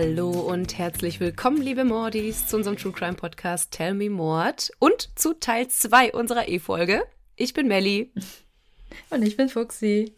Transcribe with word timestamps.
Hallo 0.00 0.30
und 0.30 0.78
herzlich 0.78 1.18
willkommen, 1.18 1.60
liebe 1.60 1.82
Mordis, 1.82 2.46
zu 2.46 2.54
unserem 2.54 2.76
True 2.76 2.92
Crime 2.92 3.14
Podcast 3.14 3.72
Tell 3.72 3.94
Me 3.94 4.08
Mord 4.08 4.70
und 4.78 5.10
zu 5.18 5.34
Teil 5.34 5.66
2 5.66 6.12
unserer 6.12 6.46
E-Folge. 6.46 7.02
Ich 7.34 7.52
bin 7.52 7.66
Melli. 7.66 8.12
Und 9.10 9.24
ich 9.24 9.36
bin 9.36 9.48
Fuxi. 9.48 10.14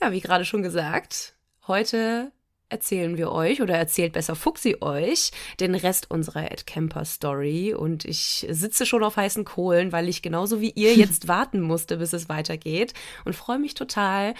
Ja, 0.00 0.12
wie 0.12 0.20
gerade 0.20 0.44
schon 0.44 0.62
gesagt, 0.62 1.34
heute 1.66 2.30
erzählen 2.68 3.16
wir 3.16 3.32
euch 3.32 3.60
oder 3.60 3.76
erzählt 3.76 4.12
besser 4.12 4.36
Fuxi 4.36 4.76
euch 4.80 5.32
den 5.58 5.74
Rest 5.74 6.12
unserer 6.12 6.52
Ed 6.52 6.68
Camper 6.68 7.04
Story. 7.04 7.74
Und 7.74 8.04
ich 8.04 8.46
sitze 8.48 8.86
schon 8.86 9.02
auf 9.02 9.16
heißen 9.16 9.44
Kohlen, 9.44 9.90
weil 9.90 10.08
ich 10.08 10.22
genauso 10.22 10.60
wie 10.60 10.70
ihr 10.70 10.94
jetzt 10.94 11.26
warten 11.26 11.60
musste, 11.60 11.96
bis 11.96 12.12
es 12.12 12.28
weitergeht. 12.28 12.94
Und 13.24 13.34
freue 13.34 13.58
mich 13.58 13.74
total, 13.74 14.34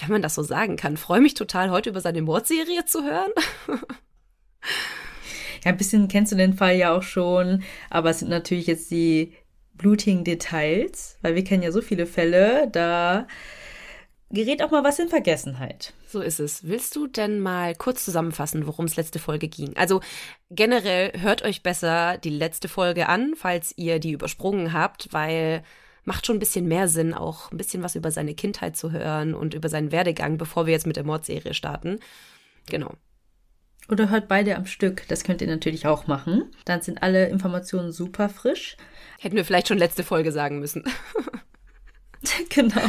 wenn 0.00 0.10
man 0.10 0.22
das 0.22 0.34
so 0.34 0.42
sagen 0.42 0.76
kann, 0.76 0.96
freue 0.96 1.20
mich 1.20 1.34
total, 1.34 1.70
heute 1.70 1.90
über 1.90 2.00
seine 2.00 2.22
Mordserie 2.22 2.84
zu 2.84 3.04
hören. 3.04 3.30
ja, 5.64 5.70
ein 5.70 5.76
bisschen 5.76 6.08
kennst 6.08 6.32
du 6.32 6.36
den 6.36 6.54
Fall 6.54 6.76
ja 6.76 6.96
auch 6.96 7.02
schon, 7.02 7.62
aber 7.90 8.10
es 8.10 8.20
sind 8.20 8.28
natürlich 8.28 8.66
jetzt 8.66 8.90
die 8.90 9.34
blutigen 9.74 10.24
Details, 10.24 11.18
weil 11.22 11.34
wir 11.34 11.44
kennen 11.44 11.62
ja 11.62 11.72
so 11.72 11.82
viele 11.82 12.06
Fälle, 12.06 12.68
da 12.70 13.26
gerät 14.30 14.62
auch 14.62 14.70
mal 14.70 14.84
was 14.84 14.98
in 14.98 15.08
Vergessenheit. 15.08 15.92
So 16.08 16.20
ist 16.20 16.40
es. 16.40 16.64
Willst 16.64 16.96
du 16.96 17.06
denn 17.06 17.40
mal 17.40 17.74
kurz 17.74 18.04
zusammenfassen, 18.04 18.66
worum 18.66 18.86
es 18.86 18.96
letzte 18.96 19.18
Folge 19.18 19.48
ging? 19.48 19.76
Also 19.76 20.00
generell 20.50 21.12
hört 21.20 21.42
euch 21.42 21.62
besser 21.62 22.18
die 22.18 22.30
letzte 22.30 22.68
Folge 22.68 23.08
an, 23.08 23.34
falls 23.36 23.72
ihr 23.76 23.98
die 23.98 24.12
übersprungen 24.12 24.72
habt, 24.72 25.12
weil 25.12 25.62
macht 26.06 26.24
schon 26.24 26.36
ein 26.36 26.40
bisschen 26.40 26.66
mehr 26.66 26.88
Sinn, 26.88 27.12
auch 27.12 27.50
ein 27.50 27.58
bisschen 27.58 27.82
was 27.82 27.96
über 27.96 28.10
seine 28.10 28.34
Kindheit 28.34 28.76
zu 28.76 28.92
hören 28.92 29.34
und 29.34 29.54
über 29.54 29.68
seinen 29.68 29.92
Werdegang, 29.92 30.38
bevor 30.38 30.66
wir 30.66 30.72
jetzt 30.72 30.86
mit 30.86 30.96
der 30.96 31.04
Mordserie 31.04 31.52
starten. 31.52 31.98
Genau. 32.66 32.94
Oder 33.88 34.08
hört 34.10 34.28
beide 34.28 34.56
am 34.56 34.66
Stück, 34.66 35.06
das 35.08 35.22
könnt 35.22 35.40
ihr 35.40 35.46
natürlich 35.46 35.86
auch 35.86 36.06
machen. 36.06 36.50
Dann 36.64 36.80
sind 36.80 37.02
alle 37.02 37.28
Informationen 37.28 37.92
super 37.92 38.28
frisch. 38.28 38.76
Hätten 39.20 39.36
wir 39.36 39.44
vielleicht 39.44 39.68
schon 39.68 39.78
letzte 39.78 40.02
Folge 40.02 40.32
sagen 40.32 40.58
müssen. 40.58 40.84
genau. 42.48 42.82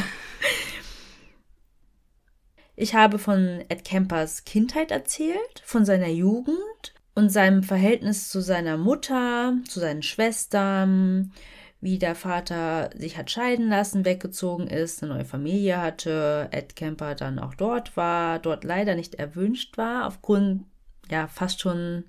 Ich 2.75 2.93
habe 2.93 3.17
von 3.19 3.63
Ed 3.69 3.83
Campers 3.83 4.45
Kindheit 4.45 4.91
erzählt, 4.91 5.61
von 5.63 5.85
seiner 5.85 6.09
Jugend 6.09 6.93
und 7.15 7.29
seinem 7.29 7.63
Verhältnis 7.63 8.29
zu 8.29 8.41
seiner 8.41 8.77
Mutter, 8.77 9.53
zu 9.67 9.79
seinen 9.79 10.03
Schwestern, 10.03 11.31
wie 11.79 11.99
der 11.99 12.15
Vater 12.15 12.89
sich 12.95 13.17
hat 13.17 13.29
scheiden 13.29 13.69
lassen, 13.69 14.03
weggezogen 14.03 14.67
ist, 14.67 15.03
eine 15.03 15.13
neue 15.13 15.25
Familie 15.25 15.79
hatte, 15.79 16.47
Ed 16.51 16.75
Camper 16.75 17.13
dann 17.15 17.39
auch 17.39 17.53
dort 17.53 17.95
war, 17.95 18.39
dort 18.39 18.63
leider 18.63 18.95
nicht 18.95 19.15
erwünscht 19.15 19.77
war, 19.77 20.07
aufgrund 20.07 20.65
ja 21.09 21.27
fast 21.27 21.61
schon 21.61 22.05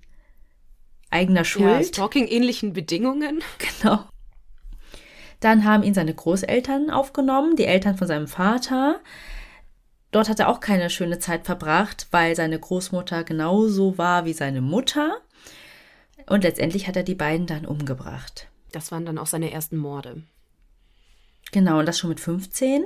eigener 1.10 1.44
Schuld. 1.44 1.66
Ja, 1.66 1.82
Stalking-ähnlichen 1.82 2.72
Bedingungen. 2.72 3.42
Genau. 3.82 4.04
Dann 5.40 5.64
haben 5.64 5.84
ihn 5.84 5.94
seine 5.94 6.12
Großeltern 6.14 6.90
aufgenommen, 6.90 7.54
die 7.54 7.66
Eltern 7.66 7.96
von 7.96 8.08
seinem 8.08 8.26
Vater. 8.26 8.98
Dort 10.10 10.28
hat 10.28 10.40
er 10.40 10.48
auch 10.48 10.58
keine 10.58 10.90
schöne 10.90 11.20
Zeit 11.20 11.44
verbracht, 11.46 12.08
weil 12.10 12.34
seine 12.34 12.58
Großmutter 12.58 13.22
genauso 13.22 13.98
war 13.98 14.24
wie 14.24 14.32
seine 14.32 14.60
Mutter. 14.60 15.18
Und 16.26 16.42
letztendlich 16.42 16.88
hat 16.88 16.96
er 16.96 17.04
die 17.04 17.14
beiden 17.14 17.46
dann 17.46 17.66
umgebracht. 17.66 18.48
Das 18.72 18.92
waren 18.92 19.06
dann 19.06 19.18
auch 19.18 19.26
seine 19.26 19.50
ersten 19.50 19.76
Morde. 19.76 20.22
Genau, 21.52 21.78
und 21.78 21.86
das 21.86 21.98
schon 21.98 22.10
mit 22.10 22.20
15. 22.20 22.84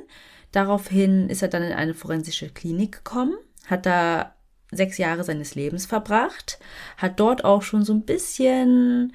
Daraufhin 0.53 1.28
ist 1.28 1.43
er 1.43 1.48
dann 1.48 1.62
in 1.62 1.72
eine 1.72 1.94
forensische 1.94 2.50
Klinik 2.50 2.93
gekommen, 3.04 3.34
hat 3.66 3.87
da 3.87 4.34
sechs 4.71 4.98
Jahre 4.98 5.25
seines 5.25 5.54
Lebens 5.54 5.87
verbracht, 5.87 6.59
hat 6.97 7.19
dort 7.21 7.44
auch 7.44 7.62
schon 7.62 7.84
so 7.84 7.92
ein 7.92 8.04
bisschen 8.04 9.15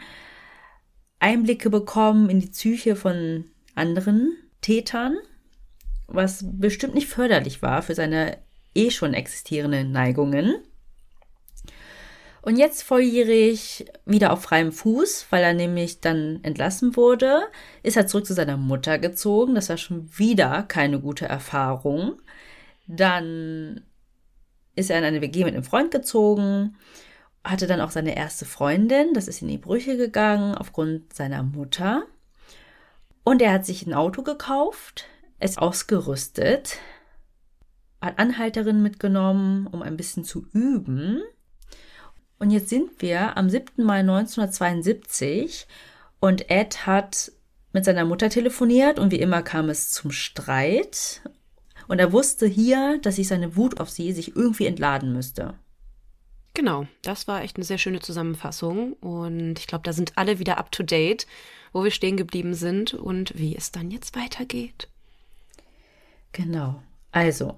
Einblicke 1.19 1.69
bekommen 1.69 2.29
in 2.29 2.39
die 2.39 2.47
Psyche 2.47 2.95
von 2.95 3.45
anderen 3.75 4.35
Tätern, 4.61 5.17
was 6.07 6.43
bestimmt 6.43 6.95
nicht 6.95 7.07
förderlich 7.07 7.61
war 7.61 7.81
für 7.81 7.95
seine 7.95 8.37
eh 8.75 8.91
schon 8.91 9.13
existierenden 9.13 9.91
Neigungen. 9.91 10.55
Und 12.47 12.55
jetzt 12.55 12.83
volljährig 12.83 13.87
wieder 14.05 14.31
auf 14.31 14.43
freiem 14.43 14.71
Fuß, 14.71 15.25
weil 15.31 15.43
er 15.43 15.53
nämlich 15.53 15.99
dann 15.99 16.39
entlassen 16.43 16.95
wurde, 16.95 17.41
ist 17.83 17.97
er 17.97 18.07
zurück 18.07 18.25
zu 18.25 18.33
seiner 18.33 18.55
Mutter 18.55 18.99
gezogen. 18.99 19.53
Das 19.53 19.67
war 19.67 19.75
schon 19.75 20.09
wieder 20.17 20.63
keine 20.63 21.01
gute 21.01 21.25
Erfahrung. 21.25 22.21
Dann 22.87 23.81
ist 24.75 24.89
er 24.89 24.97
in 24.97 25.03
eine 25.03 25.19
WG 25.19 25.43
mit 25.43 25.55
einem 25.55 25.65
Freund 25.65 25.91
gezogen, 25.91 26.77
hatte 27.43 27.67
dann 27.67 27.81
auch 27.81 27.91
seine 27.91 28.15
erste 28.15 28.45
Freundin. 28.45 29.13
Das 29.13 29.27
ist 29.27 29.41
in 29.41 29.49
die 29.49 29.57
Brüche 29.57 29.97
gegangen 29.97 30.55
aufgrund 30.55 31.13
seiner 31.13 31.43
Mutter. 31.43 32.05
Und 33.25 33.41
er 33.41 33.51
hat 33.51 33.65
sich 33.65 33.85
ein 33.85 33.93
Auto 33.93 34.23
gekauft, 34.23 35.03
ist 35.41 35.59
ausgerüstet, 35.59 36.77
hat 37.99 38.17
Anhalterinnen 38.17 38.81
mitgenommen, 38.81 39.67
um 39.67 39.81
ein 39.81 39.97
bisschen 39.97 40.23
zu 40.23 40.47
üben 40.53 41.23
und 42.39 42.51
jetzt 42.51 42.69
sind 42.69 43.01
wir 43.01 43.37
am 43.37 43.49
7. 43.49 43.83
Mai 43.83 43.99
1972 43.99 45.67
und 46.19 46.49
Ed 46.49 46.85
hat 46.85 47.31
mit 47.73 47.85
seiner 47.85 48.05
Mutter 48.05 48.29
telefoniert 48.29 48.99
und 48.99 49.11
wie 49.11 49.19
immer 49.19 49.41
kam 49.41 49.69
es 49.69 49.91
zum 49.91 50.11
Streit. 50.11 51.21
Und 51.87 51.99
er 51.99 52.11
wusste 52.11 52.47
hier, 52.47 52.99
dass 53.01 53.15
sich 53.15 53.27
seine 53.27 53.55
Wut 53.55 53.79
auf 53.79 53.89
sie 53.89 54.11
sich 54.11 54.35
irgendwie 54.35 54.65
entladen 54.65 55.13
müsste. 55.13 55.53
Genau, 56.53 56.87
das 57.03 57.27
war 57.27 57.43
echt 57.43 57.57
eine 57.57 57.65
sehr 57.65 57.77
schöne 57.77 57.99
Zusammenfassung. 57.99 58.93
Und 58.93 59.59
ich 59.59 59.67
glaube, 59.67 59.83
da 59.83 59.93
sind 59.93 60.13
alle 60.17 60.39
wieder 60.39 60.57
up 60.57 60.71
to 60.71 60.83
date, 60.83 61.27
wo 61.71 61.83
wir 61.83 61.91
stehen 61.91 62.17
geblieben 62.17 62.55
sind 62.55 62.93
und 62.93 63.37
wie 63.37 63.55
es 63.55 63.71
dann 63.71 63.91
jetzt 63.91 64.15
weitergeht. 64.15 64.89
Genau. 66.31 66.81
Also, 67.11 67.57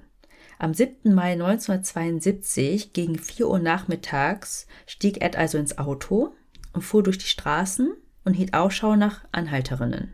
am 0.60 0.74
7. 0.74 1.16
Mai 1.16 1.32
1972 1.32 2.94
gegen 2.94 3.18
4 3.18 3.48
Uhr 3.48 3.60
nachmittags 3.60 4.68
stieg 4.86 5.24
Ed 5.24 5.38
also 5.38 5.58
ins 5.58 5.78
Auto 5.78 6.36
und 6.74 6.82
fuhr 6.82 7.02
durch 7.02 7.18
die 7.18 7.28
Straßen 7.28 7.94
und 8.26 8.34
hielt 8.34 8.54
Ausschau 8.54 8.96
nach 8.96 9.26
Anhalterinnen. 9.32 10.14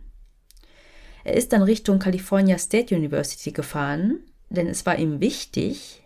Er 1.23 1.33
ist 1.33 1.51
dann 1.51 1.63
Richtung 1.63 1.97
California 1.97 2.59
State 2.59 2.95
University 2.95 3.51
gefahren, 3.51 4.19
denn 4.49 4.67
es 4.67 4.85
war 4.85 4.97
ihm 4.99 5.19
wichtig, 5.19 6.03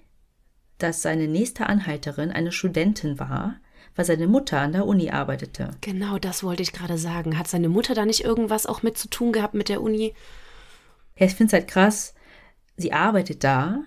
dass 0.77 1.01
seine 1.01 1.27
nächste 1.27 1.67
Anhalterin 1.67 2.31
eine 2.31 2.53
Studentin 2.53 3.19
war, 3.19 3.57
weil 3.97 4.05
seine 4.05 4.27
Mutter 4.27 4.61
an 4.61 4.71
der 4.71 4.85
Uni 4.85 5.11
arbeitete. 5.11 5.71
Genau, 5.81 6.17
das 6.17 6.41
wollte 6.41 6.63
ich 6.63 6.71
gerade 6.71 6.97
sagen. 6.97 7.37
Hat 7.37 7.49
seine 7.49 7.67
Mutter 7.67 7.93
da 7.93 8.05
nicht 8.05 8.23
irgendwas 8.23 8.65
auch 8.65 8.83
mit 8.83 8.97
zu 8.97 9.09
tun 9.09 9.33
gehabt 9.33 9.53
mit 9.53 9.67
der 9.67 9.81
Uni? 9.81 10.13
Ja, 11.17 11.25
ich 11.25 11.35
finde 11.35 11.47
es 11.47 11.53
halt 11.53 11.67
krass. 11.67 12.13
Sie 12.77 12.93
arbeitet 12.93 13.43
da, 13.43 13.83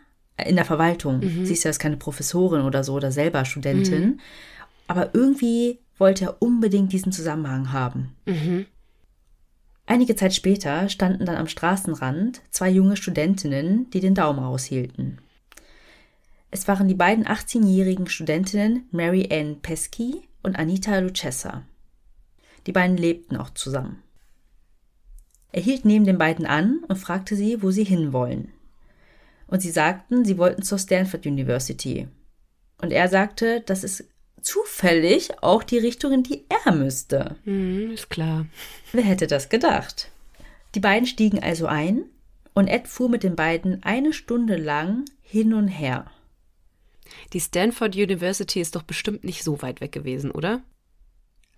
in 0.46 0.56
der 0.56 0.64
Verwaltung. 0.64 1.20
Mhm. 1.20 1.46
Sie 1.46 1.52
ist 1.52 1.64
ja 1.64 1.70
jetzt 1.70 1.78
keine 1.78 1.96
Professorin 1.96 2.62
oder 2.62 2.84
so 2.84 2.94
oder 2.94 3.12
selber 3.12 3.44
Studentin. 3.44 4.02
Mhm. 4.02 4.20
Aber 4.86 5.14
irgendwie 5.14 5.78
wollte 5.98 6.24
er 6.24 6.42
unbedingt 6.42 6.92
diesen 6.92 7.12
Zusammenhang 7.12 7.72
haben. 7.72 8.14
Mhm. 8.26 8.66
Einige 9.86 10.16
Zeit 10.16 10.34
später 10.34 10.88
standen 10.88 11.26
dann 11.26 11.36
am 11.36 11.48
Straßenrand 11.48 12.40
zwei 12.50 12.70
junge 12.70 12.96
Studentinnen, 12.96 13.90
die 13.90 14.00
den 14.00 14.14
Daumen 14.14 14.38
raushielten. 14.38 15.20
Es 16.50 16.68
waren 16.68 16.88
die 16.88 16.94
beiden 16.94 17.24
18-jährigen 17.24 18.08
Studentinnen 18.08 18.84
Mary 18.90 19.28
Ann 19.32 19.60
Pesky 19.60 20.28
und 20.42 20.58
Anita 20.58 20.98
Lucessa. 20.98 21.62
Die 22.66 22.72
beiden 22.72 22.96
lebten 22.96 23.36
auch 23.36 23.50
zusammen. 23.50 24.02
Er 25.50 25.62
hielt 25.62 25.84
neben 25.84 26.04
den 26.04 26.18
beiden 26.18 26.46
an 26.46 26.80
und 26.88 26.96
fragte 26.96 27.36
sie, 27.36 27.62
wo 27.62 27.70
sie 27.70 27.84
hinwollen 27.84 28.52
und 29.52 29.60
sie 29.60 29.70
sagten, 29.70 30.24
sie 30.24 30.38
wollten 30.38 30.62
zur 30.62 30.78
Stanford 30.78 31.26
University. 31.26 32.08
Und 32.80 32.90
er 32.90 33.08
sagte, 33.08 33.60
das 33.60 33.84
ist 33.84 34.04
zufällig 34.40 35.42
auch 35.42 35.62
die 35.62 35.76
Richtung, 35.76 36.10
in 36.12 36.22
die 36.22 36.46
er 36.48 36.72
müsste. 36.72 37.36
Hm, 37.44 37.90
ist 37.90 38.08
klar. 38.08 38.46
Wer 38.92 39.04
hätte 39.04 39.26
das 39.26 39.50
gedacht? 39.50 40.10
Die 40.74 40.80
beiden 40.80 41.06
stiegen 41.06 41.42
also 41.42 41.66
ein 41.66 42.06
und 42.54 42.66
Ed 42.66 42.88
fuhr 42.88 43.10
mit 43.10 43.24
den 43.24 43.36
beiden 43.36 43.82
eine 43.82 44.14
Stunde 44.14 44.56
lang 44.56 45.04
hin 45.20 45.52
und 45.52 45.68
her. 45.68 46.10
Die 47.34 47.40
Stanford 47.40 47.94
University 47.94 48.58
ist 48.58 48.74
doch 48.74 48.84
bestimmt 48.84 49.22
nicht 49.22 49.44
so 49.44 49.60
weit 49.60 49.82
weg 49.82 49.92
gewesen, 49.92 50.30
oder? 50.30 50.62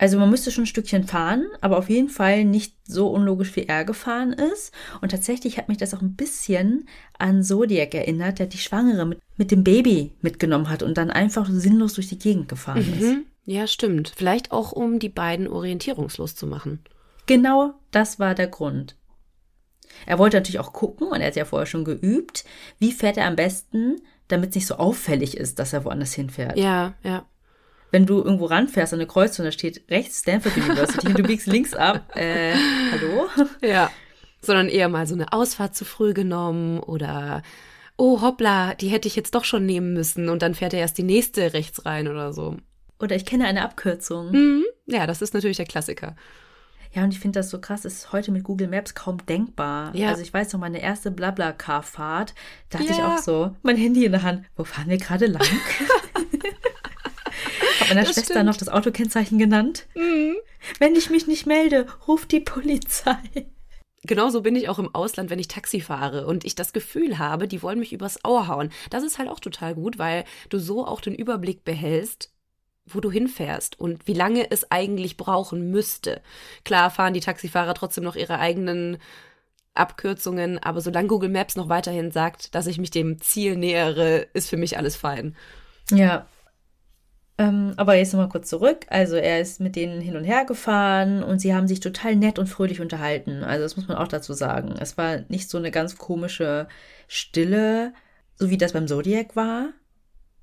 Also 0.05 0.19
man 0.19 0.29
müsste 0.29 0.51
schon 0.51 0.65
ein 0.65 0.67
Stückchen 0.67 1.05
fahren, 1.05 1.47
aber 1.63 1.79
auf 1.79 1.89
jeden 1.89 2.11
Fall 2.11 2.45
nicht 2.45 2.77
so 2.87 3.09
unlogisch, 3.09 3.57
wie 3.57 3.63
er 3.63 3.87
gefahren 3.87 4.35
ist. 4.35 4.71
Und 5.01 5.13
tatsächlich 5.13 5.57
hat 5.57 5.71
mich 5.71 5.79
das 5.79 5.95
auch 5.95 6.03
ein 6.03 6.15
bisschen 6.15 6.87
an 7.19 7.43
Zodiac 7.43 7.95
erinnert, 7.95 8.39
der 8.39 8.45
die 8.45 8.59
Schwangere 8.59 9.07
mit, 9.07 9.21
mit 9.39 9.51
dem 9.51 9.65
Baby 9.65 10.13
mitgenommen 10.21 10.69
hat 10.69 10.83
und 10.83 10.99
dann 10.99 11.11
einfach 11.11 11.49
sinnlos 11.49 11.95
durch 11.95 12.11
die 12.11 12.19
Gegend 12.19 12.51
gefahren 12.51 12.85
mhm. 12.87 13.03
ist. 13.03 13.17
Ja, 13.47 13.67
stimmt. 13.67 14.13
Vielleicht 14.15 14.53
auch, 14.53 14.73
um 14.73 14.99
die 14.99 15.09
beiden 15.09 15.49
orientierungslos 15.49 16.37
zu 16.37 16.47
machen. 16.47 16.81
Genau 17.25 17.73
das 17.91 18.19
war 18.19 18.35
der 18.35 18.49
Grund. 18.49 18.97
Er 20.05 20.19
wollte 20.19 20.37
natürlich 20.37 20.61
auch 20.61 20.75
gucken, 20.75 21.07
und 21.07 21.23
er 21.23 21.29
hat 21.29 21.37
ja 21.37 21.47
vorher 21.47 21.65
schon 21.65 21.87
geübt, 21.87 22.45
wie 22.79 22.93
fährt 22.93 23.17
er 23.17 23.27
am 23.27 23.37
besten, 23.37 24.03
damit 24.29 24.51
es 24.51 24.57
nicht 24.57 24.67
so 24.67 24.75
auffällig 24.75 25.39
ist, 25.39 25.59
dass 25.59 25.73
er 25.73 25.87
woanders 25.87 26.13
hinfährt. 26.13 26.59
Ja, 26.59 26.93
ja. 27.03 27.25
Wenn 27.95 28.07
du 28.07 28.19
irgendwo 28.25 28.47
ranfährst 28.47 28.93
an 28.93 28.99
eine 28.99 29.07
Kreuzung, 29.07 29.45
da 29.45 29.53
steht 29.53 29.85
rechts 29.89 30.19
Stanford 30.19 30.57
University 30.57 31.07
und 31.07 31.17
du 31.17 31.23
biegst 31.23 31.47
links 31.47 31.75
ab. 31.75 32.11
Äh, 32.17 32.53
hallo? 32.91 33.29
Ja. 33.63 33.89
Sondern 34.41 34.69
eher 34.69 34.89
mal 34.89 35.07
so 35.07 35.15
eine 35.15 35.33
Ausfahrt 35.33 35.77
zu 35.77 35.85
früh 35.85 36.13
genommen 36.13 36.81
oder 36.81 37.43
oh 37.97 38.21
hoppla, 38.21 38.75
die 38.75 38.89
hätte 38.89 39.07
ich 39.07 39.15
jetzt 39.15 39.37
doch 39.37 39.45
schon 39.45 39.65
nehmen 39.65 39.93
müssen 39.95 40.29
und 40.29 40.43
dann 40.43 40.57
fährt 40.57 40.75
er 40.75 40.81
erst 40.81 40.99
die 40.99 41.05
nächste 41.05 41.53
rechts 41.53 41.87
rein 41.87 42.09
oder 42.09 42.33
so. 42.33 42.57
Oder 42.99 43.15
ich 43.15 43.27
kenne 43.27 43.47
eine 43.47 43.63
Abkürzung. 43.63 44.33
Mhm. 44.33 44.65
Ja, 44.87 45.07
das 45.07 45.23
ist 45.23 45.33
natürlich 45.33 45.59
der 45.59 45.67
Klassiker. 45.67 46.17
Ja, 46.93 47.05
und 47.05 47.13
ich 47.13 47.21
finde 47.21 47.39
das 47.39 47.49
so 47.51 47.61
krass, 47.61 47.85
ist 47.85 48.11
heute 48.13 48.33
mit 48.33 48.43
Google 48.43 48.67
Maps 48.69 48.97
kaum 48.97 49.25
denkbar. 49.27 49.95
Ja. 49.95 50.09
Also 50.09 50.23
ich 50.23 50.35
weiß 50.35 50.53
noch, 50.53 50.61
meine 50.61 50.83
erste 50.83 51.13
Blabla-Car-Fahrt, 51.13 52.35
da 52.71 52.79
hatte 52.81 52.91
ich 52.91 52.99
Ja. 52.99 53.15
auch 53.15 53.19
so 53.19 53.55
mein 53.63 53.77
Handy 53.77 54.05
in 54.05 54.13
der 54.13 54.23
Hand. 54.25 54.45
Wo 54.57 54.65
fahren 54.65 54.89
wir 54.89 54.99
gerade 54.99 55.27
lang? 55.27 55.43
Hab 57.85 57.91
meiner 57.91 58.03
Das 58.07 58.15
Schwester 58.15 58.35
stimmt. 58.35 58.47
noch 58.47 58.57
das 58.57 58.69
Autokennzeichen 58.69 59.39
genannt. 59.39 59.87
Wenn 60.79 60.97
ich 60.97 61.11
mich 61.11 61.27
nicht 61.27 61.47
melde, 61.47 61.87
ruft 62.09 62.33
die 62.33 62.41
Polizei. 62.41 63.19
Genauso 64.07 64.43
bin 64.43 64.55
ich 64.55 64.69
auch 64.69 64.79
im 64.79 64.95
Ausland, 64.95 65.31
wenn 65.31 65.39
ich 65.39 65.49
Taxi 65.49 65.81
fahre 65.81 66.27
und 66.27 66.45
ich 66.45 66.55
das 66.55 66.75
Gefühl 66.75 67.19
habe, 67.19 67.49
die 67.49 67.63
wollen 67.63 67.79
mich 67.79 67.93
übers 67.93 68.23
Ohr 68.25 68.49
hauen. 68.49 68.71
Das 68.91 69.03
ist 69.03 69.19
halt 69.19 69.31
auch 69.31 69.41
total 69.41 69.75
gut, 69.75 69.99
weil 69.99 70.25
du 70.51 70.59
so 70.59 70.87
auch 70.87 71.01
den 71.01 71.15
Überblick 71.15 71.65
behältst, 71.65 72.31
wo 72.87 73.01
du 73.01 73.11
hinfährst 73.11 73.81
und 73.81 74.07
wie 74.07 74.13
lange 74.13 74.51
es 74.51 74.71
eigentlich 74.71 75.17
brauchen 75.17 75.71
müsste. 75.71 76.21
Klar 76.65 76.91
fahren 76.91 77.15
die 77.15 77.21
Taxifahrer 77.21 77.73
trotzdem 77.73 78.05
noch 78.05 78.17
ihre 78.17 78.39
eigenen 78.39 78.99
Abkürzungen, 79.73 80.59
aber 80.59 80.83
solange 80.83 81.09
Google 81.09 81.31
Maps 81.31 81.57
noch 81.57 81.71
weiterhin 81.71 82.11
sagt, 82.11 82.55
dass 82.55 82.67
ich 82.67 82.79
mich 82.79 82.91
dem 82.91 83.21
Ziel 83.23 83.57
nähere, 83.57 84.29
ist 84.35 84.51
für 84.51 84.59
mich 84.59 84.77
alles 84.77 84.97
fein. 84.97 85.35
Ja. 85.91 86.27
Ähm, 87.37 87.75
aber 87.77 87.97
jetzt 87.97 88.13
nochmal 88.13 88.29
kurz 88.29 88.49
zurück. 88.49 88.87
Also 88.89 89.17
er 89.17 89.41
ist 89.41 89.61
mit 89.61 89.75
denen 89.75 90.01
hin 90.01 90.17
und 90.17 90.25
her 90.25 90.45
gefahren 90.45 91.23
und 91.25 91.41
sie 91.41 91.55
haben 91.55 91.67
sich 91.67 91.81
total 91.81 92.15
nett 92.15 92.39
und 92.39 92.47
fröhlich 92.47 92.81
unterhalten. 92.81 93.43
Also 93.43 93.65
das 93.65 93.77
muss 93.77 93.89
man 93.89 93.97
auch 93.97 94.09
dazu 94.09 94.33
sagen. 94.35 94.75
Es 94.79 94.97
war 94.97 95.23
nicht 95.29 95.51
so 95.51 95.59
eine 95.59 95.73
ganz 95.73 95.99
komische 95.99 96.69
Stille, 97.09 97.93
so 98.37 98.51
wie 98.51 98.59
das 98.59 98.73
beim 98.73 98.87
Zodiac 98.87 99.35
war, 99.35 99.71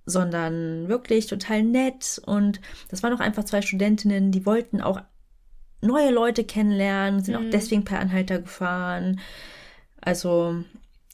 sondern 0.06 0.90
wirklich 0.90 1.28
total 1.28 1.64
nett. 1.64 2.22
Und 2.26 2.60
das 2.90 3.04
waren 3.04 3.14
auch 3.14 3.22
einfach 3.22 3.46
zwei 3.46 3.62
Studentinnen, 3.62 4.32
die 4.32 4.46
wollten 4.46 4.82
auch 4.82 5.02
neue 5.82 6.12
Leute 6.12 6.44
kennenlernen, 6.44 7.24
sind 7.24 7.36
auch 7.36 7.50
deswegen 7.52 7.86
per 7.86 8.00
Anhalter 8.00 8.40
gefahren. 8.40 9.22
Also 10.02 10.64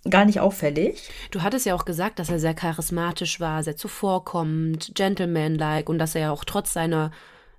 gar 0.09 0.25
nicht 0.25 0.39
auffällig. 0.39 1.09
Du 1.31 1.41
hattest 1.41 1.65
ja 1.65 1.75
auch 1.75 1.85
gesagt, 1.85 2.19
dass 2.19 2.29
er 2.29 2.39
sehr 2.39 2.53
charismatisch 2.53 3.39
war, 3.39 3.63
sehr 3.63 3.77
zuvorkommend, 3.77 4.91
gentlemanlike 4.95 5.91
und 5.91 5.99
dass 5.99 6.15
er 6.15 6.21
ja 6.21 6.31
auch 6.31 6.43
trotz 6.43 6.73
seiner 6.73 7.11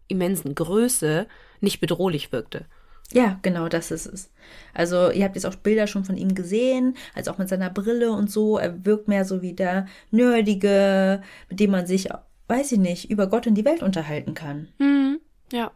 immensen 0.09 0.55
Größe 0.55 1.27
nicht 1.61 1.81
bedrohlich 1.81 2.33
wirkte. 2.33 2.67
Ja, 3.13 3.39
genau, 3.43 3.69
das 3.69 3.91
ist 3.91 4.07
es. 4.07 4.31
Also, 4.75 5.11
ihr 5.11 5.25
habt 5.25 5.35
jetzt 5.35 5.47
auch 5.47 5.55
Bilder 5.55 5.87
schon 5.87 6.05
von 6.05 6.17
ihm 6.17 6.35
gesehen, 6.35 6.95
also 7.15 7.31
auch 7.31 7.39
mit 7.39 7.49
seiner 7.49 7.71
Brille 7.71 8.13
und 8.13 8.31
so. 8.31 8.59
Er 8.59 8.85
wirkt 8.85 9.09
mehr 9.09 9.25
so 9.25 9.41
wie 9.41 9.55
der 9.55 9.87
Nerdige, 10.11 11.23
mit 11.49 11.59
dem 11.59 11.71
man 11.71 11.87
sich, 11.87 12.09
weiß 12.49 12.73
ich 12.73 12.79
nicht, 12.79 13.11
über 13.11 13.27
Gott 13.27 13.47
und 13.47 13.55
die 13.55 13.65
Welt 13.65 13.83
unterhalten 13.83 14.35
kann. 14.35 14.69
Mhm. 14.79 15.21
Ja. 15.53 15.71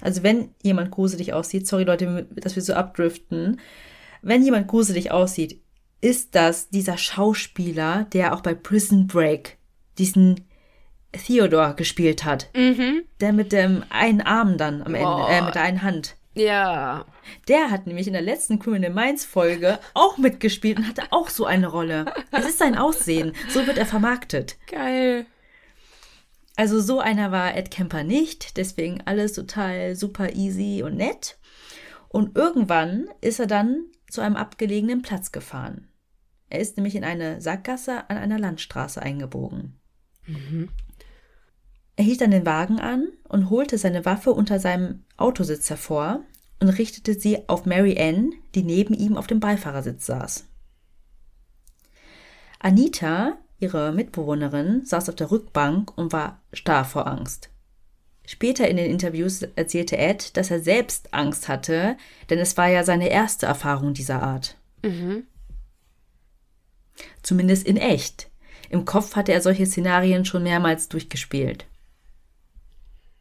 Also, 0.00 0.22
wenn 0.22 0.54
jemand 0.62 0.90
gruselig 0.90 1.34
aussieht, 1.34 1.66
sorry 1.66 1.84
Leute, 1.84 2.26
dass 2.36 2.56
wir 2.56 2.62
so 2.62 2.72
abdriften, 2.72 3.60
wenn 4.24 4.44
jemand 4.44 4.68
gruselig 4.68 5.10
aussieht, 5.10 5.60
ist 6.00 6.34
das 6.34 6.68
dieser 6.68 6.98
Schauspieler, 6.98 8.06
der 8.12 8.34
auch 8.34 8.40
bei 8.40 8.54
Prison 8.54 9.06
Break 9.06 9.58
diesen 9.98 10.46
Theodore 11.12 11.74
gespielt 11.76 12.24
hat. 12.24 12.50
Mhm. 12.54 13.04
Der 13.20 13.32
mit 13.32 13.52
dem 13.52 13.84
einen 13.90 14.20
Arm 14.20 14.58
dann 14.58 14.82
am 14.82 14.94
Ende, 14.94 15.26
äh, 15.28 15.42
mit 15.42 15.54
der 15.54 15.62
einen 15.62 15.82
Hand. 15.82 16.16
Ja. 16.34 17.06
Der 17.48 17.70
hat 17.70 17.86
nämlich 17.86 18.06
in 18.06 18.12
der 18.12 18.22
letzten 18.22 18.58
Criminal 18.58 18.92
Minds 18.92 19.24
Folge 19.24 19.78
auch 19.94 20.18
mitgespielt 20.18 20.78
und 20.78 20.88
hatte 20.88 21.04
auch 21.10 21.28
so 21.28 21.46
eine 21.46 21.68
Rolle. 21.68 22.06
Es 22.32 22.44
ist 22.44 22.58
sein 22.58 22.76
Aussehen. 22.76 23.32
So 23.48 23.66
wird 23.66 23.78
er 23.78 23.86
vermarktet. 23.86 24.56
Geil. 24.70 25.26
Also 26.56 26.80
so 26.80 27.00
einer 27.00 27.30
war 27.30 27.56
Ed 27.56 27.70
Kemper 27.70 28.02
nicht. 28.02 28.56
Deswegen 28.56 29.00
alles 29.04 29.32
total 29.32 29.94
super 29.94 30.34
easy 30.34 30.82
und 30.84 30.96
nett. 30.96 31.38
Und 32.08 32.36
irgendwann 32.36 33.08
ist 33.20 33.40
er 33.40 33.46
dann 33.46 33.86
zu 34.14 34.20
einem 34.20 34.36
abgelegenen 34.36 35.02
Platz 35.02 35.32
gefahren. 35.32 35.88
Er 36.48 36.60
ist 36.60 36.76
nämlich 36.76 36.94
in 36.94 37.04
eine 37.04 37.40
Sackgasse 37.40 38.08
an 38.08 38.16
einer 38.16 38.38
Landstraße 38.38 39.02
eingebogen. 39.02 39.80
Er 41.96 42.04
hielt 42.04 42.20
dann 42.20 42.30
den 42.30 42.46
Wagen 42.46 42.80
an 42.80 43.08
und 43.28 43.50
holte 43.50 43.76
seine 43.76 44.04
Waffe 44.04 44.32
unter 44.32 44.58
seinem 44.58 45.04
Autositz 45.16 45.68
hervor 45.68 46.20
und 46.60 46.68
richtete 46.68 47.14
sie 47.14 47.48
auf 47.48 47.66
Mary 47.66 48.00
Ann, 48.00 48.32
die 48.54 48.62
neben 48.62 48.94
ihm 48.94 49.16
auf 49.16 49.26
dem 49.26 49.40
Beifahrersitz 49.40 50.06
saß. 50.06 50.46
Anita, 52.60 53.36
ihre 53.58 53.92
Mitbewohnerin, 53.92 54.84
saß 54.84 55.08
auf 55.08 55.16
der 55.16 55.30
Rückbank 55.30 55.96
und 55.98 56.12
war 56.12 56.40
starr 56.52 56.84
vor 56.84 57.06
Angst. 57.06 57.50
Später 58.26 58.68
in 58.68 58.76
den 58.76 58.90
Interviews 58.90 59.42
erzählte 59.42 59.98
Ed, 59.98 60.36
dass 60.36 60.50
er 60.50 60.60
selbst 60.60 61.12
Angst 61.12 61.48
hatte, 61.48 61.96
denn 62.30 62.38
es 62.38 62.56
war 62.56 62.68
ja 62.68 62.82
seine 62.82 63.08
erste 63.08 63.46
Erfahrung 63.46 63.92
dieser 63.92 64.22
Art. 64.22 64.56
Mhm. 64.82 65.26
Zumindest 67.22 67.66
in 67.66 67.76
echt. 67.76 68.30
Im 68.70 68.84
Kopf 68.86 69.14
hatte 69.14 69.32
er 69.32 69.42
solche 69.42 69.66
Szenarien 69.66 70.24
schon 70.24 70.42
mehrmals 70.42 70.88
durchgespielt. 70.88 71.66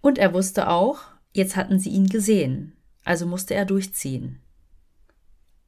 Und 0.02 0.18
er 0.18 0.34
wusste 0.34 0.70
auch, 0.70 1.02
jetzt 1.34 1.56
hatten 1.56 1.80
sie 1.80 1.90
ihn 1.90 2.08
gesehen, 2.08 2.76
also 3.04 3.26
musste 3.26 3.56
er 3.56 3.66
durchziehen. 3.66 4.40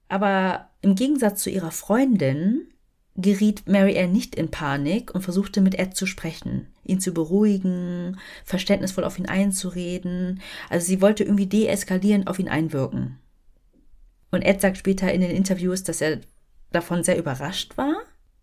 Aber 0.07 0.69
im 0.81 0.95
Gegensatz 0.95 1.41
zu 1.41 1.49
ihrer 1.49 1.71
Freundin 1.71 2.67
geriet 3.15 3.67
Mary 3.67 3.97
Ann 3.97 4.11
nicht 4.11 4.35
in 4.35 4.51
Panik 4.51 5.13
und 5.15 5.21
versuchte 5.21 5.61
mit 5.61 5.75
Ed 5.79 5.95
zu 5.95 6.05
sprechen, 6.05 6.67
ihn 6.83 6.99
zu 6.99 7.13
beruhigen, 7.13 8.19
verständnisvoll 8.43 9.05
auf 9.05 9.17
ihn 9.17 9.27
einzureden. 9.27 10.41
Also 10.69 10.87
sie 10.87 11.01
wollte 11.01 11.23
irgendwie 11.23 11.47
deeskalierend 11.47 12.27
auf 12.27 12.39
ihn 12.39 12.49
einwirken. 12.49 13.19
Und 14.31 14.41
Ed 14.41 14.59
sagt 14.59 14.77
später 14.77 15.11
in 15.13 15.21
den 15.21 15.31
Interviews, 15.31 15.83
dass 15.83 16.01
er 16.01 16.19
davon 16.71 17.03
sehr 17.03 17.17
überrascht 17.17 17.77
war 17.77 17.95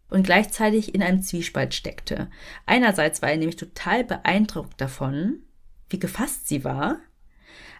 und 0.09 0.25
gleichzeitig 0.25 0.95
in 0.95 1.03
einem 1.03 1.23
Zwiespalt 1.23 1.75
steckte. 1.75 2.31
Einerseits 2.65 3.21
war 3.21 3.31
er 3.31 3.37
nämlich 3.37 3.57
total 3.57 4.05
beeindruckt 4.05 4.81
davon, 4.81 5.41
wie 5.91 5.99
gefasst 5.99 6.49
sie 6.49 6.65
war, 6.65 6.99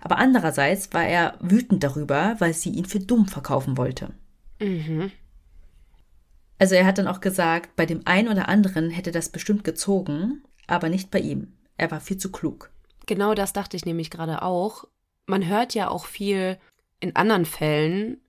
aber 0.03 0.19
andererseits 0.19 0.93
war 0.93 1.05
er 1.05 1.39
wütend 1.41 1.85
darüber, 1.85 2.37
weil 2.39 2.53
sie 2.53 2.71
ihn 2.71 2.85
für 2.85 3.01
dumm 3.01 3.27
verkaufen 3.27 3.79
wollte. 3.79 4.13
Mhm. 4.61 5.11
Also 6.63 6.77
er 6.77 6.87
hat 6.87 6.99
dann 6.99 7.09
auch 7.09 7.21
gesagt, 7.21 7.75
bei 7.75 7.87
dem 7.87 8.03
einen 8.05 8.29
oder 8.29 8.49
anderen 8.49 8.89
hätte 8.89 9.11
das 9.11 9.31
bestimmt 9.31 9.65
gezogen, 9.65 10.45
aber 10.69 10.91
nicht 10.91 11.11
bei 11.11 11.19
ihm. 11.19 11.55
Er 11.77 11.91
war 11.91 12.01
viel 12.01 12.19
zu 12.19 12.31
klug. 12.31 12.71
Genau 13.07 13.35
das 13.35 13.53
dachte 13.53 13.77
ich 13.77 13.85
nämlich 13.85 14.11
gerade 14.11 14.43
auch. 14.43 14.85
Man 15.27 15.45
hört 15.45 15.75
ja 15.75 15.89
auch 15.89 16.07
viel 16.07 16.59
in 17.01 17.17
anderen 17.17 17.47
Fällen 17.47 18.21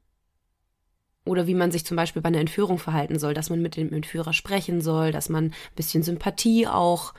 oder 1.28 1.46
wie 1.46 1.54
man 1.54 1.70
sich 1.70 1.86
zum 1.86 1.96
Beispiel 1.96 2.24
bei 2.24 2.30
einer 2.30 2.40
Entführung 2.40 2.80
verhalten 2.80 3.20
soll, 3.20 3.36
dass 3.36 3.52
man 3.52 3.62
mit 3.62 3.75
dem 3.75 3.94
Entführer 3.94 4.34
sprechen 4.34 4.82
soll, 4.82 5.12
dass 5.12 5.30
man 5.30 5.50
ein 5.50 5.54
bisschen 5.75 6.02
Sympathie 6.02 6.66
auch 6.66 7.13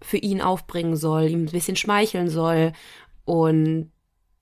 für 0.00 0.16
ihn 0.16 0.40
aufbringen 0.40 0.96
soll, 0.96 1.24
ihm 1.24 1.42
ein 1.42 1.52
bisschen 1.52 1.76
schmeicheln 1.76 2.30
soll 2.30 2.72
und 3.26 3.92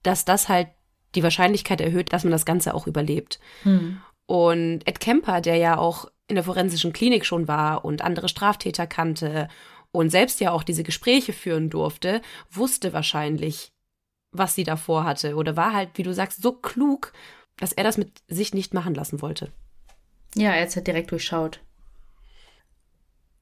dass 0.04 0.24
das 0.24 0.48
halt 0.48 0.68
die 1.16 1.24
Wahrscheinlichkeit 1.24 1.80
erhöht, 1.80 2.12
dass 2.12 2.22
man 2.22 2.30
das 2.30 2.46
Ganze 2.46 2.74
auch 2.74 2.86
überlebt. 2.86 3.40
Hm. 3.64 4.00
Und 4.26 4.86
Ed 4.86 5.00
Kemper, 5.00 5.40
der 5.40 5.56
ja 5.56 5.78
auch 5.78 6.10
in 6.28 6.34
der 6.34 6.44
forensischen 6.44 6.92
Klinik 6.92 7.24
schon 7.24 7.48
war 7.48 7.84
und 7.84 8.02
andere 8.02 8.28
Straftäter 8.28 8.86
kannte 8.86 9.48
und 9.92 10.10
selbst 10.10 10.40
ja 10.40 10.50
auch 10.50 10.64
diese 10.64 10.82
Gespräche 10.82 11.32
führen 11.32 11.70
durfte, 11.70 12.20
wusste 12.50 12.92
wahrscheinlich, 12.92 13.68
was 14.32 14.54
sie 14.54 14.64
davor 14.64 15.04
hatte 15.04 15.36
oder 15.36 15.56
war 15.56 15.72
halt, 15.72 15.90
wie 15.94 16.02
du 16.02 16.12
sagst, 16.12 16.42
so 16.42 16.52
klug, 16.52 17.12
dass 17.56 17.72
er 17.72 17.84
das 17.84 17.96
mit 17.96 18.22
sich 18.28 18.52
nicht 18.52 18.74
machen 18.74 18.94
lassen 18.94 19.22
wollte. 19.22 19.50
Ja, 20.34 20.50
er 20.50 20.66
hat 20.66 20.76
halt 20.76 20.86
direkt 20.86 21.10
durchschaut. 21.12 21.60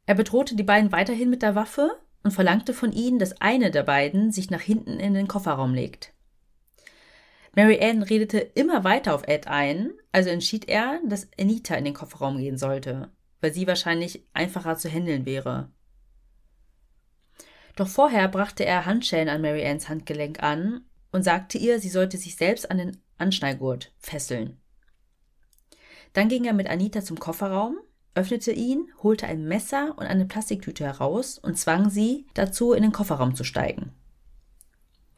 Er 0.06 0.14
bedrohte 0.14 0.54
die 0.54 0.62
beiden 0.62 0.92
weiterhin 0.92 1.30
mit 1.30 1.42
der 1.42 1.54
Waffe 1.54 1.98
und 2.22 2.30
verlangte 2.30 2.74
von 2.74 2.92
ihnen, 2.92 3.18
dass 3.18 3.40
eine 3.40 3.70
der 3.70 3.82
beiden 3.82 4.30
sich 4.30 4.50
nach 4.50 4.60
hinten 4.60 5.00
in 5.00 5.14
den 5.14 5.28
Kofferraum 5.28 5.74
legt. 5.74 6.13
Mary 7.56 7.78
Ann 7.80 8.02
redete 8.02 8.38
immer 8.38 8.82
weiter 8.84 9.14
auf 9.14 9.28
Ed 9.28 9.46
ein, 9.46 9.92
also 10.12 10.28
entschied 10.30 10.68
er, 10.68 11.00
dass 11.06 11.28
Anita 11.38 11.75
in 11.76 11.84
den 11.84 11.94
Kofferraum 11.94 12.38
gehen 12.38 12.58
sollte, 12.58 13.11
weil 13.40 13.52
sie 13.52 13.66
wahrscheinlich 13.66 14.26
einfacher 14.32 14.76
zu 14.76 14.88
handeln 14.88 15.25
wäre. 15.25 15.70
Doch 17.76 17.88
vorher 17.88 18.28
brachte 18.28 18.64
er 18.64 18.87
Handschellen 18.87 19.28
an 19.28 19.40
Mary 19.40 19.66
Anns 19.66 19.88
Handgelenk 19.88 20.42
an 20.42 20.84
und 21.12 21.23
sagte 21.23 21.58
ihr, 21.58 21.80
sie 21.80 21.88
sollte 21.88 22.16
sich 22.16 22.37
selbst 22.37 22.70
an 22.70 22.78
den 22.78 22.96
Anschnallgurt 23.18 23.92
fesseln. 23.99 24.61
Dann 26.12 26.28
ging 26.28 26.44
er 26.44 26.52
mit 26.52 26.68
Anita 26.68 27.02
zum 27.02 27.18
Kofferraum, 27.18 27.78
öffnete 28.14 28.52
ihn, 28.52 28.92
holte 29.02 29.26
ein 29.26 29.44
Messer 29.44 29.94
und 29.96 30.06
eine 30.06 30.26
Plastiktüte 30.26 30.84
heraus 30.84 31.38
und 31.38 31.58
zwang 31.58 31.90
sie 31.90 32.26
dazu, 32.34 32.73
in 32.73 32.82
den 32.82 32.92
Kofferraum 32.92 33.34
zu 33.34 33.44
steigen. 33.44 33.92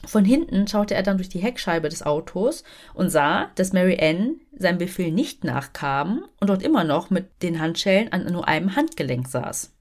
Von 0.06 0.24
hinten 0.24 0.68
schaute 0.68 0.94
er 0.94 1.02
dann 1.02 1.16
durch 1.16 1.28
die 1.28 1.40
Heckscheibe 1.40 1.88
des 1.88 2.04
Autos 2.04 2.62
und 2.94 3.10
sah, 3.10 3.50
dass 3.56 3.72
Mary 3.72 3.98
Ann 4.00 4.40
seinem 4.56 4.78
Befehl 4.78 5.10
nicht 5.10 5.42
nachkam 5.42 6.24
und 6.40 6.48
dort 6.48 6.62
immer 6.62 6.84
noch 6.84 7.10
mit 7.10 7.42
den 7.42 7.60
Handschellen 7.60 8.12
an 8.12 8.24
nur 8.32 8.46
einem 8.46 8.76
Handgelenk 8.76 9.26
saß. 9.26 9.72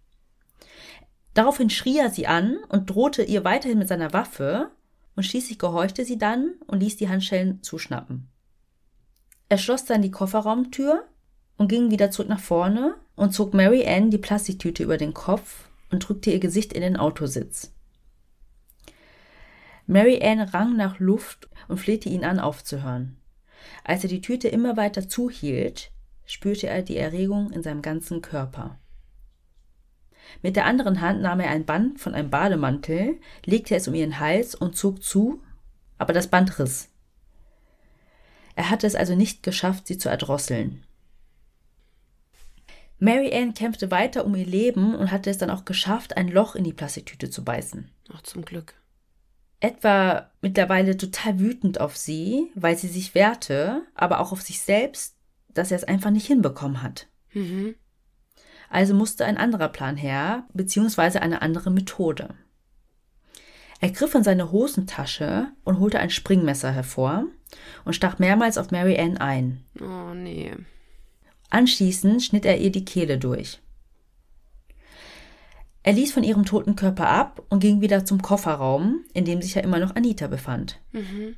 Daraufhin 1.35 1.69
schrie 1.69 1.99
er 1.99 2.09
sie 2.09 2.27
an 2.27 2.57
und 2.69 2.89
drohte 2.89 3.21
ihr 3.21 3.43
weiterhin 3.43 3.77
mit 3.77 3.87
seiner 3.87 4.13
Waffe, 4.13 4.71
und 5.15 5.23
schließlich 5.23 5.59
gehorchte 5.59 6.03
sie 6.03 6.17
dann 6.17 6.55
und 6.67 6.81
ließ 6.81 6.97
die 6.97 7.07
Handschellen 7.07 7.63
zuschnappen. 7.63 8.27
Er 9.47 9.57
schloss 9.57 9.85
dann 9.85 10.01
die 10.01 10.11
Kofferraumtür 10.11 11.05
und 11.57 11.69
ging 11.69 11.89
wieder 11.89 12.11
zurück 12.11 12.27
nach 12.27 12.39
vorne 12.39 12.95
und 13.15 13.33
zog 13.33 13.53
Mary 13.53 13.87
Ann 13.87 14.11
die 14.11 14.17
Plastiktüte 14.17 14.83
über 14.83 14.97
den 14.97 15.13
Kopf 15.13 15.69
und 15.91 15.99
drückte 15.99 16.31
ihr 16.31 16.39
Gesicht 16.39 16.73
in 16.73 16.81
den 16.81 16.97
Autositz. 16.97 17.74
Mary 19.87 20.21
Ann 20.23 20.41
rang 20.41 20.75
nach 20.75 20.99
Luft 20.99 21.47
und 21.67 21.77
flehte 21.77 22.09
ihn 22.09 22.25
an, 22.25 22.39
aufzuhören. 22.39 23.17
Als 23.83 24.03
er 24.03 24.09
die 24.09 24.21
Tüte 24.21 24.47
immer 24.47 24.77
weiter 24.77 25.07
zuhielt, 25.07 25.91
spürte 26.25 26.67
er 26.67 26.81
die 26.81 26.97
Erregung 26.97 27.51
in 27.51 27.61
seinem 27.61 27.81
ganzen 27.81 28.21
Körper. 28.21 28.79
Mit 30.41 30.55
der 30.55 30.65
anderen 30.65 31.01
Hand 31.01 31.21
nahm 31.21 31.39
er 31.39 31.49
ein 31.49 31.65
Band 31.65 31.99
von 31.99 32.15
einem 32.15 32.29
Bademantel, 32.29 33.19
legte 33.45 33.75
es 33.75 33.87
um 33.87 33.93
ihren 33.93 34.19
Hals 34.19 34.55
und 34.55 34.75
zog 34.75 35.03
zu, 35.03 35.41
aber 35.97 36.13
das 36.13 36.27
Band 36.27 36.57
riss. 36.59 36.89
Er 38.55 38.69
hatte 38.69 38.87
es 38.87 38.95
also 38.95 39.15
nicht 39.15 39.43
geschafft, 39.43 39.87
sie 39.87 39.97
zu 39.97 40.09
erdrosseln. 40.09 40.83
Mary 42.97 43.35
Ann 43.35 43.53
kämpfte 43.53 43.91
weiter 43.91 44.25
um 44.25 44.35
ihr 44.35 44.45
Leben 44.45 44.95
und 44.95 45.11
hatte 45.11 45.29
es 45.29 45.37
dann 45.37 45.49
auch 45.49 45.65
geschafft, 45.65 46.17
ein 46.17 46.29
Loch 46.29 46.55
in 46.55 46.63
die 46.63 46.73
Plastiktüte 46.73 47.29
zu 47.29 47.43
beißen. 47.43 47.91
Ach, 48.13 48.21
zum 48.21 48.45
Glück. 48.45 48.73
Ed 49.59 49.83
war 49.83 50.31
mittlerweile 50.41 50.97
total 50.97 51.39
wütend 51.39 51.79
auf 51.79 51.97
sie, 51.97 52.51
weil 52.55 52.77
sie 52.77 52.87
sich 52.87 53.15
wehrte, 53.15 53.83
aber 53.95 54.19
auch 54.19 54.31
auf 54.31 54.41
sich 54.41 54.59
selbst, 54.61 55.15
dass 55.53 55.71
er 55.71 55.77
es 55.77 55.83
einfach 55.83 56.11
nicht 56.11 56.27
hinbekommen 56.27 56.81
hat. 56.81 57.07
Mhm. 57.33 57.75
Also 58.69 58.93
musste 58.93 59.25
ein 59.25 59.37
anderer 59.37 59.69
Plan 59.69 59.95
her, 59.95 60.47
beziehungsweise 60.53 61.21
eine 61.21 61.41
andere 61.41 61.71
Methode. 61.71 62.35
Er 63.79 63.91
griff 63.91 64.15
in 64.15 64.23
seine 64.23 64.51
Hosentasche 64.51 65.47
und 65.63 65.79
holte 65.79 65.99
ein 65.99 66.09
Springmesser 66.09 66.71
hervor 66.71 67.25
und 67.83 67.93
stach 67.93 68.19
mehrmals 68.19 68.57
auf 68.57 68.71
Mary 68.71 68.97
Ann 68.97 69.17
ein. 69.17 69.63
Oh 69.81 70.13
nee. 70.13 70.53
Anschließend 71.49 72.23
schnitt 72.23 72.45
er 72.45 72.57
ihr 72.57 72.71
die 72.71 72.85
Kehle 72.85 73.17
durch. 73.17 73.59
Er 75.85 75.93
ließ 75.93 76.13
von 76.13 76.23
ihrem 76.23 76.45
toten 76.45 76.75
Körper 76.75 77.07
ab 77.09 77.43
und 77.49 77.59
ging 77.59 77.79
wieder 77.79 78.05
zum 78.05 78.23
Kofferraum, 78.23 79.05
in 79.13 79.23
dem 79.23 79.43
sich 79.43 79.53
ja 79.53 79.61
immer 79.61 79.77
noch 79.77 79.95
Anita 79.95 80.25
befand. 80.25 80.79
Mhm. 80.93 81.35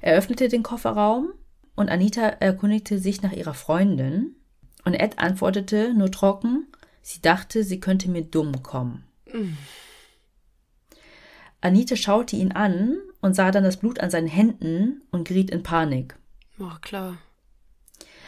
Er 0.00 0.16
öffnete 0.16 0.46
den 0.46 0.62
Kofferraum 0.62 1.32
und 1.74 1.88
Anita 1.88 2.22
erkundigte 2.28 3.00
sich 3.00 3.22
nach 3.22 3.32
ihrer 3.32 3.54
Freundin 3.54 4.36
und 4.84 4.94
Ed 4.94 5.18
antwortete 5.18 5.92
nur 5.94 6.12
trocken, 6.12 6.68
sie 7.02 7.20
dachte, 7.22 7.64
sie 7.64 7.80
könnte 7.80 8.08
mir 8.08 8.22
dumm 8.22 8.62
kommen. 8.62 9.02
Mhm. 9.32 9.56
Anita 11.60 11.96
schaute 11.96 12.36
ihn 12.36 12.52
an 12.52 12.98
und 13.20 13.34
sah 13.34 13.50
dann 13.50 13.64
das 13.64 13.78
Blut 13.78 13.98
an 13.98 14.10
seinen 14.10 14.28
Händen 14.28 15.02
und 15.10 15.26
geriet 15.26 15.50
in 15.50 15.64
Panik. 15.64 16.14
Oh, 16.60 16.70
klar. 16.82 17.18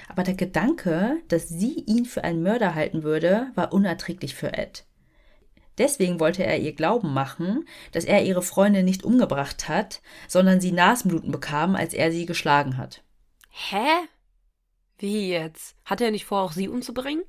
Aber 0.09 0.25
der 0.25 0.35
Gedanke, 0.35 1.19
dass 1.29 1.49
sie 1.49 1.79
ihn 1.87 2.07
für 2.07 2.25
einen 2.25 2.43
Mörder 2.43 2.75
halten 2.75 3.05
würde, 3.05 3.53
war 3.55 3.73
unerträglich 3.73 4.35
für 4.35 4.53
Ed. 4.53 4.85
Deswegen 5.83 6.21
wollte 6.21 6.45
er 6.45 6.61
ihr 6.61 6.75
glauben 6.75 7.13
machen, 7.13 7.67
dass 7.91 8.05
er 8.05 8.25
ihre 8.25 8.43
Freundin 8.43 8.85
nicht 8.85 9.03
umgebracht 9.03 9.69
hat, 9.69 10.01
sondern 10.29 10.61
sie 10.61 10.71
Nasenbluten 10.71 11.33
bekam, 11.33 11.75
als 11.75 11.93
er 11.93 12.13
sie 12.13 12.25
geschlagen 12.25 12.77
hat. 12.77 13.03
Hä? 13.51 14.07
Wie 14.99 15.29
jetzt? 15.29 15.75
Hat 15.85 16.01
er 16.01 16.13
nicht 16.13 16.25
vor, 16.25 16.43
auch 16.43 16.53
sie 16.53 16.69
umzubringen? 16.69 17.25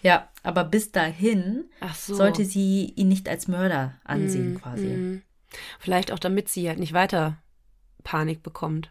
Ja, 0.00 0.30
aber 0.42 0.64
bis 0.64 0.90
dahin 0.90 1.64
so. 1.94 2.14
sollte 2.14 2.46
sie 2.46 2.94
ihn 2.96 3.08
nicht 3.08 3.28
als 3.28 3.46
Mörder 3.46 4.00
ansehen, 4.04 4.54
mm, 4.54 4.58
quasi. 4.58 4.86
Mm. 4.86 5.22
Vielleicht 5.78 6.12
auch, 6.12 6.18
damit 6.18 6.48
sie 6.48 6.68
halt 6.68 6.78
nicht 6.78 6.94
weiter 6.94 7.42
Panik 8.04 8.42
bekommt. 8.42 8.90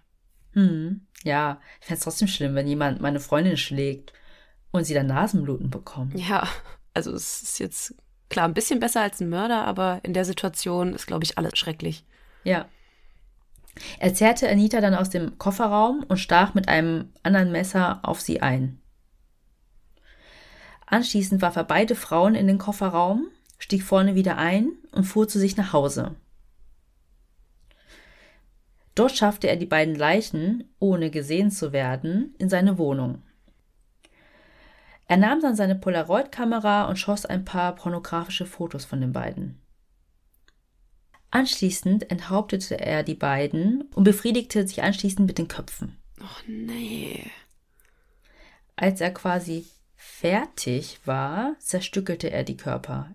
Hm, 0.51 1.07
ja, 1.23 1.59
ich 1.79 1.87
fände 1.87 1.97
es 1.97 2.03
trotzdem 2.03 2.27
schlimm, 2.27 2.53
wenn 2.53 2.67
jemand 2.67 3.01
meine 3.01 3.19
Freundin 3.19 3.57
schlägt 3.57 4.13
und 4.69 4.83
sie 4.83 4.93
dann 4.93 5.07
Nasenbluten 5.07 5.71
bekommt. 5.71 6.19
Ja, 6.19 6.47
also 6.93 7.11
es 7.13 7.41
ist 7.41 7.57
jetzt 7.57 7.95
klar 8.31 8.47
ein 8.47 8.55
bisschen 8.55 8.79
besser 8.79 9.01
als 9.01 9.19
ein 9.19 9.29
Mörder, 9.29 9.65
aber 9.65 9.99
in 10.03 10.13
der 10.13 10.25
Situation 10.25 10.95
ist, 10.95 11.05
glaube 11.05 11.23
ich, 11.23 11.37
alles 11.37 11.57
schrecklich. 11.57 12.03
Ja. 12.43 12.65
Er 13.99 14.13
zerrte 14.13 14.49
Anita 14.49 14.81
dann 14.81 14.95
aus 14.95 15.09
dem 15.09 15.37
Kofferraum 15.37 16.03
und 16.07 16.17
stach 16.17 16.53
mit 16.53 16.67
einem 16.67 17.13
anderen 17.23 17.51
Messer 17.51 17.99
auf 18.03 18.19
sie 18.19 18.41
ein. 18.41 18.79
Anschließend 20.87 21.41
warf 21.41 21.55
er 21.55 21.63
beide 21.63 21.95
Frauen 21.95 22.35
in 22.35 22.47
den 22.47 22.57
Kofferraum, 22.57 23.27
stieg 23.59 23.83
vorne 23.83 24.15
wieder 24.15 24.37
ein 24.37 24.71
und 24.91 25.05
fuhr 25.05 25.27
zu 25.27 25.39
sich 25.39 25.55
nach 25.55 25.71
Hause. 25.71 26.15
Dort 28.95 29.15
schaffte 29.15 29.47
er 29.47 29.55
die 29.55 29.65
beiden 29.65 29.95
Leichen, 29.95 30.65
ohne 30.79 31.11
gesehen 31.11 31.49
zu 31.49 31.71
werden, 31.71 32.35
in 32.39 32.49
seine 32.49 32.77
Wohnung. 32.77 33.21
Er 35.11 35.17
nahm 35.17 35.41
dann 35.41 35.57
seine 35.57 35.75
Polaroid-Kamera 35.75 36.85
und 36.85 36.95
schoss 36.95 37.25
ein 37.25 37.43
paar 37.43 37.75
pornografische 37.75 38.45
Fotos 38.45 38.85
von 38.85 39.01
den 39.01 39.11
beiden. 39.11 39.59
Anschließend 41.31 42.09
enthauptete 42.09 42.79
er 42.79 43.03
die 43.03 43.15
beiden 43.15 43.81
und 43.93 44.05
befriedigte 44.05 44.65
sich 44.65 44.83
anschließend 44.83 45.27
mit 45.27 45.37
den 45.37 45.49
Köpfen. 45.49 45.97
Och 46.23 46.43
nee. 46.47 47.29
Als 48.77 49.01
er 49.01 49.13
quasi 49.13 49.65
fertig 49.97 51.01
war, 51.03 51.57
zerstückelte 51.59 52.31
er 52.31 52.45
die 52.45 52.55
Körper. 52.55 53.13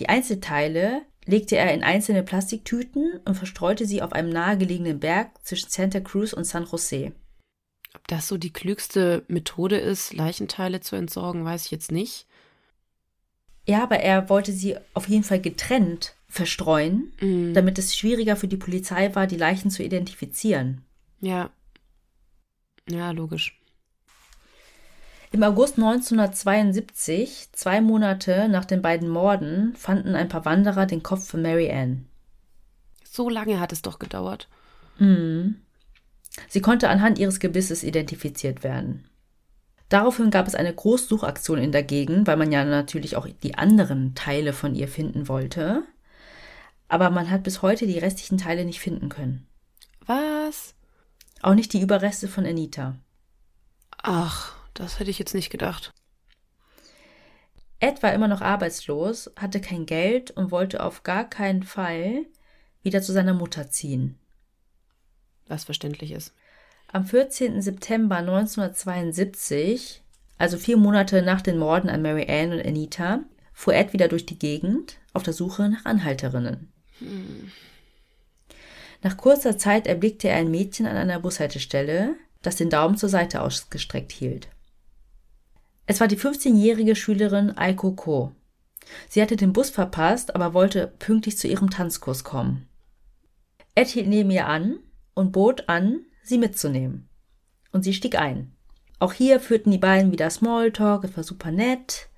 Die 0.00 0.08
Einzelteile 0.08 1.02
legte 1.24 1.56
er 1.56 1.72
in 1.72 1.84
einzelne 1.84 2.24
Plastiktüten 2.24 3.20
und 3.24 3.36
verstreute 3.36 3.86
sie 3.86 4.02
auf 4.02 4.12
einem 4.12 4.30
nahegelegenen 4.30 4.98
Berg 4.98 5.30
zwischen 5.44 5.70
Santa 5.70 6.00
Cruz 6.00 6.32
und 6.32 6.42
San 6.42 6.64
Jose. 6.64 7.12
Ob 7.96 8.06
das 8.08 8.28
so 8.28 8.36
die 8.36 8.52
klügste 8.52 9.24
Methode 9.26 9.78
ist, 9.78 10.12
Leichenteile 10.12 10.80
zu 10.80 10.96
entsorgen, 10.96 11.46
weiß 11.46 11.64
ich 11.64 11.70
jetzt 11.70 11.90
nicht. 11.90 12.26
Ja, 13.66 13.82
aber 13.82 14.00
er 14.00 14.28
wollte 14.28 14.52
sie 14.52 14.76
auf 14.92 15.08
jeden 15.08 15.24
Fall 15.24 15.40
getrennt 15.40 16.14
verstreuen, 16.28 17.12
mm. 17.20 17.54
damit 17.54 17.78
es 17.78 17.96
schwieriger 17.96 18.36
für 18.36 18.48
die 18.48 18.58
Polizei 18.58 19.14
war, 19.14 19.26
die 19.26 19.38
Leichen 19.38 19.70
zu 19.70 19.82
identifizieren. 19.82 20.82
Ja. 21.20 21.50
Ja, 22.88 23.12
logisch. 23.12 23.58
Im 25.32 25.42
August 25.42 25.78
1972, 25.78 27.48
zwei 27.52 27.80
Monate 27.80 28.48
nach 28.48 28.66
den 28.66 28.82
beiden 28.82 29.08
Morden, 29.08 29.74
fanden 29.74 30.14
ein 30.14 30.28
paar 30.28 30.44
Wanderer 30.44 30.84
den 30.84 31.02
Kopf 31.02 31.26
von 31.26 31.40
Mary 31.40 31.70
Ann. 31.70 32.06
So 33.04 33.30
lange 33.30 33.58
hat 33.58 33.72
es 33.72 33.80
doch 33.80 33.98
gedauert. 33.98 34.48
Mhm. 34.98 35.56
Sie 36.48 36.60
konnte 36.60 36.88
anhand 36.88 37.18
ihres 37.18 37.40
Gebisses 37.40 37.82
identifiziert 37.82 38.62
werden. 38.62 39.08
Daraufhin 39.88 40.30
gab 40.30 40.46
es 40.48 40.54
eine 40.54 40.74
Großsuchaktion 40.74 41.58
in 41.58 41.72
der 41.72 41.82
Gegend, 41.82 42.26
weil 42.26 42.36
man 42.36 42.50
ja 42.50 42.64
natürlich 42.64 43.16
auch 43.16 43.28
die 43.42 43.56
anderen 43.56 44.14
Teile 44.14 44.52
von 44.52 44.74
ihr 44.74 44.88
finden 44.88 45.28
wollte. 45.28 45.84
Aber 46.88 47.10
man 47.10 47.30
hat 47.30 47.42
bis 47.42 47.62
heute 47.62 47.86
die 47.86 47.98
restlichen 47.98 48.38
Teile 48.38 48.64
nicht 48.64 48.80
finden 48.80 49.08
können. 49.08 49.46
Was? 50.04 50.74
Auch 51.42 51.54
nicht 51.54 51.72
die 51.72 51.80
Überreste 51.80 52.28
von 52.28 52.44
Anita. 52.46 52.96
Ach. 54.02 54.56
Das 54.76 54.98
hätte 54.98 55.10
ich 55.10 55.18
jetzt 55.18 55.34
nicht 55.34 55.50
gedacht. 55.50 55.94
Ed 57.80 58.02
war 58.02 58.12
immer 58.12 58.28
noch 58.28 58.42
arbeitslos, 58.42 59.30
hatte 59.36 59.60
kein 59.60 59.86
Geld 59.86 60.30
und 60.30 60.50
wollte 60.50 60.82
auf 60.82 61.02
gar 61.02 61.28
keinen 61.28 61.62
Fall 61.62 62.26
wieder 62.82 63.00
zu 63.00 63.12
seiner 63.12 63.34
Mutter 63.34 63.70
ziehen. 63.70 64.18
Was 65.48 65.64
verständlich 65.64 66.12
ist. 66.12 66.34
Am 66.92 67.04
14. 67.04 67.60
September 67.62 68.16
1972, 68.16 70.02
also 70.38 70.56
vier 70.56 70.76
Monate 70.76 71.22
nach 71.22 71.40
den 71.40 71.58
Morden 71.58 71.88
an 71.88 72.02
Mary 72.02 72.26
Ann 72.28 72.52
und 72.52 72.64
Anita, 72.64 73.20
fuhr 73.52 73.74
Ed 73.74 73.92
wieder 73.92 74.08
durch 74.08 74.26
die 74.26 74.38
Gegend 74.38 74.98
auf 75.12 75.22
der 75.22 75.32
Suche 75.32 75.68
nach 75.68 75.84
Anhalterinnen. 75.84 76.72
Hm. 76.98 77.50
Nach 79.02 79.16
kurzer 79.16 79.58
Zeit 79.58 79.86
erblickte 79.86 80.28
er 80.28 80.36
ein 80.36 80.50
Mädchen 80.50 80.86
an 80.86 80.96
einer 80.96 81.20
Bushaltestelle, 81.20 82.16
das 82.42 82.56
den 82.56 82.70
Daumen 82.70 82.96
zur 82.96 83.08
Seite 83.08 83.42
ausgestreckt 83.42 84.12
hielt. 84.12 84.48
Es 85.86 86.00
war 86.00 86.08
die 86.08 86.18
15-jährige 86.18 86.96
Schülerin 86.96 87.56
Aiko 87.56 87.92
Ko. 87.92 88.32
Sie 89.08 89.22
hatte 89.22 89.36
den 89.36 89.52
Bus 89.52 89.70
verpasst, 89.70 90.34
aber 90.34 90.54
wollte 90.54 90.92
pünktlich 90.98 91.38
zu 91.38 91.48
ihrem 91.48 91.70
Tanzkurs 91.70 92.24
kommen. 92.24 92.68
Ed 93.74 93.88
hielt 93.88 94.08
neben 94.08 94.30
ihr 94.30 94.46
an 94.46 94.78
und 95.16 95.32
bot 95.32 95.68
an, 95.68 96.04
sie 96.22 96.38
mitzunehmen. 96.38 97.08
Und 97.72 97.82
sie 97.82 97.94
stieg 97.94 98.16
ein. 98.16 98.52
Auch 99.00 99.12
hier 99.12 99.40
führten 99.40 99.70
die 99.72 99.78
beiden 99.78 100.12
wieder 100.12 100.30
Smalltalk, 100.30 101.04
es 101.04 101.16
war 101.16 101.24
super 101.24 101.50
nett. 101.50 102.08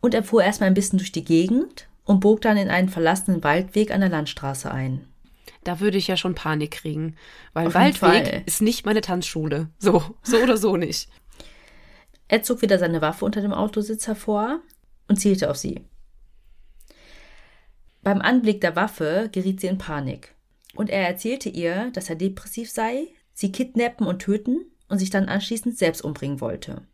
Und 0.00 0.14
er 0.14 0.22
fuhr 0.22 0.44
erstmal 0.44 0.68
ein 0.68 0.74
bisschen 0.74 0.98
durch 0.98 1.10
die 1.10 1.24
Gegend 1.24 1.88
und 2.04 2.20
bog 2.20 2.42
dann 2.42 2.56
in 2.56 2.68
einen 2.68 2.88
verlassenen 2.88 3.42
Waldweg 3.42 3.90
an 3.90 4.00
der 4.00 4.10
Landstraße 4.10 4.70
ein. 4.70 5.08
Da 5.64 5.80
würde 5.80 5.98
ich 5.98 6.06
ja 6.06 6.16
schon 6.16 6.34
Panik 6.34 6.70
kriegen, 6.70 7.16
weil 7.52 7.74
Waldweg 7.74 8.46
ist 8.46 8.62
nicht 8.62 8.86
meine 8.86 9.00
Tanzschule. 9.00 9.68
So, 9.78 10.02
so 10.22 10.36
oder 10.38 10.56
so 10.56 10.76
nicht. 10.76 11.08
Er 12.28 12.42
zog 12.42 12.62
wieder 12.62 12.78
seine 12.78 13.00
Waffe 13.00 13.24
unter 13.24 13.40
dem 13.40 13.52
Autositz 13.52 14.06
hervor 14.06 14.60
und 15.08 15.16
zielte 15.16 15.50
auf 15.50 15.56
sie. 15.56 15.84
Beim 18.02 18.20
Anblick 18.20 18.60
der 18.60 18.76
Waffe 18.76 19.28
geriet 19.32 19.60
sie 19.60 19.66
in 19.66 19.78
Panik. 19.78 20.34
Und 20.78 20.90
er 20.90 21.08
erzählte 21.08 21.48
ihr, 21.48 21.90
dass 21.90 22.08
er 22.08 22.14
depressiv 22.14 22.70
sei, 22.70 23.08
sie 23.32 23.50
kidnappen 23.50 24.06
und 24.06 24.20
töten 24.20 24.60
und 24.88 25.00
sich 25.00 25.10
dann 25.10 25.28
anschließend 25.28 25.76
selbst 25.76 26.02
umbringen 26.02 26.40
wollte. 26.40 26.86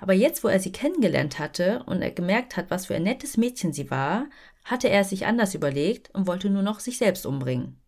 Aber 0.00 0.12
jetzt, 0.12 0.44
wo 0.44 0.48
er 0.48 0.60
sie 0.60 0.70
kennengelernt 0.70 1.40
hatte 1.40 1.82
und 1.86 2.02
er 2.02 2.12
gemerkt 2.12 2.56
hat, 2.56 2.70
was 2.70 2.86
für 2.86 2.94
ein 2.94 3.02
nettes 3.02 3.36
Mädchen 3.36 3.72
sie 3.72 3.90
war, 3.90 4.26
hatte 4.62 4.88
er 4.88 5.00
es 5.00 5.10
sich 5.10 5.26
anders 5.26 5.56
überlegt 5.56 6.08
und 6.14 6.28
wollte 6.28 6.50
nur 6.50 6.62
noch 6.62 6.78
sich 6.78 6.98
selbst 6.98 7.26
umbringen. 7.26 7.80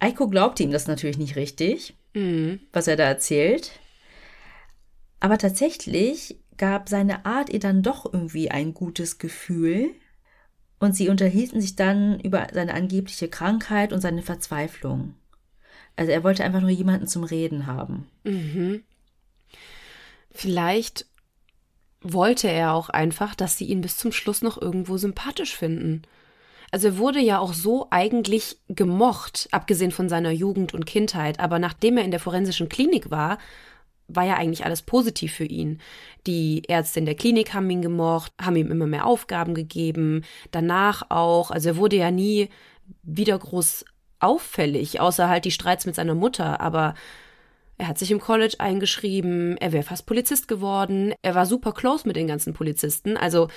Eiko 0.00 0.28
glaubte 0.28 0.64
ihm 0.64 0.72
das 0.72 0.88
natürlich 0.88 1.18
nicht 1.18 1.36
richtig, 1.36 1.96
mhm. 2.12 2.58
was 2.72 2.88
er 2.88 2.96
da 2.96 3.04
erzählt. 3.04 3.78
Aber 5.20 5.38
tatsächlich 5.38 6.40
gab 6.56 6.88
seine 6.88 7.24
Art 7.24 7.50
ihr 7.50 7.60
dann 7.60 7.84
doch 7.84 8.12
irgendwie 8.12 8.50
ein 8.50 8.74
gutes 8.74 9.18
Gefühl. 9.18 9.94
Und 10.78 10.94
sie 10.94 11.08
unterhielten 11.08 11.60
sich 11.60 11.76
dann 11.76 12.20
über 12.20 12.48
seine 12.52 12.74
angebliche 12.74 13.28
Krankheit 13.28 13.92
und 13.92 14.00
seine 14.00 14.22
Verzweiflung. 14.22 15.14
Also 15.96 16.12
er 16.12 16.22
wollte 16.22 16.44
einfach 16.44 16.60
nur 16.60 16.70
jemanden 16.70 17.06
zum 17.06 17.24
Reden 17.24 17.66
haben. 17.66 18.06
Mhm. 18.24 18.82
Vielleicht 20.30 21.06
wollte 22.02 22.48
er 22.48 22.74
auch 22.74 22.90
einfach, 22.90 23.34
dass 23.34 23.56
sie 23.56 23.64
ihn 23.64 23.80
bis 23.80 23.96
zum 23.96 24.12
Schluss 24.12 24.42
noch 24.42 24.60
irgendwo 24.60 24.98
sympathisch 24.98 25.56
finden. 25.56 26.02
Also 26.70 26.88
er 26.88 26.98
wurde 26.98 27.20
ja 27.20 27.38
auch 27.38 27.54
so 27.54 27.86
eigentlich 27.90 28.58
gemocht, 28.68 29.48
abgesehen 29.50 29.92
von 29.92 30.08
seiner 30.08 30.30
Jugend 30.30 30.74
und 30.74 30.84
Kindheit, 30.84 31.40
aber 31.40 31.58
nachdem 31.58 31.96
er 31.96 32.04
in 32.04 32.10
der 32.10 32.20
forensischen 32.20 32.68
Klinik 32.68 33.10
war, 33.10 33.38
war 34.08 34.24
ja 34.24 34.36
eigentlich 34.36 34.64
alles 34.64 34.82
positiv 34.82 35.32
für 35.34 35.44
ihn. 35.44 35.80
Die 36.26 36.62
Ärzte 36.68 37.00
in 37.00 37.06
der 37.06 37.14
Klinik 37.14 37.54
haben 37.54 37.68
ihn 37.70 37.82
gemocht, 37.82 38.32
haben 38.40 38.56
ihm 38.56 38.70
immer 38.70 38.86
mehr 38.86 39.06
Aufgaben 39.06 39.54
gegeben, 39.54 40.24
danach 40.50 41.10
auch, 41.10 41.50
also 41.50 41.70
er 41.70 41.76
wurde 41.76 41.96
ja 41.96 42.10
nie 42.10 42.48
wieder 43.02 43.38
groß 43.38 43.84
auffällig, 44.20 45.00
außer 45.00 45.28
halt 45.28 45.44
die 45.44 45.50
Streits 45.50 45.86
mit 45.86 45.94
seiner 45.94 46.14
Mutter, 46.14 46.60
aber 46.60 46.94
er 47.78 47.88
hat 47.88 47.98
sich 47.98 48.10
im 48.10 48.20
College 48.20 48.56
eingeschrieben, 48.58 49.56
er 49.58 49.72
wäre 49.72 49.82
fast 49.82 50.06
Polizist 50.06 50.48
geworden, 50.48 51.12
er 51.22 51.34
war 51.34 51.44
super 51.44 51.72
close 51.72 52.06
mit 52.06 52.16
den 52.16 52.26
ganzen 52.26 52.54
Polizisten, 52.54 53.16
also 53.16 53.48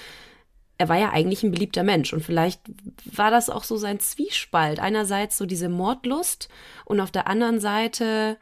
er 0.79 0.87
war 0.87 0.97
ja 0.97 1.11
eigentlich 1.11 1.43
ein 1.43 1.51
beliebter 1.51 1.83
Mensch 1.83 2.13
und 2.13 2.23
vielleicht 2.23 2.61
war 3.03 3.31
das 3.31 3.49
auch 3.49 3.65
so 3.65 3.75
sein 3.75 3.99
Zwiespalt. 3.99 4.79
Einerseits 4.79 5.37
so 5.37 5.45
diese 5.45 5.67
Mordlust 5.67 6.47
und 6.85 7.01
auf 7.01 7.11
der 7.11 7.27
anderen 7.27 7.59
Seite, 7.59 8.37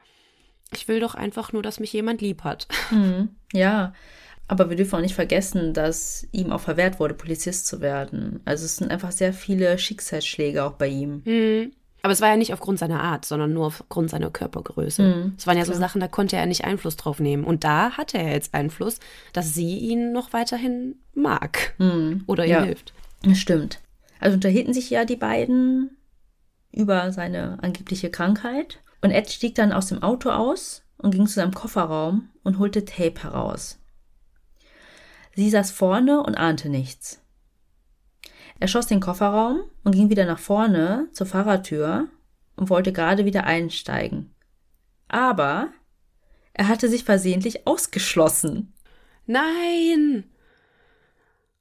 ich 0.73 0.87
will 0.87 0.99
doch 0.99 1.15
einfach 1.15 1.53
nur, 1.53 1.63
dass 1.63 1.79
mich 1.79 1.93
jemand 1.93 2.21
lieb 2.21 2.43
hat. 2.43 2.67
Mhm, 2.91 3.29
ja, 3.51 3.93
aber 4.47 4.69
wir 4.69 4.77
dürfen 4.77 4.95
auch 4.95 5.01
nicht 5.01 5.15
vergessen, 5.15 5.73
dass 5.73 6.25
ihm 6.31 6.51
auch 6.53 6.61
verwehrt 6.61 6.99
wurde, 7.01 7.13
Polizist 7.13 7.67
zu 7.67 7.81
werden. 7.81 8.39
Also 8.45 8.63
es 8.63 8.77
sind 8.77 8.91
einfach 8.91 9.11
sehr 9.11 9.33
viele 9.33 9.77
Schicksalsschläge 9.77 10.63
auch 10.63 10.73
bei 10.73 10.87
ihm. 10.87 11.21
Mhm. 11.25 11.73
Aber 12.01 12.13
es 12.13 12.21
war 12.21 12.29
ja 12.29 12.37
nicht 12.37 12.53
aufgrund 12.53 12.79
seiner 12.79 13.01
Art, 13.01 13.25
sondern 13.25 13.53
nur 13.53 13.65
aufgrund 13.65 14.09
seiner 14.09 14.29
Körpergröße. 14.29 15.01
Mhm, 15.01 15.33
es 15.37 15.45
waren 15.45 15.57
ja 15.57 15.63
klar. 15.63 15.75
so 15.75 15.81
Sachen, 15.81 15.99
da 15.99 16.07
konnte 16.07 16.37
er 16.37 16.45
nicht 16.45 16.63
Einfluss 16.63 16.95
drauf 16.95 17.19
nehmen. 17.19 17.43
Und 17.43 17.65
da 17.65 17.97
hatte 17.97 18.17
er 18.17 18.31
jetzt 18.31 18.53
Einfluss, 18.53 18.99
dass 19.33 19.53
sie 19.53 19.77
ihn 19.77 20.13
noch 20.13 20.31
weiterhin 20.31 20.95
mag 21.13 21.73
mhm, 21.77 22.23
oder 22.27 22.45
ihm 22.45 22.51
ja, 22.51 22.63
hilft. 22.63 22.93
Das 23.23 23.39
stimmt. 23.39 23.81
Also 24.19 24.35
unterhielten 24.35 24.73
sich 24.73 24.89
ja 24.89 25.03
die 25.03 25.17
beiden 25.17 25.97
über 26.71 27.11
seine 27.11 27.61
angebliche 27.61 28.09
Krankheit. 28.09 28.79
Und 29.01 29.11
Ed 29.11 29.29
stieg 29.29 29.55
dann 29.55 29.71
aus 29.71 29.87
dem 29.87 30.01
Auto 30.01 30.29
aus 30.29 30.83
und 30.97 31.11
ging 31.11 31.27
zu 31.27 31.35
seinem 31.35 31.53
Kofferraum 31.53 32.29
und 32.43 32.59
holte 32.59 32.85
Tape 32.85 33.23
heraus. 33.23 33.79
Sie 35.35 35.49
saß 35.49 35.71
vorne 35.71 36.23
und 36.23 36.35
ahnte 36.35 36.69
nichts. 36.69 37.21
Er 38.59 38.67
schoss 38.67 38.87
den 38.87 38.99
Kofferraum 38.99 39.61
und 39.83 39.93
ging 39.93 40.09
wieder 40.09 40.25
nach 40.25 40.39
vorne 40.39 41.09
zur 41.13 41.27
Fahrertür 41.27 42.07
und 42.55 42.69
wollte 42.69 42.91
gerade 42.91 43.25
wieder 43.25 43.43
einsteigen. 43.43 44.33
Aber 45.07 45.69
er 46.53 46.67
hatte 46.67 46.89
sich 46.89 47.03
versehentlich 47.03 47.67
ausgeschlossen. 47.67 48.73
Nein! 49.27 50.23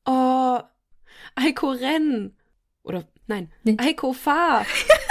Oh, 0.07 0.59
Eiko 1.35 1.71
renn! 1.71 2.35
Oder 2.83 3.05
nein, 3.27 3.53
nee. 3.63 3.77
Eiko 3.79 4.15
fahr! 4.15 4.65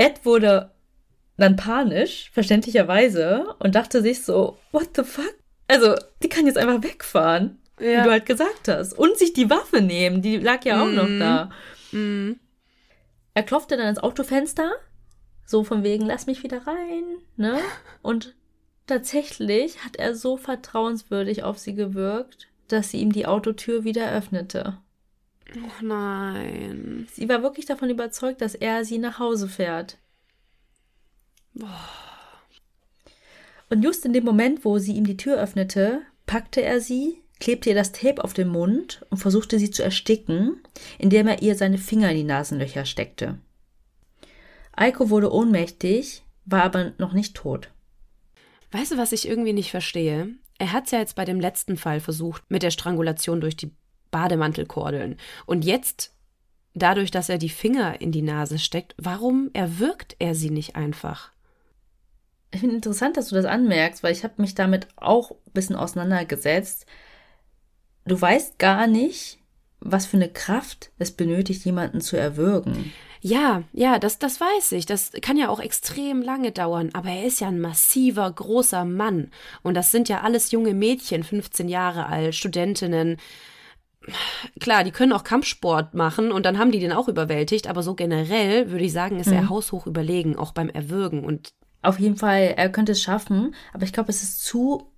Ed 0.00 0.24
wurde 0.24 0.70
dann 1.36 1.56
panisch, 1.56 2.30
verständlicherweise, 2.32 3.54
und 3.58 3.74
dachte 3.74 4.00
sich 4.00 4.24
so, 4.24 4.56
what 4.72 4.88
the 4.96 5.04
fuck? 5.04 5.34
Also, 5.68 5.94
die 6.22 6.28
kann 6.28 6.46
jetzt 6.46 6.56
einfach 6.56 6.82
wegfahren, 6.82 7.58
ja. 7.78 8.00
wie 8.00 8.04
du 8.04 8.10
halt 8.10 8.26
gesagt 8.26 8.68
hast. 8.68 8.94
Und 8.94 9.18
sich 9.18 9.34
die 9.34 9.50
Waffe 9.50 9.82
nehmen, 9.82 10.22
die 10.22 10.38
lag 10.38 10.64
ja 10.64 10.82
auch 10.82 10.86
mm. 10.86 10.94
noch 10.94 11.08
mhm. 11.08 11.20
da. 11.20 11.50
Mm. 11.92 12.32
Er 13.34 13.42
klopfte 13.42 13.76
dann 13.76 13.88
ins 13.88 14.02
Autofenster, 14.02 14.72
so 15.44 15.64
von 15.64 15.82
wegen, 15.82 16.06
lass 16.06 16.26
mich 16.26 16.42
wieder 16.42 16.66
rein, 16.66 17.04
ne? 17.36 17.58
Und 18.02 18.34
tatsächlich 18.86 19.84
hat 19.84 19.96
er 19.96 20.14
so 20.14 20.38
vertrauenswürdig 20.38 21.44
auf 21.44 21.58
sie 21.58 21.74
gewirkt, 21.74 22.48
dass 22.68 22.90
sie 22.90 23.00
ihm 23.00 23.12
die 23.12 23.26
Autotür 23.26 23.84
wieder 23.84 24.10
öffnete. 24.12 24.78
Oh 25.56 25.84
nein. 25.84 27.08
Sie 27.12 27.28
war 27.28 27.42
wirklich 27.42 27.66
davon 27.66 27.90
überzeugt, 27.90 28.40
dass 28.40 28.54
er 28.54 28.84
sie 28.84 28.98
nach 28.98 29.18
Hause 29.18 29.48
fährt. 29.48 29.98
Boah. 31.54 31.88
Und 33.68 33.82
just 33.82 34.04
in 34.04 34.12
dem 34.12 34.24
Moment, 34.24 34.64
wo 34.64 34.78
sie 34.78 34.92
ihm 34.92 35.06
die 35.06 35.16
Tür 35.16 35.40
öffnete, 35.40 36.02
packte 36.26 36.62
er 36.62 36.80
sie, 36.80 37.22
klebte 37.38 37.70
ihr 37.70 37.74
das 37.74 37.92
Tape 37.92 38.22
auf 38.22 38.32
den 38.32 38.48
Mund 38.48 39.04
und 39.10 39.18
versuchte 39.18 39.58
sie 39.58 39.70
zu 39.70 39.82
ersticken, 39.82 40.60
indem 40.98 41.28
er 41.28 41.42
ihr 41.42 41.54
seine 41.54 41.78
Finger 41.78 42.10
in 42.10 42.16
die 42.16 42.24
Nasenlöcher 42.24 42.84
steckte. 42.84 43.38
Eiko 44.72 45.10
wurde 45.10 45.32
ohnmächtig, 45.32 46.22
war 46.44 46.62
aber 46.62 46.92
noch 46.98 47.12
nicht 47.12 47.36
tot. 47.36 47.70
Weißt 48.72 48.92
du, 48.92 48.98
was 48.98 49.12
ich 49.12 49.28
irgendwie 49.28 49.52
nicht 49.52 49.70
verstehe? 49.70 50.34
Er 50.58 50.72
hat 50.72 50.86
es 50.86 50.90
ja 50.92 50.98
jetzt 50.98 51.16
bei 51.16 51.24
dem 51.24 51.40
letzten 51.40 51.76
Fall 51.76 52.00
versucht, 52.00 52.42
mit 52.50 52.62
der 52.62 52.70
Strangulation 52.70 53.40
durch 53.40 53.56
die 53.56 53.72
Bademantelkordeln. 54.10 55.16
Und 55.46 55.64
jetzt, 55.64 56.12
dadurch, 56.74 57.10
dass 57.10 57.28
er 57.28 57.38
die 57.38 57.48
Finger 57.48 58.00
in 58.00 58.12
die 58.12 58.22
Nase 58.22 58.58
steckt, 58.58 58.94
warum 58.98 59.50
erwürgt 59.52 60.16
er 60.18 60.34
sie 60.34 60.50
nicht 60.50 60.76
einfach? 60.76 61.30
Ich 62.52 62.60
finde 62.60 62.76
interessant, 62.76 63.16
dass 63.16 63.28
du 63.28 63.36
das 63.36 63.44
anmerkst, 63.44 64.02
weil 64.02 64.12
ich 64.12 64.24
habe 64.24 64.34
mich 64.38 64.54
damit 64.54 64.88
auch 64.96 65.30
ein 65.30 65.52
bisschen 65.52 65.76
auseinandergesetzt. 65.76 66.86
Du 68.04 68.20
weißt 68.20 68.58
gar 68.58 68.86
nicht, 68.86 69.38
was 69.78 70.06
für 70.06 70.16
eine 70.16 70.28
Kraft 70.28 70.90
es 70.98 71.12
benötigt, 71.12 71.64
jemanden 71.64 72.00
zu 72.00 72.16
erwürgen. 72.16 72.92
Ja, 73.22 73.64
ja, 73.72 73.98
das, 73.98 74.18
das 74.18 74.40
weiß 74.40 74.72
ich. 74.72 74.86
Das 74.86 75.12
kann 75.20 75.36
ja 75.36 75.50
auch 75.50 75.60
extrem 75.60 76.22
lange 76.22 76.52
dauern. 76.52 76.90
Aber 76.94 77.10
er 77.10 77.24
ist 77.24 77.40
ja 77.40 77.48
ein 77.48 77.60
massiver, 77.60 78.30
großer 78.30 78.84
Mann. 78.84 79.30
Und 79.62 79.74
das 79.74 79.90
sind 79.90 80.08
ja 80.08 80.22
alles 80.22 80.50
junge 80.52 80.72
Mädchen, 80.72 81.22
15 81.22 81.68
Jahre 81.68 82.06
alt, 82.06 82.34
Studentinnen. 82.34 83.18
Klar, 84.60 84.84
die 84.84 84.92
können 84.92 85.12
auch 85.12 85.24
Kampfsport 85.24 85.94
machen 85.94 86.32
und 86.32 86.46
dann 86.46 86.58
haben 86.58 86.72
die 86.72 86.80
den 86.80 86.92
auch 86.92 87.08
überwältigt. 87.08 87.68
Aber 87.68 87.82
so 87.82 87.94
generell 87.94 88.70
würde 88.70 88.84
ich 88.84 88.92
sagen, 88.92 89.20
ist 89.20 89.28
mhm. 89.28 89.34
er 89.34 89.48
haushoch 89.48 89.86
überlegen, 89.86 90.36
auch 90.36 90.52
beim 90.52 90.68
Erwürgen. 90.68 91.24
Und 91.24 91.50
auf 91.82 91.98
jeden 91.98 92.16
Fall, 92.16 92.54
er 92.56 92.70
könnte 92.70 92.92
es 92.92 93.02
schaffen, 93.02 93.54
aber 93.72 93.84
ich 93.84 93.92
glaube, 93.92 94.10
es 94.10 94.22
ist 94.22 94.44
zu, 94.44 94.90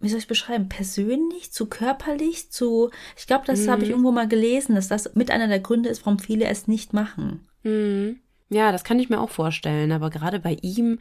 wie 0.00 0.08
soll 0.08 0.18
ich 0.18 0.28
beschreiben, 0.28 0.68
persönlich, 0.68 1.52
zu 1.52 1.66
körperlich, 1.66 2.50
zu, 2.50 2.90
ich 3.16 3.26
glaube, 3.26 3.44
das 3.46 3.62
mhm. 3.62 3.70
habe 3.70 3.84
ich 3.84 3.90
irgendwo 3.90 4.12
mal 4.12 4.28
gelesen, 4.28 4.74
dass 4.74 4.88
das 4.88 5.14
mit 5.14 5.30
einer 5.30 5.48
der 5.48 5.60
Gründe 5.60 5.88
ist, 5.88 6.04
warum 6.04 6.18
viele 6.18 6.46
es 6.46 6.68
nicht 6.68 6.92
machen. 6.92 7.46
Mhm. 7.62 8.20
Ja, 8.48 8.70
das 8.70 8.84
kann 8.84 9.00
ich 9.00 9.08
mir 9.08 9.20
auch 9.20 9.30
vorstellen, 9.30 9.92
aber 9.92 10.10
gerade 10.10 10.38
bei 10.38 10.56
ihm, 10.62 11.00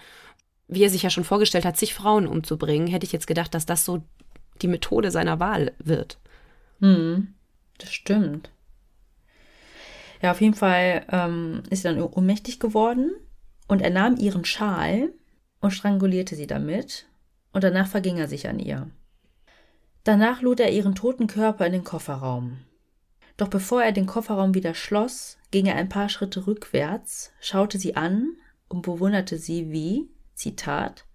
wie 0.68 0.84
er 0.84 0.90
sich 0.90 1.04
ja 1.04 1.10
schon 1.10 1.24
vorgestellt 1.24 1.66
hat, 1.66 1.78
sich 1.78 1.94
Frauen 1.94 2.28
umzubringen, 2.28 2.88
hätte 2.88 3.06
ich 3.06 3.12
jetzt 3.12 3.28
gedacht, 3.28 3.54
dass 3.54 3.66
das 3.66 3.86
so 3.86 4.02
die 4.62 4.68
Methode 4.68 5.12
seiner 5.12 5.40
Wahl 5.40 5.74
wird. 5.78 6.18
Mhm. 6.80 7.34
Das 7.78 7.92
stimmt. 7.92 8.52
Ja, 10.22 10.32
auf 10.32 10.42
jeden 10.42 10.54
Fall 10.54 11.06
ähm, 11.10 11.64
ist 11.70 11.82
sie 11.82 11.90
dann 11.90 12.02
ohnmächtig 12.02 12.60
geworden 12.60 13.12
und 13.68 13.82
er 13.82 13.90
nahm 13.90 14.16
ihren 14.18 14.46
Schal 14.46 15.14
und 15.60 15.72
strangulierte 15.72 16.36
sie 16.36 16.48
damit, 16.48 17.08
und 17.52 17.64
danach 17.64 17.88
verging 17.88 18.18
er 18.18 18.28
sich 18.28 18.48
an 18.48 18.60
ihr. 18.60 18.90
Danach 20.04 20.42
lud 20.42 20.60
er 20.60 20.72
ihren 20.72 20.96
toten 20.96 21.28
Körper 21.28 21.66
in 21.66 21.74
den 21.74 21.84
Kofferraum. 21.84 22.60
Doch 23.38 23.48
bevor 23.48 23.84
er 23.84 23.92
den 23.92 24.06
Kofferraum 24.06 24.54
wieder 24.54 24.74
schloss, 24.74 25.38
ging 25.52 25.66
er 25.66 25.76
ein 25.76 25.90
paar 25.90 26.10
Schritte 26.10 26.48
rückwärts, 26.48 27.32
schaute 27.42 27.78
sie 27.78 27.96
an 27.96 28.36
und 28.70 28.84
bewunderte 28.84 29.38
sie 29.38 29.72
wie, 29.72 30.10
Zitat, 30.34 31.06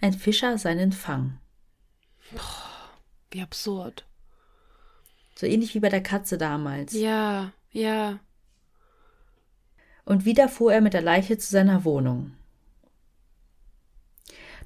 ein 0.00 0.12
Fischer 0.12 0.58
seinen 0.58 0.92
Fang. 0.92 1.38
Boah, 2.32 2.90
wie 3.30 3.42
absurd. 3.42 4.07
So 5.38 5.46
ähnlich 5.46 5.72
wie 5.76 5.78
bei 5.80 5.88
der 5.88 6.02
Katze 6.02 6.36
damals. 6.36 6.92
Ja, 6.94 7.52
ja. 7.70 8.18
Und 10.04 10.24
wieder 10.24 10.48
fuhr 10.48 10.72
er 10.72 10.80
mit 10.80 10.94
der 10.94 11.00
Leiche 11.00 11.38
zu 11.38 11.48
seiner 11.48 11.84
Wohnung. 11.84 12.32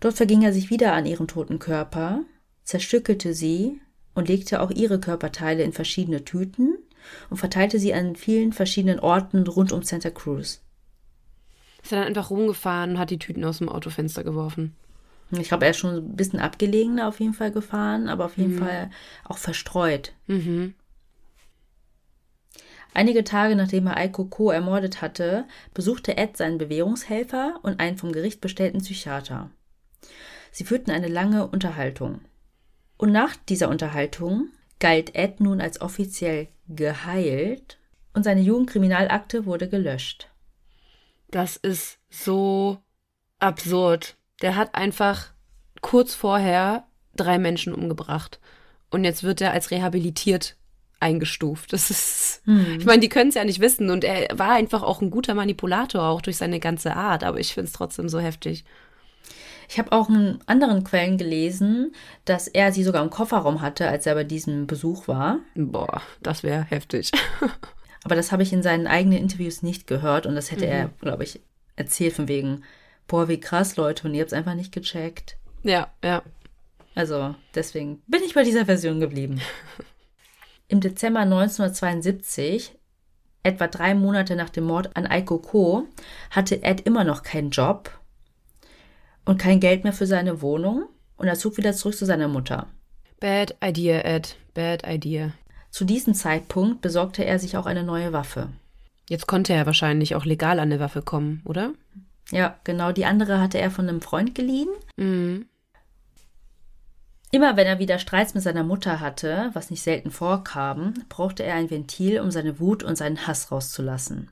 Dort 0.01 0.15
verging 0.15 0.41
er 0.41 0.55
sich 0.55 0.71
wieder 0.71 0.95
an 0.95 1.05
ihrem 1.05 1.27
toten 1.27 1.59
Körper, 1.59 2.23
zerstückelte 2.65 3.35
sie 3.35 3.83
und 4.15 4.29
legte 4.29 4.63
auch 4.63 4.71
ihre 4.71 4.99
Körperteile 4.99 5.63
in 5.63 5.75
verschiedene 5.75 6.25
Tüten 6.25 6.79
und 7.29 7.37
verteilte 7.37 7.79
sie 7.79 7.93
an 7.93 8.17
vielen 8.17 8.55
verschiedenen 8.55 8.99
Orten 8.99 9.47
rund 9.47 9.73
um 9.73 9.83
Santa 9.83 10.09
Cruz. 10.09 10.63
Ist 11.83 11.93
er 11.93 11.99
dann 11.99 12.09
einfach 12.09 12.31
rumgefahren 12.31 12.93
und 12.93 12.99
hat 12.99 13.11
die 13.11 13.19
Tüten 13.19 13.45
aus 13.45 13.59
dem 13.59 13.69
Autofenster 13.69 14.25
geworfen. 14.25 14.75
Ich 15.41 15.49
glaube, 15.49 15.65
er 15.65 15.71
ist 15.71 15.79
schon 15.79 15.97
ein 15.97 16.17
bisschen 16.17 16.41
abgelegener 16.41 17.09
auf 17.09 17.21
jeden 17.21 17.35
Fall 17.35 17.51
gefahren, 17.51 18.09
aber 18.09 18.27
auf 18.27 18.37
jeden 18.37 18.57
mhm. 18.57 18.59
Fall 18.59 18.91
auch 19.25 19.39
verstreut. 19.39 20.13
Mhm. 20.27 20.75
Einige 22.95 23.25
Tage 23.25 23.57
nachdem 23.57 23.87
er 23.87 23.97
Aiko 23.97 24.27
Ko 24.27 24.51
ermordet 24.51 25.01
hatte, 25.01 25.47
besuchte 25.73 26.19
Ed 26.19 26.37
seinen 26.37 26.59
Bewährungshelfer 26.59 27.61
und 27.63 27.81
einen 27.81 27.97
vom 27.97 28.13
Gericht 28.13 28.41
bestellten 28.43 28.81
Psychiater. 28.81 29.51
Sie 30.51 30.65
führten 30.65 30.91
eine 30.91 31.09
lange 31.09 31.47
Unterhaltung. 31.47 32.21
Und 32.99 33.13
nach 33.13 33.35
dieser 33.35 33.71
Unterhaltung 33.71 34.49
galt 34.79 35.15
Ed 35.15 35.41
nun 35.41 35.61
als 35.63 35.81
offiziell 35.81 36.49
geheilt 36.69 37.79
und 38.13 38.25
seine 38.25 38.43
Jugendkriminalakte 38.43 39.47
wurde 39.47 39.69
gelöscht. 39.69 40.29
Das 41.31 41.57
ist 41.57 41.99
so 42.11 42.79
absurd. 43.39 44.17
Der 44.43 44.57
hat 44.57 44.75
einfach 44.75 45.29
kurz 45.81 46.15
vorher 46.15 46.85
drei 47.15 47.39
Menschen 47.39 47.75
umgebracht. 47.75 48.41
Und 48.91 49.05
jetzt 49.05 49.23
wird 49.23 49.41
er 49.41 49.53
als 49.53 49.71
rehabilitiert 49.71 50.57
eingestuft. 51.01 51.73
Das 51.73 51.91
ist, 51.91 52.43
hm. 52.45 52.79
ich 52.79 52.85
meine, 52.85 53.01
die 53.01 53.09
können 53.09 53.31
es 53.31 53.35
ja 53.35 53.45
nicht 53.45 53.61
wissen. 53.61 53.91
Und 53.91 54.05
er 54.05 54.39
war 54.39 54.53
einfach 54.53 54.83
auch 54.83 55.01
ein 55.01 55.11
guter 55.11 55.35
Manipulator, 55.35 56.03
auch 56.03 56.21
durch 56.21 56.37
seine 56.37 56.61
ganze 56.61 56.95
Art. 56.95 57.25
Aber 57.25 57.41
ich 57.41 57.55
finde 57.55 57.67
es 57.67 57.73
trotzdem 57.73 58.09
so 58.09 58.21
heftig. 58.21 58.65
Ich 59.69 59.79
habe 59.79 59.93
auch 59.93 60.09
in 60.11 60.39
anderen 60.47 60.85
Quellen 60.85 61.19
gelesen, 61.19 61.95
dass 62.25 62.47
er 62.47 62.73
sie 62.73 62.85
sogar 62.85 63.03
im 63.03 63.11
Kofferraum 63.11 63.63
hatte, 63.63 63.89
als 63.89 64.07
er 64.07 64.15
bei 64.15 64.25
diesem 64.25 64.67
Besuch 64.67 65.09
war. 65.09 65.39
Boah, 65.55 66.03
das 66.21 66.43
wäre 66.43 66.63
heftig. 66.63 67.11
Aber 68.05 68.15
das 68.15 68.33
habe 68.33 68.43
ich 68.43 68.53
in 68.53 68.63
seinen 68.63 68.87
eigenen 68.87 69.19
Interviews 69.19 69.63
nicht 69.63 69.87
gehört 69.87 70.27
und 70.27 70.35
das 70.35 70.51
hätte 70.51 70.67
mhm. 70.67 70.73
er, 70.73 70.91
glaube 71.01 71.25
ich, 71.25 71.41
erzählt 71.77 72.13
von 72.13 72.29
wegen, 72.29 72.65
boah, 73.13 73.29
wie 73.29 73.39
krass, 73.39 73.77
Leute, 73.77 74.09
und 74.09 74.15
ihr 74.15 74.23
habt 74.23 74.33
es 74.33 74.39
einfach 74.39 74.55
nicht 74.55 74.73
gecheckt. 74.73 75.37
Ja, 75.63 75.93
ja. 76.03 76.23
Also 76.95 77.35
deswegen 77.55 78.01
bin 78.07 78.23
ich 78.25 78.33
bei 78.33 78.43
dieser 78.43 78.65
Version 78.65 79.01
geblieben. 79.01 79.39
Im 80.69 80.81
Dezember 80.81 81.21
1972, 81.21 82.75
etwa 83.43 83.67
drei 83.67 83.95
Monate 83.95 84.35
nach 84.35 84.49
dem 84.49 84.65
Mord 84.65 84.97
an 84.97 85.07
Aiko 85.07 85.39
Ko, 85.39 85.87
hatte 86.31 86.63
Ed 86.63 86.81
immer 86.87 87.05
noch 87.05 87.23
keinen 87.23 87.51
Job 87.51 87.91
und 89.27 89.39
kein 89.39 89.61
Geld 89.61 89.85
mehr 89.85 89.93
für 89.93 90.07
seine 90.07 90.41
Wohnung 90.41 90.89
und 91.17 91.29
er 91.29 91.37
zog 91.37 91.59
wieder 91.59 91.75
zurück 91.75 91.97
zu 91.97 92.07
seiner 92.07 92.29
Mutter. 92.29 92.69
Bad 93.21 93.57
idea, 93.63 94.01
Ed. 94.07 94.37
Bad 94.55 94.87
idea. 94.87 95.35
Zu 95.71 95.85
diesem 95.85 96.15
Zeitpunkt 96.15 96.81
besorgte 96.81 97.27
er 97.27 97.39
sich 97.39 97.59
auch 97.59 97.67
eine 97.67 97.83
neue 97.83 98.15
Waffe. 98.15 98.49
Jetzt 99.11 99.27
konnte 99.27 99.53
er 99.53 99.67
wahrscheinlich 99.67 100.15
auch 100.15 100.25
legal 100.25 100.59
an 100.59 100.73
eine 100.73 100.81
Waffe 100.81 101.03
kommen, 101.03 101.43
oder? 101.45 101.75
Ja, 102.31 102.59
genau. 102.65 102.93
Die 102.93 103.05
andere 103.05 103.41
hatte 103.41 103.59
er 103.59 103.71
von 103.71 103.89
einem 103.89 104.01
Freund 104.01 104.35
geliehen. 104.35 104.69
Mhm. 104.97 105.47
Immer 107.31 107.57
wenn 107.57 107.67
er 107.67 107.79
wieder 107.79 107.99
Streits 107.99 108.35
mit 108.35 108.43
seiner 108.43 108.63
Mutter 108.63 109.01
hatte, 109.01 109.51
was 109.55 109.71
nicht 109.71 109.83
selten 109.83 110.11
vorkam, 110.11 110.93
brauchte 111.09 111.43
er 111.43 111.55
ein 111.55 111.71
Ventil, 111.71 112.21
um 112.21 112.31
seine 112.31 112.61
Wut 112.61 112.83
und 112.83 112.97
seinen 112.97 113.27
Hass 113.27 113.51
rauszulassen. 113.51 114.31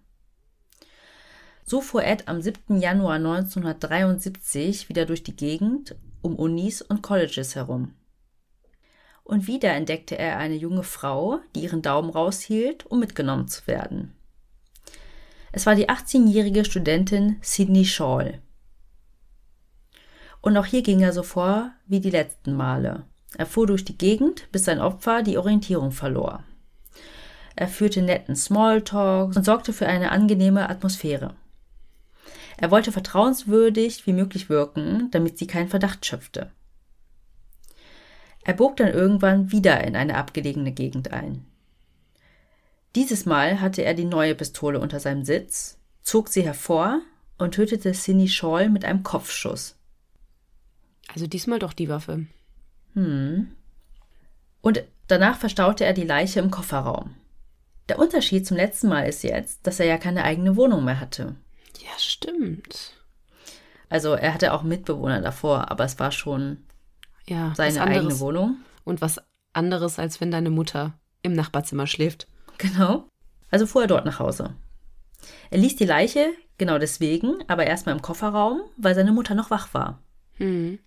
So 1.64 1.80
fuhr 1.80 2.04
Ed 2.04 2.28
am 2.28 2.42
7. 2.42 2.78
Januar 2.78 3.14
1973 3.14 4.88
wieder 4.90 5.06
durch 5.06 5.22
die 5.22 5.36
Gegend 5.36 5.96
um 6.20 6.36
Unis 6.36 6.82
und 6.82 7.00
Colleges 7.00 7.54
herum. 7.54 7.94
Und 9.24 9.46
wieder 9.46 9.72
entdeckte 9.72 10.18
er 10.18 10.36
eine 10.38 10.56
junge 10.56 10.82
Frau, 10.82 11.38
die 11.54 11.60
ihren 11.60 11.80
Daumen 11.80 12.10
raushielt, 12.10 12.84
um 12.86 12.98
mitgenommen 12.98 13.48
zu 13.48 13.66
werden. 13.66 14.12
Es 15.52 15.66
war 15.66 15.74
die 15.74 15.88
18-jährige 15.88 16.64
Studentin 16.64 17.36
Sydney 17.42 17.84
Shaw. 17.84 18.38
Und 20.40 20.56
auch 20.56 20.66
hier 20.66 20.82
ging 20.82 21.00
er 21.00 21.12
so 21.12 21.22
vor 21.22 21.72
wie 21.86 22.00
die 22.00 22.10
letzten 22.10 22.54
Male. 22.54 23.04
Er 23.36 23.46
fuhr 23.46 23.66
durch 23.66 23.84
die 23.84 23.98
Gegend, 23.98 24.50
bis 24.52 24.64
sein 24.64 24.80
Opfer 24.80 25.22
die 25.22 25.38
Orientierung 25.38 25.92
verlor. 25.92 26.44
Er 27.56 27.68
führte 27.68 28.00
netten 28.00 28.36
Smalltalk 28.36 29.36
und 29.36 29.44
sorgte 29.44 29.72
für 29.72 29.86
eine 29.86 30.12
angenehme 30.12 30.68
Atmosphäre. 30.68 31.34
Er 32.56 32.70
wollte 32.70 32.92
vertrauenswürdig 32.92 34.06
wie 34.06 34.12
möglich 34.12 34.48
wirken, 34.48 35.10
damit 35.10 35.38
sie 35.38 35.46
keinen 35.46 35.68
Verdacht 35.68 36.06
schöpfte. 36.06 36.50
Er 38.44 38.54
bog 38.54 38.76
dann 38.76 38.88
irgendwann 38.88 39.50
wieder 39.52 39.82
in 39.84 39.96
eine 39.96 40.16
abgelegene 40.16 40.72
Gegend 40.72 41.12
ein. 41.12 41.44
Dieses 42.94 43.24
Mal 43.26 43.60
hatte 43.60 43.82
er 43.82 43.94
die 43.94 44.04
neue 44.04 44.34
Pistole 44.34 44.80
unter 44.80 44.98
seinem 44.98 45.24
Sitz, 45.24 45.78
zog 46.02 46.28
sie 46.28 46.42
hervor 46.42 47.00
und 47.38 47.54
tötete 47.54 47.92
Cindy 47.92 48.28
Shaw 48.28 48.68
mit 48.68 48.84
einem 48.84 49.02
Kopfschuss. 49.02 49.76
Also 51.12 51.26
diesmal 51.26 51.58
doch 51.58 51.72
die 51.72 51.88
Waffe. 51.88 52.26
Hm. 52.94 53.54
Und 54.60 54.84
danach 55.06 55.38
verstaute 55.38 55.84
er 55.84 55.92
die 55.92 56.04
Leiche 56.04 56.40
im 56.40 56.50
Kofferraum. 56.50 57.14
Der 57.88 57.98
Unterschied 57.98 58.46
zum 58.46 58.56
letzten 58.56 58.88
Mal 58.88 59.08
ist 59.08 59.22
jetzt, 59.22 59.66
dass 59.66 59.80
er 59.80 59.86
ja 59.86 59.98
keine 59.98 60.24
eigene 60.24 60.56
Wohnung 60.56 60.84
mehr 60.84 61.00
hatte. 61.00 61.34
Ja, 61.80 61.98
stimmt. 61.98 62.94
Also 63.88 64.12
er 64.12 64.34
hatte 64.34 64.52
auch 64.52 64.62
Mitbewohner 64.62 65.20
davor, 65.20 65.70
aber 65.70 65.84
es 65.84 65.98
war 65.98 66.12
schon 66.12 66.58
ja, 67.26 67.52
seine 67.56 67.82
eigene 67.82 68.20
Wohnung. 68.20 68.58
Und 68.84 69.00
was 69.00 69.20
anderes, 69.52 69.98
als 69.98 70.20
wenn 70.20 70.30
deine 70.30 70.50
Mutter 70.50 70.94
im 71.22 71.32
Nachbarzimmer 71.32 71.86
schläft. 71.86 72.28
Genau. 72.60 73.08
Also 73.50 73.66
fuhr 73.66 73.82
er 73.82 73.88
dort 73.88 74.04
nach 74.04 74.18
Hause. 74.18 74.54
Er 75.50 75.58
ließ 75.58 75.76
die 75.76 75.86
Leiche 75.86 76.32
genau 76.58 76.78
deswegen, 76.78 77.42
aber 77.48 77.66
erstmal 77.66 77.94
im 77.94 78.02
Kofferraum, 78.02 78.60
weil 78.76 78.94
seine 78.94 79.12
Mutter 79.12 79.34
noch 79.34 79.50
wach 79.50 79.72
war. 79.72 80.02
Hm. 80.34 80.78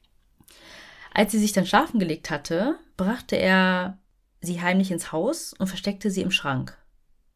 Als 1.14 1.32
sie 1.32 1.40
sich 1.40 1.52
dann 1.52 1.66
schlafen 1.66 2.00
gelegt 2.00 2.30
hatte, 2.30 2.76
brachte 2.96 3.36
er 3.36 3.98
sie 4.40 4.62
heimlich 4.62 4.92
ins 4.92 5.12
Haus 5.12 5.54
und 5.54 5.68
versteckte 5.68 6.12
sie 6.12 6.22
im 6.22 6.32
Schrank. 6.32 6.78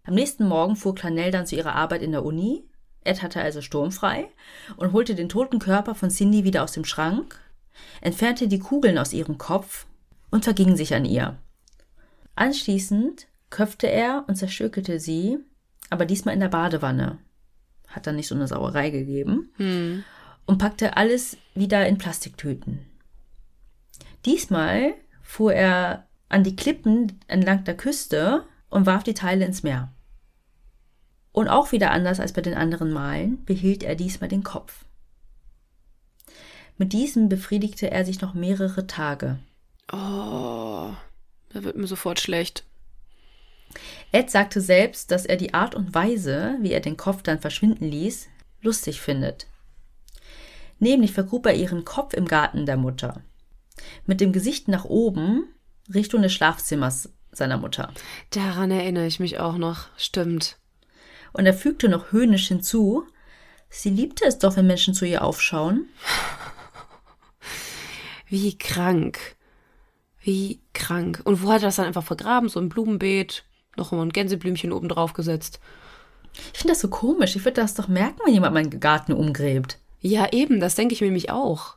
Am 0.03 0.13
nächsten 0.13 0.47
Morgen 0.47 0.75
fuhr 0.75 0.95
Clanell 0.95 1.31
dann 1.31 1.47
zu 1.47 1.55
ihrer 1.55 1.75
Arbeit 1.75 2.01
in 2.01 2.11
der 2.11 2.23
Uni 2.23 2.63
Ed 3.07 3.23
hatte 3.23 3.41
also 3.41 3.61
sturmfrei 3.61 4.29
und 4.75 4.91
holte 4.91 5.15
den 5.15 5.29
toten 5.29 5.59
Körper 5.59 5.95
von 5.95 6.09
Cindy 6.09 6.43
wieder 6.43 6.63
aus 6.63 6.73
dem 6.73 6.85
Schrank, 6.85 7.39
entfernte 8.01 8.47
die 8.47 8.59
Kugeln 8.59 8.97
aus 8.97 9.13
ihrem 9.13 9.37
Kopf 9.37 9.87
und 10.29 10.43
verging 10.43 10.75
sich 10.75 10.93
an 10.93 11.05
ihr. 11.05 11.37
Anschließend 12.35 13.27
köpfte 13.49 13.87
er 13.87 14.25
und 14.27 14.35
zerstückelte 14.35 14.99
sie, 14.99 15.39
aber 15.89 16.05
diesmal 16.05 16.33
in 16.33 16.39
der 16.39 16.49
Badewanne. 16.49 17.19
Hat 17.87 18.07
dann 18.07 18.15
nicht 18.15 18.27
so 18.27 18.35
eine 18.35 18.47
Sauerei 18.47 18.89
gegeben. 18.89 19.51
Hm. 19.57 20.03
Und 20.45 20.59
packte 20.59 20.95
alles 20.95 21.37
wieder 21.55 21.87
in 21.87 21.97
Plastiktüten. 21.97 22.85
Diesmal 24.25 24.93
fuhr 25.21 25.53
er 25.53 26.07
an 26.29 26.43
die 26.43 26.55
Klippen 26.55 27.19
entlang 27.27 27.63
der 27.63 27.75
Küste 27.75 28.45
und 28.69 28.85
warf 28.85 29.03
die 29.03 29.13
Teile 29.13 29.45
ins 29.45 29.63
Meer. 29.63 29.93
Und 31.31 31.47
auch 31.49 31.71
wieder 31.71 31.91
anders 31.91 32.19
als 32.19 32.33
bei 32.33 32.41
den 32.41 32.55
anderen 32.55 32.91
Malen 32.91 33.45
behielt 33.45 33.83
er 33.83 33.95
diesmal 33.95 34.29
den 34.29 34.43
Kopf. 34.43 34.85
Mit 36.77 36.93
diesem 36.93 37.29
befriedigte 37.29 37.91
er 37.91 38.05
sich 38.05 38.21
noch 38.21 38.33
mehrere 38.33 38.87
Tage. 38.87 39.39
Oh, 39.91 40.91
da 41.49 41.63
wird 41.63 41.77
mir 41.77 41.87
sofort 41.87 42.19
schlecht. 42.19 42.65
Ed 44.11 44.29
sagte 44.29 44.61
selbst, 44.61 45.11
dass 45.11 45.25
er 45.25 45.35
die 45.35 45.53
Art 45.53 45.75
und 45.75 45.93
Weise, 45.93 46.57
wie 46.61 46.71
er 46.71 46.79
den 46.79 46.97
Kopf 46.97 47.21
dann 47.21 47.39
verschwinden 47.39 47.85
ließ, 47.85 48.27
lustig 48.61 49.01
findet. 49.01 49.47
Nämlich 50.79 51.11
vergrub 51.11 51.45
er 51.45 51.55
ihren 51.55 51.85
Kopf 51.85 52.13
im 52.13 52.25
Garten 52.25 52.65
der 52.65 52.77
Mutter. 52.77 53.21
Mit 54.05 54.21
dem 54.21 54.31
Gesicht 54.31 54.67
nach 54.67 54.85
oben, 54.85 55.43
Richtung 55.93 56.21
des 56.21 56.33
Schlafzimmers 56.33 57.09
seiner 57.31 57.57
Mutter. 57.57 57.93
Daran 58.31 58.71
erinnere 58.71 59.07
ich 59.07 59.19
mich 59.19 59.39
auch 59.39 59.57
noch. 59.57 59.87
Stimmt 59.97 60.57
und 61.37 61.45
er 61.45 61.53
fügte 61.53 61.87
noch 61.87 62.11
höhnisch 62.11 62.47
hinzu, 62.47 63.05
sie 63.69 63.89
liebte 63.89 64.25
es 64.25 64.39
doch, 64.39 64.57
wenn 64.57 64.67
Menschen 64.67 64.93
zu 64.93 65.05
ihr 65.05 65.23
aufschauen. 65.23 65.87
Wie 68.27 68.57
krank. 68.57 69.35
Wie 70.19 70.61
krank. 70.73 71.21
Und 71.23 71.43
wo 71.43 71.49
hat 71.49 71.61
er 71.61 71.67
das 71.67 71.77
dann 71.77 71.85
einfach 71.85 72.03
vergraben? 72.03 72.49
So 72.49 72.59
im 72.59 72.69
Blumenbeet, 72.69 73.45
noch 73.77 73.91
mal 73.91 74.01
ein 74.01 74.13
Gänseblümchen 74.13 74.71
oben 74.71 74.89
drauf 74.89 75.13
gesetzt. 75.13 75.59
Ich 76.53 76.59
finde 76.59 76.73
das 76.73 76.81
so 76.81 76.87
komisch. 76.87 77.35
Ich 77.35 77.45
würde 77.45 77.61
das 77.61 77.73
doch 77.73 77.87
merken, 77.87 78.19
wenn 78.25 78.33
jemand 78.33 78.53
meinen 78.53 78.79
Garten 78.79 79.13
umgräbt. 79.13 79.79
Ja, 80.01 80.31
eben, 80.31 80.59
das 80.59 80.75
denke 80.75 80.93
ich 80.93 81.01
mir 81.01 81.07
nämlich 81.07 81.31
auch. 81.31 81.75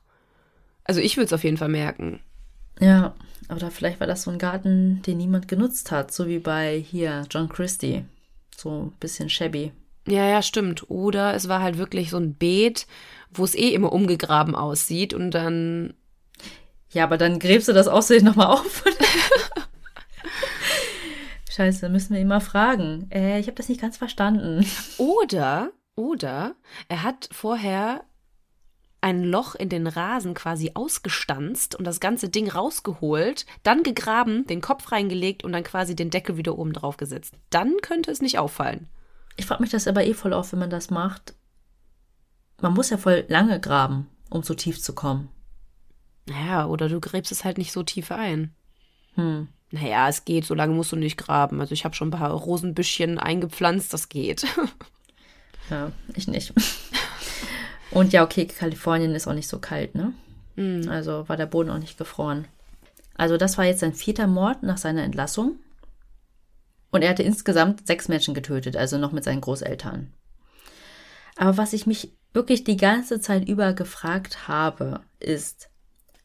Also 0.84 1.00
ich 1.00 1.16
würde 1.16 1.26
es 1.26 1.32
auf 1.32 1.44
jeden 1.44 1.56
Fall 1.56 1.68
merken. 1.68 2.20
Ja, 2.78 3.14
aber 3.48 3.70
vielleicht 3.70 4.00
war 4.00 4.06
das 4.06 4.22
so 4.22 4.30
ein 4.30 4.38
Garten, 4.38 5.02
den 5.02 5.18
niemand 5.18 5.48
genutzt 5.48 5.90
hat, 5.90 6.12
so 6.12 6.28
wie 6.28 6.38
bei 6.38 6.78
hier 6.78 7.24
John 7.30 7.48
Christie. 7.48 8.04
So 8.56 8.84
ein 8.84 8.92
bisschen 9.00 9.28
shabby. 9.28 9.72
Ja, 10.06 10.26
ja, 10.26 10.42
stimmt. 10.42 10.90
Oder 10.90 11.34
es 11.34 11.48
war 11.48 11.62
halt 11.62 11.78
wirklich 11.78 12.10
so 12.10 12.16
ein 12.16 12.34
Beet, 12.34 12.86
wo 13.32 13.44
es 13.44 13.54
eh 13.54 13.70
immer 13.70 13.92
umgegraben 13.92 14.54
aussieht 14.54 15.14
und 15.14 15.30
dann. 15.32 15.94
Ja, 16.92 17.04
aber 17.04 17.18
dann 17.18 17.38
gräbst 17.38 17.68
du 17.68 17.72
das 17.72 17.86
aussehen 17.86 18.24
nochmal 18.24 18.48
auf. 18.48 18.84
Scheiße, 21.60 21.90
müssen 21.90 22.14
wir 22.14 22.22
ihn 22.22 22.28
mal 22.28 22.40
fragen. 22.40 23.10
Äh, 23.10 23.38
ich 23.38 23.46
habe 23.46 23.56
das 23.56 23.68
nicht 23.68 23.82
ganz 23.82 23.98
verstanden. 23.98 24.64
Oder, 24.96 25.72
oder 25.94 26.54
er 26.88 27.02
hat 27.02 27.28
vorher 27.32 28.02
ein 29.02 29.22
Loch 29.24 29.54
in 29.56 29.68
den 29.68 29.86
Rasen 29.86 30.32
quasi 30.32 30.70
ausgestanzt 30.72 31.74
und 31.74 31.84
das 31.84 32.00
ganze 32.00 32.30
Ding 32.30 32.48
rausgeholt, 32.48 33.44
dann 33.62 33.82
gegraben, 33.82 34.46
den 34.46 34.62
Kopf 34.62 34.90
reingelegt 34.90 35.44
und 35.44 35.52
dann 35.52 35.62
quasi 35.62 35.94
den 35.94 36.08
Deckel 36.08 36.38
wieder 36.38 36.56
oben 36.56 36.72
drauf 36.72 36.96
gesetzt. 36.96 37.34
Dann 37.50 37.76
könnte 37.82 38.10
es 38.10 38.22
nicht 38.22 38.38
auffallen. 38.38 38.88
Ich 39.36 39.44
frage 39.44 39.62
mich 39.62 39.70
das 39.70 39.86
aber 39.86 40.06
eh 40.06 40.14
voll 40.14 40.32
auf, 40.32 40.52
wenn 40.52 40.60
man 40.60 40.70
das 40.70 40.88
macht. 40.88 41.34
Man 42.62 42.72
muss 42.72 42.88
ja 42.88 42.96
voll 42.96 43.26
lange 43.28 43.60
graben, 43.60 44.08
um 44.30 44.42
so 44.42 44.54
tief 44.54 44.80
zu 44.80 44.94
kommen. 44.94 45.28
Naja, 46.26 46.66
oder 46.68 46.88
du 46.88 47.00
gräbst 47.00 47.32
es 47.32 47.44
halt 47.44 47.58
nicht 47.58 47.72
so 47.72 47.82
tief 47.82 48.12
ein. 48.12 48.54
Hm. 49.16 49.48
Naja, 49.70 50.08
es 50.08 50.24
geht, 50.24 50.44
so 50.44 50.54
lange 50.54 50.74
musst 50.74 50.92
du 50.92 50.96
nicht 50.96 51.16
graben. 51.16 51.60
Also 51.60 51.72
ich 51.72 51.84
habe 51.84 51.94
schon 51.94 52.08
ein 52.08 52.18
paar 52.18 52.32
Rosenbüschchen 52.32 53.18
eingepflanzt, 53.18 53.92
das 53.92 54.08
geht. 54.08 54.46
Ja, 55.68 55.92
ich 56.16 56.26
nicht. 56.26 56.52
Und 57.92 58.12
ja, 58.12 58.24
okay, 58.24 58.46
Kalifornien 58.46 59.14
ist 59.14 59.28
auch 59.28 59.34
nicht 59.34 59.46
so 59.46 59.60
kalt, 59.60 59.94
ne? 59.94 60.12
Mhm. 60.56 60.88
Also 60.88 61.28
war 61.28 61.36
der 61.36 61.46
Boden 61.46 61.70
auch 61.70 61.78
nicht 61.78 61.96
gefroren. 61.96 62.48
Also 63.14 63.36
das 63.36 63.56
war 63.56 63.64
jetzt 63.64 63.78
sein 63.78 63.94
vierter 63.94 64.26
Mord 64.26 64.62
nach 64.64 64.78
seiner 64.78 65.04
Entlassung. 65.04 65.60
Und 66.90 67.02
er 67.02 67.10
hatte 67.10 67.22
insgesamt 67.22 67.86
sechs 67.86 68.08
Menschen 68.08 68.34
getötet, 68.34 68.76
also 68.76 68.98
noch 68.98 69.12
mit 69.12 69.22
seinen 69.22 69.40
Großeltern. 69.40 70.12
Aber 71.36 71.56
was 71.56 71.72
ich 71.72 71.86
mich 71.86 72.12
wirklich 72.32 72.64
die 72.64 72.76
ganze 72.76 73.20
Zeit 73.20 73.48
über 73.48 73.72
gefragt 73.72 74.48
habe, 74.48 75.00
ist, 75.20 75.70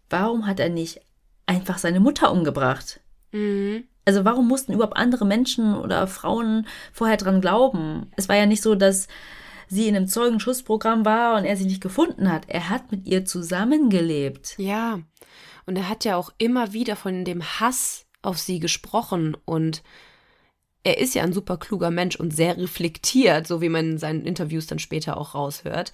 warum 0.09 0.47
hat 0.47 0.59
er 0.59 0.69
nicht 0.69 1.01
einfach 1.45 1.77
seine 1.77 1.99
Mutter 1.99 2.31
umgebracht? 2.31 2.99
Mhm. 3.35 3.83
Also 4.05 4.23
warum 4.23 4.47
mussten 4.47 4.73
überhaupt 4.73 4.97
andere 4.97 5.25
Menschen 5.25 5.75
oder 5.75 6.07
Frauen 6.07 6.67
vorher 6.93 7.17
dran 7.17 7.41
glauben? 7.41 8.11
Es 8.15 8.29
war 8.29 8.35
ja 8.35 8.45
nicht 8.45 8.61
so, 8.61 8.75
dass 8.75 9.07
sie 9.67 9.87
in 9.87 9.95
einem 9.95 10.07
Zeugenschussprogramm 10.07 11.05
war 11.05 11.37
und 11.37 11.45
er 11.45 11.57
sie 11.57 11.65
nicht 11.65 11.81
gefunden 11.81 12.31
hat. 12.31 12.47
Er 12.47 12.69
hat 12.69 12.91
mit 12.91 13.07
ihr 13.07 13.25
zusammengelebt. 13.25 14.55
Ja, 14.57 14.99
und 15.65 15.75
er 15.75 15.89
hat 15.89 16.05
ja 16.05 16.15
auch 16.15 16.31
immer 16.37 16.73
wieder 16.73 16.95
von 16.95 17.25
dem 17.25 17.43
Hass 17.43 18.05
auf 18.21 18.37
sie 18.37 18.59
gesprochen 18.59 19.35
und 19.45 19.83
er 20.83 20.99
ist 20.99 21.15
ja 21.15 21.23
ein 21.23 21.33
super 21.33 21.57
kluger 21.57 21.89
Mensch 21.89 22.15
und 22.15 22.31
sehr 22.31 22.57
reflektiert, 22.57 23.47
so 23.47 23.59
wie 23.59 23.69
man 23.69 23.91
in 23.91 23.97
seinen 23.97 24.23
Interviews 24.23 24.67
dann 24.67 24.77
später 24.77 25.17
auch 25.17 25.33
raushört. 25.33 25.91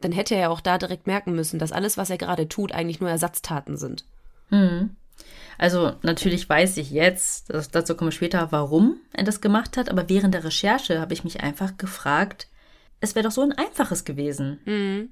Dann 0.00 0.10
hätte 0.10 0.34
er 0.34 0.40
ja 0.40 0.48
auch 0.48 0.60
da 0.60 0.78
direkt 0.78 1.06
merken 1.06 1.34
müssen, 1.36 1.60
dass 1.60 1.70
alles, 1.70 1.96
was 1.96 2.10
er 2.10 2.18
gerade 2.18 2.48
tut, 2.48 2.72
eigentlich 2.72 3.00
nur 3.00 3.08
Ersatztaten 3.08 3.76
sind. 3.76 4.04
Hm. 4.48 4.96
Also 5.58 5.94
natürlich 6.02 6.48
weiß 6.48 6.76
ich 6.76 6.90
jetzt, 6.90 7.50
das, 7.50 7.70
dazu 7.70 7.94
komme 7.94 8.10
ich 8.10 8.16
später, 8.16 8.52
warum 8.52 8.98
er 9.12 9.24
das 9.24 9.40
gemacht 9.40 9.76
hat, 9.76 9.88
aber 9.88 10.08
während 10.08 10.34
der 10.34 10.44
Recherche 10.44 11.00
habe 11.00 11.14
ich 11.14 11.24
mich 11.24 11.42
einfach 11.42 11.76
gefragt, 11.78 12.48
es 13.00 13.14
wäre 13.14 13.24
doch 13.24 13.32
so 13.32 13.42
ein 13.42 13.52
einfaches 13.52 14.04
gewesen. 14.04 14.60
Mhm. 14.64 15.10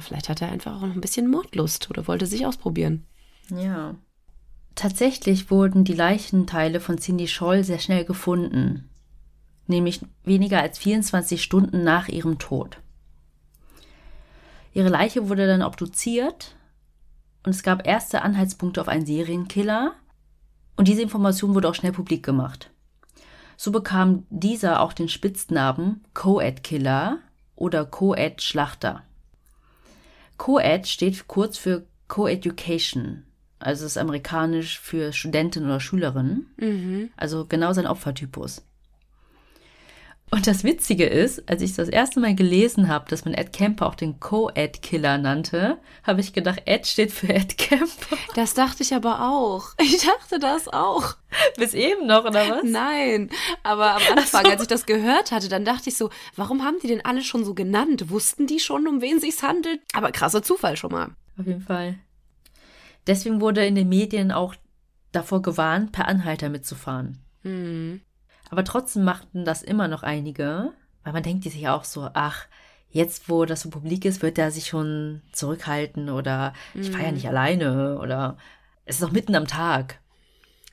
Vielleicht 0.00 0.28
hat 0.28 0.42
er 0.42 0.52
einfach 0.52 0.76
auch 0.76 0.86
noch 0.86 0.94
ein 0.94 1.00
bisschen 1.00 1.30
Mordlust 1.30 1.90
oder 1.90 2.06
wollte 2.06 2.26
sich 2.26 2.44
ausprobieren. 2.44 3.06
Ja. 3.50 3.94
Tatsächlich 4.74 5.50
wurden 5.50 5.84
die 5.84 5.94
Leichenteile 5.94 6.80
von 6.80 6.98
Cindy 6.98 7.26
Scholl 7.26 7.64
sehr 7.64 7.78
schnell 7.78 8.04
gefunden, 8.04 8.90
nämlich 9.66 10.00
weniger 10.24 10.60
als 10.60 10.78
24 10.78 11.42
Stunden 11.42 11.82
nach 11.82 12.08
ihrem 12.08 12.38
Tod. 12.38 12.78
Ihre 14.74 14.90
Leiche 14.90 15.28
wurde 15.28 15.46
dann 15.46 15.62
obduziert 15.62 16.54
und 17.44 17.50
es 17.50 17.62
gab 17.62 17.86
erste 17.86 18.22
Anhaltspunkte 18.22 18.80
auf 18.80 18.88
einen 18.88 19.06
Serienkiller 19.06 19.92
und 20.76 20.88
diese 20.88 21.02
Information 21.02 21.54
wurde 21.54 21.68
auch 21.68 21.74
schnell 21.74 21.92
publik 21.92 22.24
gemacht. 22.24 22.70
So 23.56 23.72
bekam 23.72 24.24
dieser 24.30 24.80
auch 24.80 24.92
den 24.92 25.08
Spitznamen 25.08 26.04
Co-Ed-Killer 26.14 27.18
oder 27.56 27.84
Co-Ed-Schlachter. 27.84 29.02
Co-Ed 30.36 30.86
steht 30.86 31.26
kurz 31.26 31.58
für 31.58 31.84
Co-Education, 32.06 33.24
also 33.58 33.84
ist 33.84 33.98
amerikanisch 33.98 34.78
für 34.78 35.12
Studentin 35.12 35.64
oder 35.64 35.80
Schülerin, 35.80 36.46
Mhm. 36.56 37.10
also 37.16 37.44
genau 37.46 37.72
sein 37.72 37.86
Opfertypus. 37.88 38.62
Und 40.30 40.46
das 40.46 40.62
Witzige 40.62 41.06
ist, 41.06 41.48
als 41.48 41.62
ich 41.62 41.74
das 41.74 41.88
erste 41.88 42.20
Mal 42.20 42.34
gelesen 42.34 42.88
habe, 42.88 43.08
dass 43.08 43.24
man 43.24 43.32
Ed 43.32 43.52
Kemper 43.52 43.86
auch 43.86 43.94
den 43.94 44.20
Co-Ed-Killer 44.20 45.16
nannte, 45.16 45.78
habe 46.02 46.20
ich 46.20 46.34
gedacht, 46.34 46.62
Ed 46.66 46.86
steht 46.86 47.12
für 47.12 47.28
Ed 47.30 47.56
Kemper. 47.56 48.16
Das 48.34 48.52
dachte 48.54 48.82
ich 48.82 48.94
aber 48.94 49.22
auch. 49.22 49.70
Ich 49.80 50.04
dachte 50.04 50.38
das 50.38 50.68
auch. 50.68 51.16
Bis 51.56 51.72
eben 51.72 52.06
noch, 52.06 52.24
oder 52.24 52.48
was? 52.48 52.62
Nein, 52.64 53.30
aber 53.62 53.96
am 53.96 54.02
Anfang, 54.18 54.46
als 54.46 54.62
ich 54.62 54.68
das 54.68 54.86
gehört 54.86 55.32
hatte, 55.32 55.48
dann 55.48 55.64
dachte 55.64 55.88
ich 55.88 55.96
so, 55.96 56.10
warum 56.36 56.62
haben 56.62 56.76
die 56.82 56.88
denn 56.88 57.04
alle 57.04 57.22
schon 57.22 57.44
so 57.44 57.54
genannt? 57.54 58.10
Wussten 58.10 58.46
die 58.46 58.60
schon, 58.60 58.86
um 58.86 59.00
wen 59.00 59.20
sich's 59.20 59.42
handelt? 59.42 59.80
Aber 59.94 60.12
krasser 60.12 60.42
Zufall 60.42 60.76
schon 60.76 60.92
mal. 60.92 61.08
Auf 61.38 61.46
jeden 61.46 61.62
Fall. 61.62 61.98
Deswegen 63.06 63.40
wurde 63.40 63.64
in 63.64 63.74
den 63.74 63.88
Medien 63.88 64.30
auch 64.30 64.54
davor 65.12 65.40
gewarnt, 65.40 65.92
per 65.92 66.06
Anhalter 66.06 66.50
mitzufahren. 66.50 67.18
Hm. 67.42 68.02
Aber 68.50 68.64
trotzdem 68.64 69.04
machten 69.04 69.44
das 69.44 69.62
immer 69.62 69.88
noch 69.88 70.02
einige, 70.02 70.72
weil 71.04 71.12
man 71.12 71.22
denkt 71.22 71.44
sich 71.44 71.54
ja 71.54 71.74
auch 71.74 71.84
so, 71.84 72.08
ach, 72.14 72.46
jetzt 72.90 73.28
wo 73.28 73.44
das 73.44 73.62
so 73.62 73.70
publik 73.70 74.04
ist, 74.04 74.22
wird 74.22 74.38
er 74.38 74.50
sich 74.50 74.66
schon 74.66 75.22
zurückhalten 75.32 76.08
oder 76.10 76.52
ich 76.74 76.90
fahre 76.90 77.04
ja 77.04 77.12
nicht 77.12 77.28
alleine 77.28 77.98
oder 77.98 78.38
es 78.84 78.96
ist 78.96 79.02
doch 79.02 79.12
mitten 79.12 79.34
am 79.34 79.46
Tag. 79.46 80.00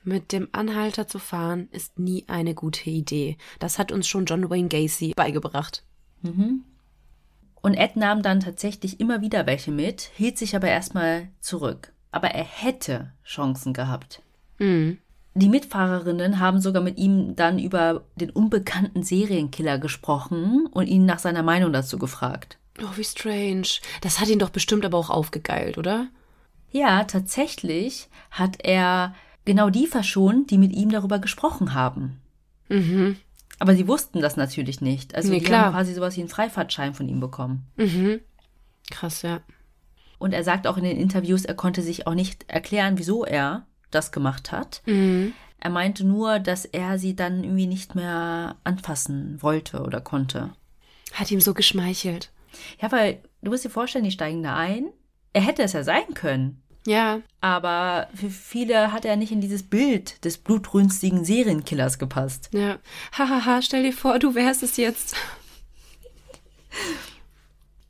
Mit 0.04 0.32
dem 0.32 0.48
Anhalter 0.52 1.08
zu 1.08 1.18
fahren 1.18 1.68
ist 1.72 1.98
nie 1.98 2.24
eine 2.28 2.54
gute 2.54 2.88
Idee. 2.88 3.36
Das 3.58 3.78
hat 3.78 3.90
uns 3.90 4.06
schon 4.06 4.24
John 4.24 4.48
Wayne 4.48 4.68
Gacy 4.68 5.12
beigebracht. 5.16 5.82
Und 7.60 7.74
Ed 7.74 7.96
nahm 7.96 8.22
dann 8.22 8.40
tatsächlich 8.40 9.00
immer 9.00 9.20
wieder 9.20 9.46
welche 9.46 9.72
mit, 9.72 10.02
hielt 10.14 10.38
sich 10.38 10.54
aber 10.54 10.68
erstmal 10.68 11.28
zurück. 11.40 11.92
Aber 12.12 12.28
er 12.28 12.44
hätte 12.44 13.12
Chancen 13.24 13.72
gehabt. 13.72 14.22
Hm. 14.58 14.98
Die 15.38 15.50
Mitfahrerinnen 15.50 16.40
haben 16.40 16.60
sogar 16.62 16.82
mit 16.82 16.96
ihm 16.96 17.36
dann 17.36 17.58
über 17.58 18.04
den 18.16 18.30
unbekannten 18.30 19.02
Serienkiller 19.02 19.78
gesprochen 19.78 20.66
und 20.72 20.86
ihn 20.86 21.04
nach 21.04 21.18
seiner 21.18 21.42
Meinung 21.42 21.74
dazu 21.74 21.98
gefragt. 21.98 22.56
Oh, 22.82 22.96
wie 22.96 23.04
strange. 23.04 23.66
Das 24.00 24.18
hat 24.18 24.28
ihn 24.28 24.38
doch 24.38 24.48
bestimmt 24.48 24.86
aber 24.86 24.96
auch 24.96 25.10
aufgegeilt, 25.10 25.76
oder? 25.76 26.06
Ja, 26.70 27.04
tatsächlich 27.04 28.08
hat 28.30 28.64
er 28.64 29.14
genau 29.44 29.68
die 29.68 29.86
verschont, 29.86 30.50
die 30.50 30.56
mit 30.58 30.72
ihm 30.72 30.90
darüber 30.90 31.18
gesprochen 31.18 31.74
haben. 31.74 32.18
Mhm. 32.70 33.16
Aber 33.58 33.74
sie 33.74 33.86
wussten 33.88 34.22
das 34.22 34.36
natürlich 34.38 34.80
nicht. 34.80 35.14
Also 35.14 35.30
Nee, 35.30 35.40
die 35.40 35.44
klar. 35.44 35.66
haben 35.66 35.72
quasi 35.74 35.92
sowas 35.92 36.16
wie 36.16 36.20
einen 36.20 36.30
Freifahrtschein 36.30 36.94
von 36.94 37.08
ihm 37.10 37.20
bekommen. 37.20 37.66
Mhm. 37.76 38.20
Krass, 38.90 39.20
ja. 39.20 39.40
Und 40.18 40.32
er 40.32 40.44
sagt 40.44 40.66
auch 40.66 40.78
in 40.78 40.84
den 40.84 40.96
Interviews, 40.96 41.44
er 41.44 41.54
konnte 41.54 41.82
sich 41.82 42.06
auch 42.06 42.14
nicht 42.14 42.48
erklären, 42.48 42.96
wieso 42.96 43.24
er 43.26 43.66
das 43.90 44.12
gemacht 44.12 44.52
hat. 44.52 44.82
Mhm. 44.86 45.32
Er 45.58 45.70
meinte 45.70 46.04
nur, 46.04 46.38
dass 46.38 46.64
er 46.64 46.98
sie 46.98 47.16
dann 47.16 47.42
irgendwie 47.42 47.66
nicht 47.66 47.94
mehr 47.94 48.56
anfassen 48.64 49.40
wollte 49.42 49.82
oder 49.82 50.00
konnte. 50.00 50.50
Hat 51.12 51.30
ihm 51.30 51.40
so 51.40 51.54
geschmeichelt. 51.54 52.30
Ja, 52.80 52.92
weil 52.92 53.22
du 53.42 53.50
musst 53.50 53.64
dir 53.64 53.70
vorstellen, 53.70 54.04
die 54.04 54.10
steigen 54.10 54.42
da 54.42 54.56
ein. 54.56 54.90
Er 55.32 55.42
hätte 55.42 55.62
es 55.62 55.72
ja 55.72 55.82
sein 55.82 56.14
können. 56.14 56.62
Ja. 56.86 57.20
Aber 57.40 58.08
für 58.14 58.30
viele 58.30 58.92
hat 58.92 59.04
er 59.04 59.16
nicht 59.16 59.32
in 59.32 59.40
dieses 59.40 59.64
Bild 59.64 60.24
des 60.24 60.38
blutrünstigen 60.38 61.24
Serienkillers 61.24 61.98
gepasst. 61.98 62.48
Ja. 62.52 62.78
Hahaha, 63.12 63.60
stell 63.60 63.82
dir 63.82 63.92
vor, 63.92 64.18
du 64.18 64.34
wärst 64.34 64.62
es 64.62 64.76
jetzt. 64.76 65.16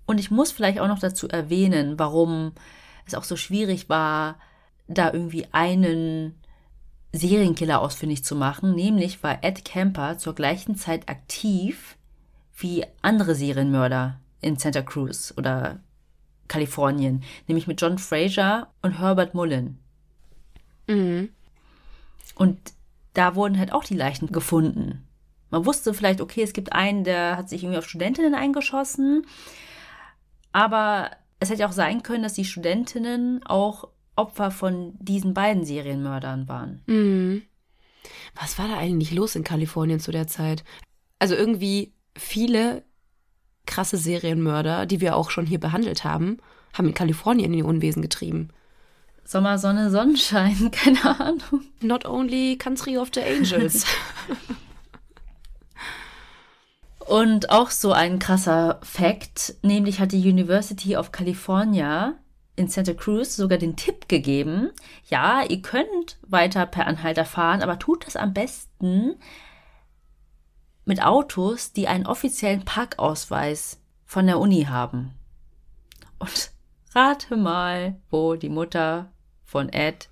Und 0.06 0.18
ich 0.18 0.30
muss 0.30 0.52
vielleicht 0.52 0.80
auch 0.80 0.88
noch 0.88 0.98
dazu 0.98 1.28
erwähnen, 1.28 1.98
warum 1.98 2.52
es 3.06 3.14
auch 3.14 3.24
so 3.24 3.36
schwierig 3.36 3.88
war, 3.88 4.38
da 4.88 5.12
irgendwie 5.12 5.46
einen 5.52 6.34
Serienkiller 7.12 7.80
ausfindig 7.80 8.24
zu 8.24 8.36
machen. 8.36 8.74
Nämlich 8.74 9.22
war 9.22 9.42
Ed 9.42 9.64
Kemper 9.64 10.18
zur 10.18 10.34
gleichen 10.34 10.76
Zeit 10.76 11.08
aktiv 11.08 11.96
wie 12.56 12.84
andere 13.02 13.34
Serienmörder 13.34 14.20
in 14.40 14.56
Santa 14.56 14.82
Cruz 14.82 15.34
oder 15.36 15.80
Kalifornien, 16.48 17.22
nämlich 17.48 17.66
mit 17.66 17.80
John 17.80 17.98
Fraser 17.98 18.68
und 18.82 18.98
Herbert 18.98 19.34
Mullen. 19.34 19.78
Mhm. 20.86 21.30
Und 22.34 22.58
da 23.14 23.34
wurden 23.34 23.58
halt 23.58 23.72
auch 23.72 23.84
die 23.84 23.96
Leichen 23.96 24.30
gefunden. 24.30 25.06
Man 25.50 25.64
wusste 25.64 25.94
vielleicht, 25.94 26.20
okay, 26.20 26.42
es 26.42 26.52
gibt 26.52 26.72
einen, 26.72 27.04
der 27.04 27.36
hat 27.36 27.48
sich 27.48 27.62
irgendwie 27.62 27.78
auf 27.78 27.88
Studentinnen 27.88 28.34
eingeschossen. 28.34 29.26
Aber 30.52 31.10
es 31.40 31.50
hätte 31.50 31.66
auch 31.66 31.72
sein 31.72 32.02
können, 32.02 32.22
dass 32.22 32.34
die 32.34 32.44
Studentinnen 32.44 33.44
auch 33.46 33.88
Opfer 34.16 34.50
von 34.50 34.94
diesen 34.98 35.34
beiden 35.34 35.64
Serienmördern 35.64 36.48
waren. 36.48 36.82
Mhm. 36.86 37.42
Was 38.34 38.58
war 38.58 38.68
da 38.68 38.78
eigentlich 38.78 39.12
los 39.12 39.36
in 39.36 39.44
Kalifornien 39.44 40.00
zu 40.00 40.10
der 40.12 40.26
Zeit? 40.26 40.64
Also 41.18 41.34
irgendwie 41.34 41.92
viele 42.16 42.84
krasse 43.66 43.96
Serienmörder, 43.96 44.86
die 44.86 45.00
wir 45.00 45.16
auch 45.16 45.30
schon 45.30 45.46
hier 45.46 45.60
behandelt 45.60 46.04
haben, 46.04 46.38
haben 46.72 46.88
in 46.88 46.94
Kalifornien 46.94 47.52
in 47.52 47.58
die 47.58 47.62
Unwesen 47.62 48.02
getrieben. 48.02 48.50
Sommer, 49.24 49.58
Sonne, 49.58 49.90
Sonnenschein, 49.90 50.70
keine 50.72 51.20
Ahnung. 51.20 51.64
Not 51.80 52.06
only 52.06 52.56
Country 52.56 52.96
of 52.96 53.10
the 53.12 53.22
Angels. 53.22 53.84
Und 57.00 57.50
auch 57.50 57.70
so 57.70 57.92
ein 57.92 58.18
krasser 58.18 58.80
Fact, 58.82 59.54
nämlich 59.62 60.00
hat 60.00 60.10
die 60.10 60.28
University 60.28 60.96
of 60.96 61.12
California 61.12 62.14
in 62.56 62.68
Santa 62.68 62.94
Cruz 62.94 63.36
sogar 63.36 63.58
den 63.58 63.76
Tipp 63.76 64.08
gegeben, 64.08 64.70
ja, 65.08 65.42
ihr 65.42 65.62
könnt 65.62 66.18
weiter 66.26 66.66
per 66.66 66.86
Anhalter 66.86 67.24
fahren, 67.24 67.62
aber 67.62 67.78
tut 67.78 68.06
das 68.06 68.16
am 68.16 68.32
besten 68.32 69.16
mit 70.86 71.02
Autos, 71.02 71.72
die 71.72 71.86
einen 71.86 72.06
offiziellen 72.06 72.64
Parkausweis 72.64 73.80
von 74.04 74.26
der 74.26 74.38
Uni 74.38 74.64
haben. 74.64 75.12
Und 76.18 76.50
rate 76.94 77.36
mal, 77.36 77.96
wo 78.10 78.36
die 78.36 78.48
Mutter 78.48 79.12
von 79.44 79.68
Ed 79.68 80.08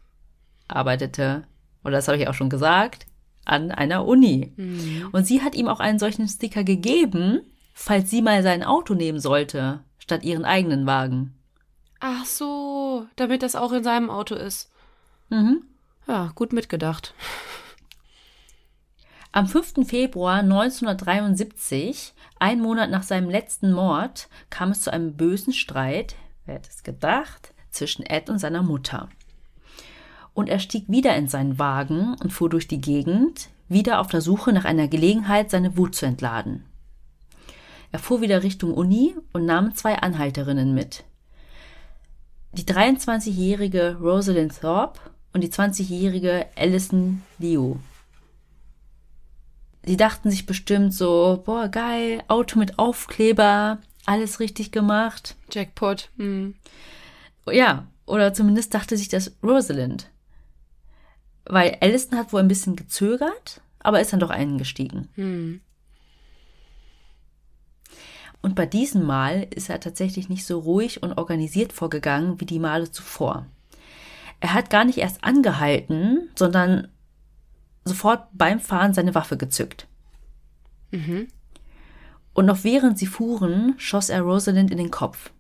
arbeitete. 0.68 1.44
Oder 1.82 1.92
das 1.92 2.08
habe 2.08 2.18
ich 2.18 2.28
auch 2.28 2.34
schon 2.34 2.50
gesagt 2.50 3.06
an 3.44 3.70
einer 3.70 4.06
Uni. 4.06 4.52
Mhm. 4.56 5.08
Und 5.12 5.26
sie 5.26 5.42
hat 5.42 5.54
ihm 5.54 5.68
auch 5.68 5.80
einen 5.80 5.98
solchen 5.98 6.26
Sticker 6.28 6.64
gegeben, 6.64 7.40
falls 7.72 8.10
sie 8.10 8.22
mal 8.22 8.42
sein 8.42 8.62
Auto 8.62 8.94
nehmen 8.94 9.20
sollte, 9.20 9.80
statt 9.98 10.24
ihren 10.24 10.44
eigenen 10.44 10.86
Wagen. 10.86 11.34
Ach 12.00 12.24
so, 12.24 13.06
damit 13.16 13.42
das 13.42 13.56
auch 13.56 13.72
in 13.72 13.84
seinem 13.84 14.10
Auto 14.10 14.34
ist. 14.34 14.70
Mhm. 15.30 15.62
Ja, 16.06 16.32
gut 16.34 16.52
mitgedacht. 16.52 17.14
Am 19.32 19.46
5. 19.46 19.86
Februar 19.86 20.40
1973, 20.40 22.14
ein 22.38 22.60
Monat 22.60 22.90
nach 22.90 23.02
seinem 23.02 23.30
letzten 23.30 23.72
Mord, 23.72 24.28
kam 24.50 24.70
es 24.70 24.82
zu 24.82 24.92
einem 24.92 25.16
bösen 25.16 25.52
Streit, 25.52 26.14
wer 26.44 26.56
hätte 26.56 26.70
es 26.70 26.82
gedacht, 26.82 27.52
zwischen 27.70 28.04
Ed 28.04 28.30
und 28.30 28.38
seiner 28.38 28.62
Mutter 28.62 29.08
und 30.34 30.48
er 30.48 30.58
stieg 30.58 30.84
wieder 30.88 31.16
in 31.16 31.28
seinen 31.28 31.58
Wagen 31.58 32.16
und 32.20 32.32
fuhr 32.32 32.50
durch 32.50 32.68
die 32.68 32.80
Gegend, 32.80 33.48
wieder 33.68 34.00
auf 34.00 34.08
der 34.08 34.20
Suche 34.20 34.52
nach 34.52 34.64
einer 34.64 34.88
Gelegenheit, 34.88 35.50
seine 35.50 35.78
Wut 35.78 35.94
zu 35.94 36.04
entladen. 36.04 36.64
Er 37.92 38.00
fuhr 38.00 38.20
wieder 38.20 38.42
Richtung 38.42 38.74
Uni 38.74 39.14
und 39.32 39.46
nahm 39.46 39.74
zwei 39.74 39.96
Anhalterinnen 39.96 40.74
mit. 40.74 41.04
Die 42.56 42.62
23-jährige 42.62 43.98
Rosalind 44.00 44.60
Thorpe 44.60 45.00
und 45.32 45.42
die 45.42 45.50
20-jährige 45.50 46.46
Alison 46.56 47.22
Liu. 47.38 47.76
Sie 49.84 49.96
dachten 49.96 50.30
sich 50.30 50.46
bestimmt 50.46 50.94
so, 50.94 51.42
boah, 51.44 51.68
geil, 51.68 52.22
Auto 52.28 52.58
mit 52.58 52.78
Aufkleber, 52.78 53.78
alles 54.06 54.38
richtig 54.38 54.70
gemacht. 54.70 55.34
Jackpot. 55.50 56.10
Hm. 56.16 56.54
Ja, 57.50 57.88
oder 58.06 58.32
zumindest 58.32 58.72
dachte 58.72 58.96
sich 58.96 59.08
das 59.08 59.32
Rosalind. 59.42 60.08
Weil 61.44 61.76
Allison 61.80 62.16
hat 62.16 62.32
wohl 62.32 62.40
ein 62.40 62.48
bisschen 62.48 62.76
gezögert, 62.76 63.60
aber 63.80 64.00
ist 64.00 64.12
dann 64.12 64.20
doch 64.20 64.30
eingestiegen. 64.30 65.08
Hm. 65.16 65.60
Und 68.44 68.56
bei 68.56 68.66
diesem 68.66 69.06
Mal 69.06 69.46
ist 69.54 69.70
er 69.70 69.80
tatsächlich 69.80 70.28
nicht 70.28 70.44
so 70.44 70.58
ruhig 70.58 71.02
und 71.02 71.16
organisiert 71.16 71.72
vorgegangen 71.72 72.42
wie 72.42 72.44
die 72.44 72.58
Male 72.58 72.90
zuvor. 72.90 73.46
Er 74.40 74.52
hat 74.52 74.68
gar 74.68 74.84
nicht 74.84 74.98
erst 74.98 75.24
angehalten, 75.24 76.28
sondern 76.34 76.88
sofort 77.86 78.28
beim 78.34 78.60
Fahren 78.60 78.92
seine 78.92 79.14
Waffe 79.14 79.38
gezückt. 79.38 79.86
Mhm. 80.90 81.28
Und 82.34 82.44
noch 82.44 82.64
während 82.64 82.98
sie 82.98 83.06
fuhren, 83.06 83.76
schoss 83.78 84.10
er 84.10 84.20
Rosalind 84.20 84.70
in 84.70 84.76
den 84.76 84.90
Kopf. 84.90 85.32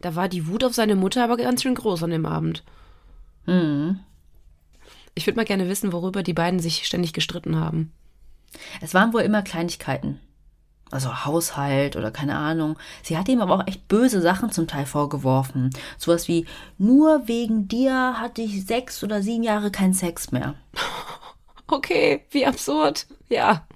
Da 0.00 0.16
war 0.16 0.28
die 0.28 0.48
Wut 0.48 0.64
auf 0.64 0.74
seine 0.74 0.96
Mutter 0.96 1.22
aber 1.22 1.36
ganz 1.36 1.62
schön 1.62 1.76
groß 1.76 2.02
an 2.02 2.10
dem 2.10 2.26
Abend. 2.26 2.64
Mhm. 3.44 4.00
Ich 5.14 5.28
würde 5.28 5.36
mal 5.36 5.46
gerne 5.46 5.68
wissen, 5.68 5.92
worüber 5.92 6.24
die 6.24 6.34
beiden 6.34 6.58
sich 6.58 6.88
ständig 6.88 7.12
gestritten 7.12 7.54
haben. 7.54 7.92
Es 8.80 8.94
waren 8.94 9.12
wohl 9.12 9.22
immer 9.22 9.42
Kleinigkeiten. 9.42 10.18
Also 10.90 11.24
Haushalt 11.24 11.96
oder 11.96 12.12
keine 12.12 12.36
Ahnung. 12.36 12.78
Sie 13.02 13.18
hat 13.18 13.28
ihm 13.28 13.40
aber 13.40 13.56
auch 13.56 13.66
echt 13.66 13.88
böse 13.88 14.20
Sachen 14.20 14.52
zum 14.52 14.68
Teil 14.68 14.86
vorgeworfen. 14.86 15.70
Sowas 15.98 16.28
wie, 16.28 16.46
nur 16.78 17.26
wegen 17.26 17.66
dir 17.66 18.20
hatte 18.20 18.42
ich 18.42 18.64
sechs 18.66 19.02
oder 19.02 19.20
sieben 19.20 19.42
Jahre 19.42 19.70
keinen 19.70 19.94
Sex 19.94 20.32
mehr. 20.32 20.54
Okay, 21.68 22.24
wie 22.30 22.46
absurd. 22.46 23.06
Ja. 23.28 23.66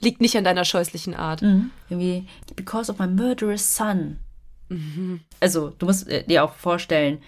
Liegt 0.00 0.20
nicht 0.20 0.36
an 0.36 0.44
deiner 0.44 0.64
scheußlichen 0.64 1.14
Art. 1.14 1.42
Mhm. 1.42 1.70
Irgendwie, 1.88 2.28
because 2.54 2.92
of 2.92 2.98
my 2.98 3.08
murderous 3.08 3.74
son. 3.74 4.20
Mhm. 4.68 5.20
Also, 5.40 5.70
du 5.70 5.86
musst 5.86 6.08
äh, 6.08 6.24
dir 6.24 6.44
auch 6.44 6.54
vorstellen, 6.54 7.20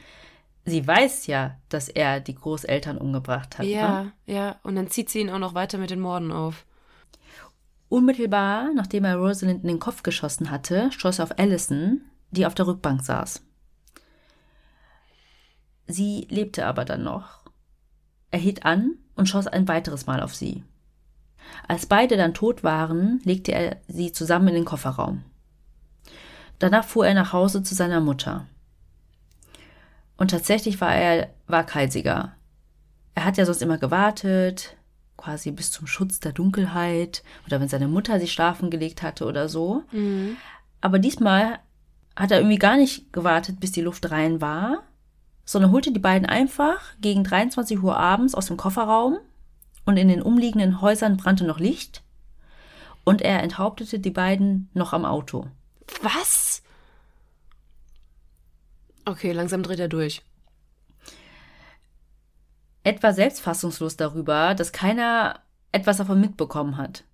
sie 0.65 0.87
weiß 0.87 1.27
ja, 1.27 1.57
dass 1.69 1.89
er 1.89 2.21
die 2.21 2.35
Großeltern 2.35 2.99
umgebracht 2.99 3.59
hat. 3.59 3.67
Ja, 3.67 4.05
ne? 4.05 4.13
ja. 4.27 4.57
Und 4.63 4.77
dann 4.77 4.91
zieht 4.91 5.11
sie 5.11 5.21
ihn 5.21 5.31
auch 5.31 5.39
noch 5.39 5.55
weiter 5.55 5.79
mit 5.79 5.91
den 5.91 6.01
Morden 6.01 6.31
auf. 6.31 6.65
Unmittelbar, 7.89 8.71
nachdem 8.75 9.05
er 9.05 9.17
Rosalind 9.17 9.63
in 9.63 9.69
den 9.69 9.79
Kopf 9.79 10.03
geschossen 10.03 10.51
hatte, 10.51 10.91
schoss 10.93 11.19
er 11.19 11.25
auf 11.25 11.39
Allison, 11.39 12.03
die 12.31 12.45
auf 12.45 12.55
der 12.55 12.67
Rückbank 12.67 13.03
saß. 13.03 13.43
Sie 15.87 16.27
lebte 16.31 16.67
aber 16.67 16.85
dann 16.85 17.03
noch. 17.03 17.41
Er 18.31 18.39
hielt 18.39 18.67
an 18.67 18.97
und 19.17 19.29
schoss 19.29 19.47
ein 19.47 19.67
weiteres 19.69 20.07
Mal 20.07 20.23
auf 20.23 20.35
sie. 20.35 20.65
Als 21.67 21.87
beide 21.87 22.19
dann 22.19 22.35
tot 22.35 22.63
waren, 22.63 23.21
legte 23.25 23.53
er 23.53 23.79
sie 23.89 24.13
zusammen 24.13 24.49
in 24.49 24.55
den 24.55 24.65
Kofferraum. 24.67 25.25
Danach 26.59 26.85
fuhr 26.85 27.07
er 27.07 27.15
nach 27.15 27.33
Hause 27.33 27.63
zu 27.63 27.75
seiner 27.75 28.01
Mutter. 28.01 28.47
Und 30.19 30.31
tatsächlich 30.31 30.81
war 30.81 30.95
er 30.95 31.31
waghalsiger. 31.47 32.35
Er 33.15 33.25
hat 33.25 33.37
ja 33.39 33.47
sonst 33.47 33.63
immer 33.63 33.79
gewartet, 33.79 34.77
quasi 35.19 35.51
bis 35.51 35.71
zum 35.71 35.87
Schutz 35.87 36.21
der 36.21 36.33
Dunkelheit 36.33 37.23
oder 37.47 37.61
wenn 37.61 37.69
seine 37.69 37.89
Mutter 37.89 38.19
sich 38.19 38.33
schlafen 38.33 38.71
gelegt 38.71 39.03
hatte 39.03 39.27
oder 39.27 39.51
so. 39.51 39.83
Mhm. 39.93 40.39
Aber 40.81 40.99
diesmal 40.99 41.59
hat 42.17 42.31
er 42.31 42.39
irgendwie 42.39 42.59
gar 42.59 42.79
nicht 42.79 43.13
gewartet, 43.13 43.61
bis 43.61 43.73
die 43.73 43.83
Luft 43.83 44.11
rein 44.11 44.41
war, 44.41 44.83
sondern 45.45 45.73
holte 45.73 45.93
die 45.93 45.99
beiden 45.99 46.27
einfach 46.27 46.81
gegen 47.01 47.25
23 47.25 47.83
Uhr 47.83 47.99
abends 47.99 48.35
aus 48.35 48.47
dem 48.47 48.57
Kofferraum 48.57 49.19
und 49.85 49.97
in 49.97 50.09
den 50.09 50.23
umliegenden 50.23 50.81
Häusern 50.81 51.17
brannte 51.17 51.45
noch 51.45 51.59
Licht 51.59 52.03
und 53.05 53.23
er 53.23 53.43
enthauptete 53.43 53.99
die 53.99 54.11
beiden 54.11 54.69
noch 54.75 54.93
am 54.93 55.05
Auto. 55.05 55.47
Was? 56.03 56.63
Okay, 59.05 59.33
langsam 59.33 59.63
dreht 59.63 59.81
er 59.81 59.89
durch. 59.89 60.23
Etwa 62.89 63.13
selbstfassungslos 63.13 63.99
darüber, 63.99 64.55
dass 64.55 64.73
keiner 64.73 65.41
etwas 65.73 65.99
davon 65.99 66.23
mitbekommen 66.23 66.79
hat. 66.79 67.05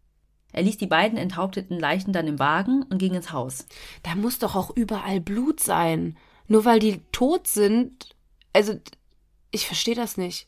Er 0.53 0.63
ließ 0.63 0.79
die 0.79 0.87
beiden 0.87 1.19
enthaupteten 1.19 1.81
Leichen 1.81 2.13
dann 2.13 2.29
im 2.29 2.39
Wagen 2.39 2.85
und 2.85 2.99
ging 2.99 3.15
ins 3.15 3.33
Haus. 3.33 3.67
Da 4.05 4.15
muss 4.15 4.39
doch 4.39 4.55
auch 4.55 4.71
überall 4.77 5.21
Blut 5.21 5.59
sein. 5.59 6.17
Nur 6.47 6.65
weil 6.65 6.79
die 6.79 7.03
tot 7.11 7.49
sind. 7.49 8.15
Also, 8.53 8.79
ich 9.51 9.67
verstehe 9.67 9.97
das 9.97 10.17
nicht. 10.17 10.47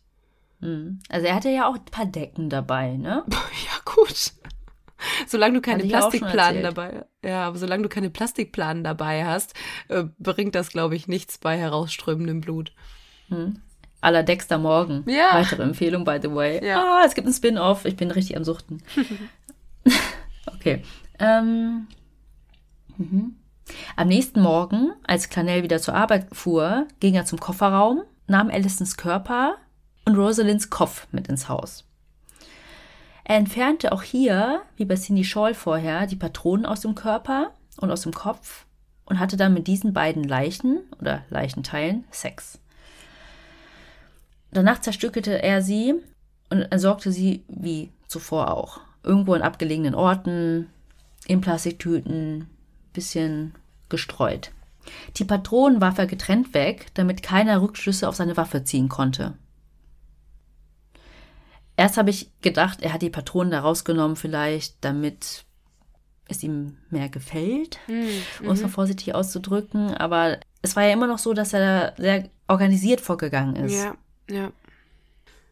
Hm. 0.61 1.01
Also 1.09 1.27
er 1.27 1.35
hatte 1.35 1.51
ja 1.51 1.69
auch 1.69 1.75
ein 1.75 1.85
paar 1.87 2.07
Decken 2.07 2.49
dabei, 2.49 2.97
ne? 2.97 3.25
Ja, 3.29 3.81
gut. 3.85 4.33
Solange 5.27 5.55
du 5.55 5.61
keine 5.61 5.83
Plastikplanen 5.83 6.63
dabei, 6.63 7.05
ja, 7.25 7.49
aber 7.49 7.59
solange 7.59 7.83
du 7.83 7.89
keine 7.89 8.11
Plastikplanen 8.11 8.85
dabei 8.85 9.27
hast, 9.27 9.55
äh, 9.89 10.05
bringt 10.21 10.55
das, 10.55 10.69
glaube 10.69 10.95
ich, 10.95 11.09
nichts 11.09 11.39
bei 11.39 11.59
herausströmendem 11.59 12.41
Blut. 12.41 12.73
À 13.31 13.53
la 14.11 14.23
Dexter 14.23 14.59
Morgan. 14.59 15.05
Ja. 15.07 15.35
Weitere 15.35 15.63
Empfehlung, 15.63 16.05
by 16.05 16.19
the 16.23 16.33
way. 16.33 16.65
Ja. 16.65 16.83
Ah, 16.83 17.03
es 17.05 17.15
gibt 17.15 17.27
einen 17.27 17.35
Spin-off. 17.35 17.85
Ich 17.85 17.97
bin 17.97 18.11
richtig 18.11 18.37
am 18.37 18.45
Suchten. 18.45 18.83
okay. 20.47 20.83
Ähm. 21.19 21.87
Mhm. 22.97 23.37
Am 23.97 24.09
nächsten 24.09 24.41
Morgen, 24.41 24.93
als 25.07 25.29
Clanell 25.29 25.63
wieder 25.63 25.81
zur 25.81 25.95
Arbeit 25.95 26.29
fuhr, 26.33 26.87
ging 27.01 27.15
er 27.15 27.25
zum 27.25 27.41
Kofferraum, 27.41 28.03
nahm 28.29 28.49
Allisons 28.49 28.97
Körper 28.97 29.57
und 30.05 30.17
Rosalinds 30.17 30.71
Kopf 30.71 31.09
mit 31.11 31.27
ins 31.29 31.49
Haus. 31.49 31.85
Er 33.25 33.37
entfernte 33.37 33.91
auch 33.91 34.05
hier, 34.05 34.63
wie 34.77 34.85
bei 34.85 34.95
Cindy 34.95 35.25
Shaw 35.25 35.53
vorher, 35.53 36.07
die 36.07 36.15
Patronen 36.15 36.65
aus 36.65 36.83
dem 36.83 36.95
Körper 36.95 37.51
und 37.77 37.91
aus 37.91 38.03
dem 38.03 38.13
Kopf 38.13 38.67
und 39.05 39.19
hatte 39.19 39.37
dann 39.37 39.53
mit 39.53 39.67
diesen 39.67 39.93
beiden 39.93 40.23
Leichen 40.23 40.83
oder 41.01 41.25
Leichenteilen 41.29 42.05
Sex. 42.13 42.61
Danach 44.57 44.81
zerstückelte 44.81 45.43
er 45.43 45.61
sie 45.61 45.97
und 46.49 46.63
entsorgte 46.63 47.13
sie 47.13 47.45
wie 47.47 47.91
zuvor 48.07 48.51
auch. 48.51 48.81
Irgendwo 49.03 49.35
in 49.35 49.43
abgelegenen 49.43 49.95
Orten, 49.95 50.71
in 51.27 51.43
Plastiktüten, 51.43 52.49
bisschen 52.95 53.55
gestreut. 53.91 54.53
Die 55.17 55.27
Patronen 55.27 55.83
warf 55.83 55.99
er 55.99 56.07
getrennt 56.07 56.55
weg, 56.55 56.87
damit 56.95 57.23
keiner 57.23 57.61
Rückschlüsse 57.61 58.09
auf 58.09 58.17
seine 58.17 58.39
Waffe 58.39 58.65
ziehen 58.65 58.89
konnte. 58.89 59.35
Erst 61.77 61.99
habe 61.99 62.09
ich 62.09 62.31
gedacht, 62.41 62.81
er 62.81 62.95
hat 62.95 63.03
die 63.03 63.11
Patronen 63.11 63.51
da 63.51 63.61
rausgenommen, 63.61 64.17
vielleicht 64.17 64.77
damit 64.81 65.45
es 66.29 66.43
ihm 66.43 66.79
mehr 66.89 67.11
gefällt, 67.11 67.79
mhm. 67.89 68.47
um 68.47 68.53
es 68.53 68.63
mal 68.63 68.69
vorsichtig 68.69 69.15
auszudrücken. 69.15 69.93
Aber 69.93 70.39
es 70.63 70.77
war 70.77 70.85
ja 70.85 70.95
immer 70.95 71.09
noch 71.09 71.19
so, 71.19 71.35
dass 71.35 71.53
er 71.53 71.93
sehr 71.99 72.31
organisiert 72.49 73.03
vorgegangen 73.03 73.57
ist. 73.57 73.75
Ja, 73.75 73.95
ja. 74.31 74.53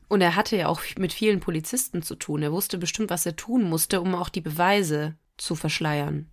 Und 0.09 0.21
er 0.21 0.37
hatte 0.37 0.57
ja 0.57 0.69
auch 0.69 0.83
mit 0.99 1.13
vielen 1.13 1.41
Polizisten 1.41 2.03
zu 2.03 2.15
tun. 2.15 2.43
Er 2.43 2.53
wusste 2.53 2.79
bestimmt, 2.79 3.11
was 3.11 3.27
er 3.27 3.37
tun 3.37 3.65
musste, 3.65 4.01
um 4.01 4.15
auch 4.15 4.29
die 4.29 4.43
Beweise 4.43 5.15
zu 5.39 5.55
verschleiern. 5.55 6.29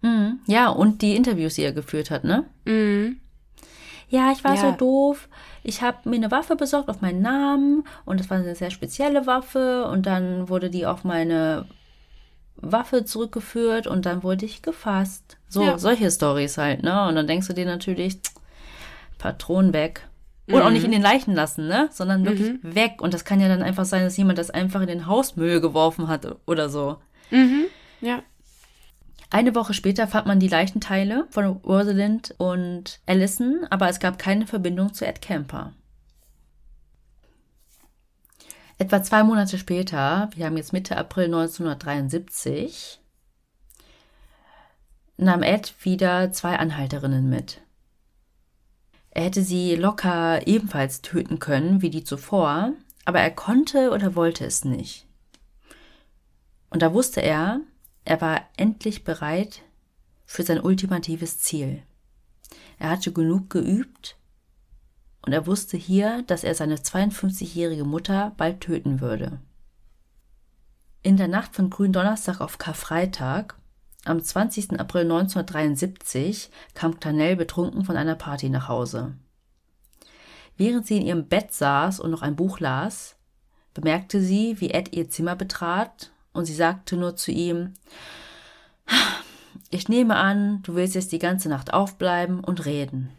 Mhm. 0.00 0.40
Ja, 0.46 0.68
und 0.68 1.02
die 1.02 1.16
Interviews, 1.16 1.54
die 1.54 1.62
er 1.62 1.72
geführt 1.72 2.10
hat, 2.10 2.24
ne? 2.24 2.44
Mhm. 2.64 3.20
Ja, 4.08 4.30
ich 4.30 4.44
war 4.44 4.54
ja. 4.54 4.60
so 4.60 4.72
doof. 4.72 5.28
Ich 5.64 5.82
habe 5.82 6.08
mir 6.08 6.16
eine 6.16 6.30
Waffe 6.30 6.54
besorgt 6.54 6.88
auf 6.88 7.00
meinen 7.00 7.22
Namen 7.22 7.84
und 8.04 8.20
das 8.20 8.30
war 8.30 8.38
eine 8.38 8.54
sehr 8.54 8.70
spezielle 8.70 9.26
Waffe 9.26 9.86
und 9.86 10.06
dann 10.06 10.48
wurde 10.48 10.70
die 10.70 10.86
auf 10.86 11.02
meine 11.02 11.66
Waffe 12.56 13.04
zurückgeführt 13.04 13.86
und 13.86 14.06
dann 14.06 14.22
wurde 14.22 14.46
ich 14.46 14.62
gefasst. 14.62 15.36
So, 15.48 15.62
ja. 15.62 15.78
solche 15.78 16.10
Stories 16.10 16.56
halt, 16.56 16.82
ne? 16.84 17.08
Und 17.08 17.16
dann 17.16 17.26
denkst 17.26 17.48
du 17.48 17.52
dir 17.52 17.66
natürlich, 17.66 18.18
Patronen 19.18 19.72
weg. 19.72 20.08
Und 20.46 20.54
mhm. 20.54 20.62
auch 20.62 20.70
nicht 20.70 20.84
in 20.84 20.92
den 20.92 21.02
Leichen 21.02 21.34
lassen, 21.34 21.66
ne? 21.66 21.88
Sondern 21.90 22.24
wirklich 22.24 22.62
mhm. 22.62 22.74
weg. 22.74 23.02
Und 23.02 23.14
das 23.14 23.24
kann 23.24 23.40
ja 23.40 23.48
dann 23.48 23.62
einfach 23.62 23.84
sein, 23.84 24.04
dass 24.04 24.16
jemand 24.16 24.38
das 24.38 24.50
einfach 24.50 24.80
in 24.80 24.86
den 24.86 25.06
Hausmüll 25.06 25.60
geworfen 25.60 26.08
hat 26.08 26.26
oder 26.46 26.68
so. 26.68 26.98
Mhm. 27.30 27.64
Ja. 28.00 28.22
Eine 29.30 29.54
Woche 29.56 29.74
später 29.74 30.06
fand 30.06 30.26
man 30.26 30.38
die 30.38 30.48
Leichenteile 30.48 31.26
von 31.30 31.46
Rosalind 31.46 32.34
und 32.38 33.00
Allison, 33.06 33.66
aber 33.70 33.88
es 33.88 33.98
gab 33.98 34.18
keine 34.18 34.46
Verbindung 34.46 34.94
zu 34.94 35.04
Ed 35.04 35.20
Camper. 35.20 35.72
Etwa 38.78 39.02
zwei 39.02 39.24
Monate 39.24 39.58
später, 39.58 40.30
wir 40.34 40.46
haben 40.46 40.56
jetzt 40.56 40.72
Mitte 40.72 40.96
April 40.96 41.24
1973, 41.24 43.00
nahm 45.16 45.42
Ed 45.42 45.74
wieder 45.80 46.30
zwei 46.30 46.58
Anhalterinnen 46.58 47.28
mit. 47.28 47.62
Er 49.16 49.24
hätte 49.24 49.42
sie 49.42 49.76
locker 49.76 50.46
ebenfalls 50.46 51.00
töten 51.00 51.38
können 51.38 51.80
wie 51.80 51.88
die 51.88 52.04
zuvor, 52.04 52.74
aber 53.06 53.18
er 53.18 53.30
konnte 53.30 53.92
oder 53.92 54.14
wollte 54.14 54.44
es 54.44 54.66
nicht. 54.66 55.06
Und 56.68 56.82
da 56.82 56.92
wusste 56.92 57.22
er, 57.22 57.62
er 58.04 58.20
war 58.20 58.42
endlich 58.58 59.04
bereit 59.04 59.62
für 60.26 60.42
sein 60.42 60.60
ultimatives 60.60 61.38
Ziel. 61.38 61.82
Er 62.78 62.90
hatte 62.90 63.10
genug 63.10 63.48
geübt 63.48 64.18
und 65.22 65.32
er 65.32 65.46
wusste 65.46 65.78
hier, 65.78 66.22
dass 66.26 66.44
er 66.44 66.54
seine 66.54 66.76
52-jährige 66.76 67.84
Mutter 67.84 68.34
bald 68.36 68.60
töten 68.60 69.00
würde. 69.00 69.40
In 71.02 71.16
der 71.16 71.28
Nacht 71.28 71.54
von 71.54 71.70
Gründonnerstag 71.70 72.42
auf 72.42 72.58
Karfreitag, 72.58 73.56
am 74.08 74.22
20. 74.22 74.78
April 74.78 75.02
1973, 75.02 76.50
kam 76.74 77.00
Tanell 77.00 77.36
betrunken 77.36 77.84
von 77.84 77.96
einer 77.96 78.14
Party 78.14 78.48
nach 78.48 78.68
Hause. 78.68 79.14
Während 80.56 80.86
sie 80.86 80.96
in 80.96 81.06
ihrem 81.06 81.28
Bett 81.28 81.52
saß 81.52 82.00
und 82.00 82.10
noch 82.10 82.22
ein 82.22 82.36
Buch 82.36 82.60
las, 82.60 83.16
bemerkte 83.74 84.20
sie, 84.20 84.60
wie 84.60 84.70
Ed 84.70 84.94
ihr 84.94 85.10
Zimmer 85.10 85.36
betrat 85.36 86.10
und 86.32 86.46
sie 86.46 86.54
sagte 86.54 86.96
nur 86.96 87.16
zu 87.16 87.30
ihm, 87.30 87.74
ich 89.70 89.88
nehme 89.88 90.16
an, 90.16 90.62
du 90.62 90.74
willst 90.74 90.94
jetzt 90.94 91.12
die 91.12 91.18
ganze 91.18 91.48
Nacht 91.48 91.74
aufbleiben 91.74 92.40
und 92.40 92.64
reden. 92.64 93.10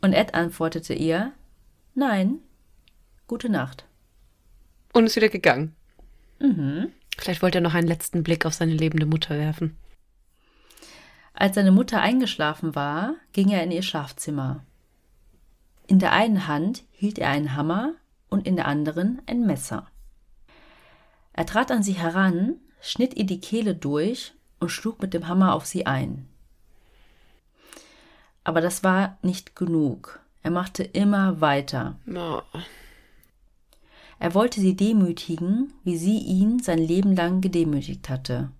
Und 0.00 0.12
Ed 0.12 0.34
antwortete 0.34 0.94
ihr, 0.94 1.32
nein, 1.94 2.38
gute 3.26 3.48
Nacht. 3.48 3.84
Und 4.92 5.06
ist 5.06 5.16
wieder 5.16 5.28
gegangen. 5.28 5.74
Mhm. 6.38 6.92
Vielleicht 7.18 7.42
wollte 7.42 7.58
er 7.58 7.62
noch 7.62 7.74
einen 7.74 7.88
letzten 7.88 8.22
Blick 8.22 8.46
auf 8.46 8.54
seine 8.54 8.74
lebende 8.74 9.06
Mutter 9.06 9.36
werfen. 9.36 9.76
Als 11.34 11.54
seine 11.54 11.72
Mutter 11.72 12.00
eingeschlafen 12.00 12.74
war, 12.74 13.14
ging 13.32 13.50
er 13.50 13.62
in 13.62 13.70
ihr 13.70 13.82
Schlafzimmer. 13.82 14.64
In 15.86 15.98
der 15.98 16.12
einen 16.12 16.46
Hand 16.46 16.84
hielt 16.92 17.18
er 17.18 17.28
einen 17.28 17.54
Hammer 17.54 17.92
und 18.28 18.46
in 18.46 18.56
der 18.56 18.66
anderen 18.66 19.20
ein 19.26 19.46
Messer. 19.46 19.86
Er 21.32 21.46
trat 21.46 21.70
an 21.70 21.82
sie 21.82 21.92
heran, 21.92 22.56
schnitt 22.80 23.14
ihr 23.14 23.26
die 23.26 23.40
Kehle 23.40 23.74
durch 23.74 24.32
und 24.58 24.70
schlug 24.70 25.00
mit 25.02 25.12
dem 25.12 25.28
Hammer 25.28 25.54
auf 25.54 25.66
sie 25.66 25.86
ein. 25.86 26.28
Aber 28.42 28.60
das 28.60 28.82
war 28.82 29.18
nicht 29.22 29.54
genug. 29.54 30.20
Er 30.42 30.50
machte 30.50 30.82
immer 30.84 31.40
weiter. 31.40 31.96
Oh. 32.08 32.40
Er 34.18 34.34
wollte 34.34 34.60
sie 34.60 34.76
demütigen, 34.76 35.72
wie 35.84 35.96
sie 35.96 36.18
ihn 36.18 36.58
sein 36.60 36.78
Leben 36.78 37.14
lang 37.14 37.40
gedemütigt 37.40 38.08
hatte. 38.08 38.50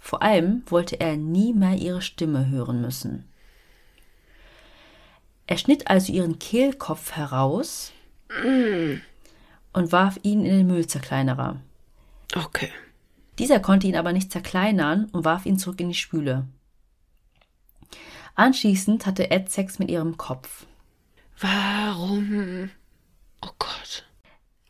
Vor 0.00 0.22
allem 0.22 0.62
wollte 0.66 1.00
er 1.00 1.16
nie 1.16 1.52
mehr 1.52 1.76
ihre 1.76 2.02
Stimme 2.02 2.48
hören 2.48 2.80
müssen. 2.80 3.28
Er 5.46 5.58
schnitt 5.58 5.88
also 5.88 6.12
ihren 6.12 6.38
Kehlkopf 6.38 7.12
heraus 7.12 7.92
und 9.72 9.92
warf 9.92 10.18
ihn 10.22 10.44
in 10.44 10.56
den 10.58 10.66
Müllzerkleinerer. 10.66 11.60
Okay. 12.34 12.70
Dieser 13.38 13.60
konnte 13.60 13.86
ihn 13.86 13.96
aber 13.96 14.12
nicht 14.12 14.32
zerkleinern 14.32 15.06
und 15.12 15.24
warf 15.24 15.46
ihn 15.46 15.58
zurück 15.58 15.80
in 15.80 15.88
die 15.88 15.94
Spüle. 15.94 16.46
Anschließend 18.34 19.04
hatte 19.04 19.30
Ed 19.30 19.50
Sex 19.50 19.78
mit 19.78 19.90
ihrem 19.90 20.16
Kopf. 20.16 20.66
Warum? 21.38 22.70
Oh 23.42 23.50
Gott. 23.58 24.06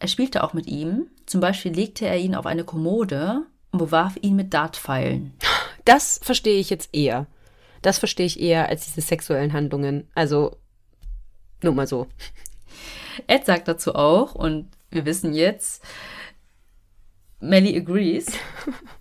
Er 0.03 0.09
spielte 0.09 0.43
auch 0.43 0.53
mit 0.53 0.67
ihm. 0.67 1.07
Zum 1.27 1.41
Beispiel 1.41 1.73
legte 1.73 2.07
er 2.09 2.19
ihn 2.19 2.35
auf 2.35 2.45
eine 2.45 2.65
Kommode 2.65 3.47
und 3.71 3.79
bewarf 3.79 4.19
ihn 4.21 4.35
mit 4.35 4.53
Dartpfeilen. 4.53 5.33
Das 5.85 6.19
verstehe 6.21 6.59
ich 6.59 6.71
jetzt 6.71 6.93
eher. 6.93 7.29
Das 7.83 8.01
verstehe 8.01 8.27
ich 8.27 8.41
eher 8.41 8.69
als 8.69 8.85
diese 8.85 9.01
sexuellen 9.01 9.53
Handlungen. 9.53 10.09
Also, 10.17 10.57
nur 11.63 11.73
mal 11.73 11.87
so. 11.87 12.09
Ed 13.29 13.47
sagt 13.47 13.69
dazu 13.69 13.95
auch, 13.95 14.35
und 14.35 14.71
wir 14.91 15.07
wissen 15.07 15.35
jetzt, 15.35 15.85
Melly 17.39 17.77
agrees. 17.77 18.27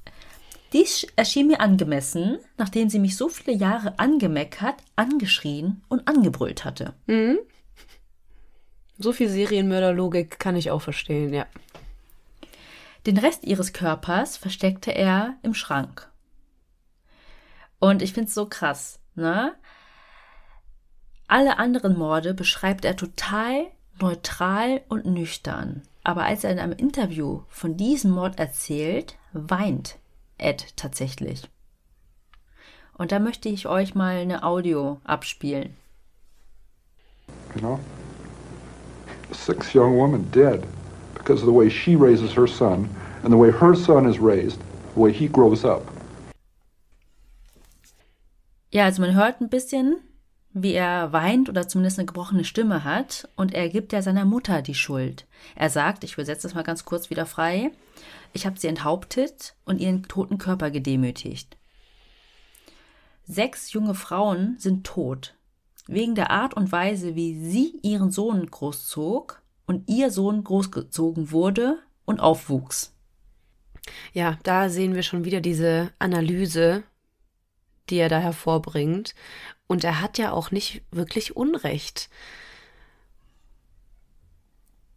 Dies 0.73 1.07
erschien 1.15 1.47
mir 1.47 1.61
angemessen, 1.61 2.37
nachdem 2.59 2.91
sie 2.91 2.99
mich 2.99 3.17
so 3.17 3.27
viele 3.27 3.57
Jahre 3.57 3.97
angemeckert, 3.97 4.75
angeschrien 4.95 5.81
und 5.89 6.07
angebrüllt 6.07 6.63
hatte. 6.63 6.93
Mhm. 7.07 7.39
So 9.01 9.11
viel 9.11 9.29
Serienmörderlogik 9.29 10.39
kann 10.39 10.55
ich 10.55 10.69
auch 10.69 10.81
verstehen, 10.81 11.33
ja. 11.33 11.47
Den 13.07 13.17
Rest 13.17 13.43
ihres 13.43 13.73
Körpers 13.73 14.37
versteckte 14.37 14.93
er 14.93 15.35
im 15.41 15.55
Schrank. 15.55 16.07
Und 17.79 18.03
ich 18.03 18.13
finde 18.13 18.27
es 18.27 18.35
so 18.35 18.45
krass, 18.45 18.99
ne? 19.15 19.55
Alle 21.27 21.57
anderen 21.57 21.97
Morde 21.97 22.35
beschreibt 22.35 22.85
er 22.85 22.95
total 22.95 23.65
neutral 23.99 24.81
und 24.87 25.05
nüchtern. 25.05 25.81
Aber 26.03 26.23
als 26.23 26.43
er 26.43 26.51
in 26.51 26.59
einem 26.59 26.73
Interview 26.73 27.41
von 27.47 27.77
diesem 27.77 28.11
Mord 28.11 28.37
erzählt, 28.37 29.15
weint 29.33 29.97
Ed 30.37 30.75
tatsächlich. 30.75 31.49
Und 32.97 33.11
da 33.11 33.19
möchte 33.19 33.49
ich 33.49 33.67
euch 33.67 33.95
mal 33.95 34.17
eine 34.17 34.43
Audio 34.43 34.99
abspielen. 35.05 35.75
A 37.63 37.79
six 39.33 39.73
young 39.73 39.97
woman 39.97 40.29
dead 40.31 40.65
because 41.13 41.41
of 41.41 41.45
the 41.45 41.53
way 41.53 41.69
she 41.69 41.95
raises 41.95 42.33
her 42.33 42.47
son 42.47 42.89
and 43.23 43.31
the 43.31 43.37
way 43.37 43.51
her 43.51 43.75
son 43.75 44.05
is 44.05 44.19
raised, 44.19 44.59
the 44.93 44.99
way 44.99 45.11
he 45.11 45.27
grows 45.27 45.63
up. 45.63 45.83
Ja, 48.71 48.85
also 48.85 49.01
man 49.01 49.15
hört 49.15 49.41
ein 49.41 49.49
bisschen, 49.49 49.97
wie 50.53 50.73
er 50.73 51.11
weint 51.11 51.49
oder 51.49 51.67
zumindest 51.67 51.99
eine 51.99 52.05
gebrochene 52.05 52.45
Stimme 52.45 52.83
hat 52.83 53.27
und 53.35 53.53
er 53.53 53.69
gibt 53.69 53.91
ja 53.93 54.01
seiner 54.01 54.25
Mutter 54.25 54.61
die 54.61 54.75
Schuld. 54.75 55.25
Er 55.55 55.69
sagt, 55.69 56.03
ich 56.03 56.13
übersetze 56.13 56.43
das 56.43 56.55
mal 56.55 56.63
ganz 56.63 56.85
kurz 56.85 57.09
wieder 57.09 57.25
frei, 57.25 57.71
ich 58.33 58.45
habe 58.45 58.59
sie 58.59 58.67
enthauptet 58.67 59.55
und 59.65 59.79
ihren 59.79 60.03
toten 60.03 60.37
Körper 60.37 60.71
gedemütigt. 60.71 61.57
Sechs 63.25 63.73
junge 63.73 63.93
Frauen 63.93 64.55
sind 64.57 64.85
tot, 64.85 65.35
wegen 65.87 66.15
der 66.15 66.31
Art 66.31 66.53
und 66.53 66.71
Weise, 66.71 67.15
wie 67.15 67.37
sie 67.37 67.79
ihren 67.81 68.11
Sohn 68.11 68.45
großzog 68.45 69.41
und 69.65 69.89
ihr 69.89 70.11
Sohn 70.11 70.43
großgezogen 70.43 71.31
wurde 71.31 71.79
und 72.05 72.19
aufwuchs. 72.19 72.93
Ja, 74.13 74.37
da 74.43 74.69
sehen 74.69 74.95
wir 74.95 75.03
schon 75.03 75.25
wieder 75.25 75.41
diese 75.41 75.91
Analyse, 75.99 76.83
die 77.89 77.97
er 77.97 78.09
da 78.09 78.19
hervorbringt. 78.19 79.15
Und 79.67 79.83
er 79.83 80.01
hat 80.01 80.17
ja 80.17 80.31
auch 80.31 80.51
nicht 80.51 80.83
wirklich 80.91 81.35
Unrecht. 81.35 82.09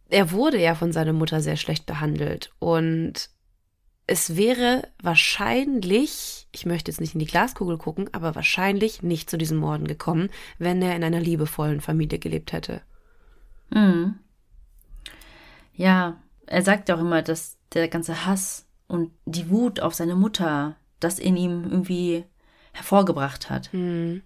er 0.09 0.31
wurde 0.31 0.61
ja 0.61 0.75
von 0.75 0.91
seiner 0.91 1.13
Mutter 1.13 1.41
sehr 1.41 1.57
schlecht 1.57 1.85
behandelt 1.85 2.51
und 2.59 3.29
es 4.07 4.35
wäre 4.35 4.87
wahrscheinlich, 5.01 6.47
ich 6.51 6.65
möchte 6.65 6.91
jetzt 6.91 7.01
nicht 7.01 7.13
in 7.15 7.19
die 7.19 7.25
Glaskugel 7.25 7.77
gucken, 7.77 8.09
aber 8.13 8.35
wahrscheinlich 8.35 9.01
nicht 9.01 9.29
zu 9.29 9.37
diesen 9.37 9.57
Morden 9.57 9.87
gekommen, 9.87 10.29
wenn 10.59 10.81
er 10.81 10.95
in 10.95 11.03
einer 11.03 11.19
liebevollen 11.19 11.81
Familie 11.81 12.19
gelebt 12.19 12.53
hätte. 12.53 12.81
Mhm. 13.71 14.19
Ja, 15.73 16.17
er 16.45 16.61
sagt 16.61 16.89
auch 16.91 16.99
immer, 16.99 17.21
dass 17.21 17.57
der 17.73 17.87
ganze 17.87 18.25
Hass 18.25 18.67
und 18.87 19.11
die 19.25 19.49
Wut 19.49 19.79
auf 19.79 19.93
seine 19.95 20.15
Mutter 20.15 20.75
das 20.99 21.19
in 21.19 21.35
ihm 21.35 21.63
irgendwie 21.63 22.23
hervorgebracht 22.73 23.49
hat. 23.49 23.73
Mhm. 23.73 24.21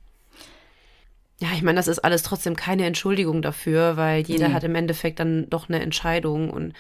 Ja, 1.42 1.48
ich 1.54 1.62
meine, 1.62 1.78
das 1.78 1.88
ist 1.88 2.00
alles 2.00 2.22
trotzdem 2.24 2.58
keine 2.58 2.86
Entschuldigung 2.86 3.42
dafür, 3.42 3.96
weil 3.96 4.24
jeder 4.24 4.50
Nee. 4.50 4.54
hat 4.54 4.66
im 4.66 4.76
Endeffekt 4.76 5.20
dann 5.20 5.50
doch 5.50 5.70
eine 5.70 5.80
Entscheidung 5.80 6.50
und 6.50 6.74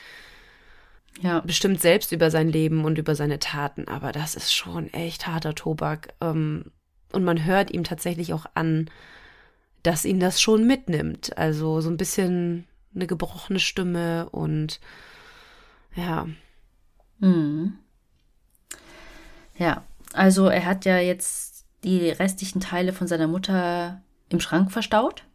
Ja. 1.21 1.41
bestimmt 1.41 1.81
selbst 1.81 2.11
über 2.11 2.31
sein 2.31 2.49
Leben 2.49 2.85
und 2.85 2.97
über 2.97 3.15
seine 3.15 3.39
Taten. 3.39 3.87
Aber 3.87 4.11
das 4.11 4.35
ist 4.35 4.53
schon 4.53 4.91
echt 4.93 5.27
harter 5.27 5.55
Tobak. 5.55 6.13
Ähm, 6.21 6.71
Und 7.11 7.23
man 7.23 7.43
hört 7.45 7.71
ihm 7.71 7.83
tatsächlich 7.83 8.33
auch 8.33 8.45
an, 8.53 8.89
dass 9.83 10.05
ihn 10.05 10.19
das 10.19 10.41
schon 10.41 10.67
mitnimmt. 10.67 11.37
Also 11.37 11.81
so 11.81 11.89
ein 11.89 11.97
bisschen 11.97 12.65
eine 12.95 13.07
gebrochene 13.07 13.59
Stimme 13.59 14.29
und 14.29 14.79
ja, 15.95 16.27
Mhm. 17.19 17.73
Ja, 19.57 19.83
also 20.13 20.47
er 20.47 20.65
hat 20.65 20.85
ja 20.85 20.97
jetzt 20.99 21.65
die 21.83 22.09
restlichen 22.09 22.61
Teile 22.61 22.93
von 22.93 23.07
seiner 23.07 23.27
Mutter 23.27 24.01
im 24.29 24.39
Schrank 24.39 24.71
verstaut. 24.71 25.25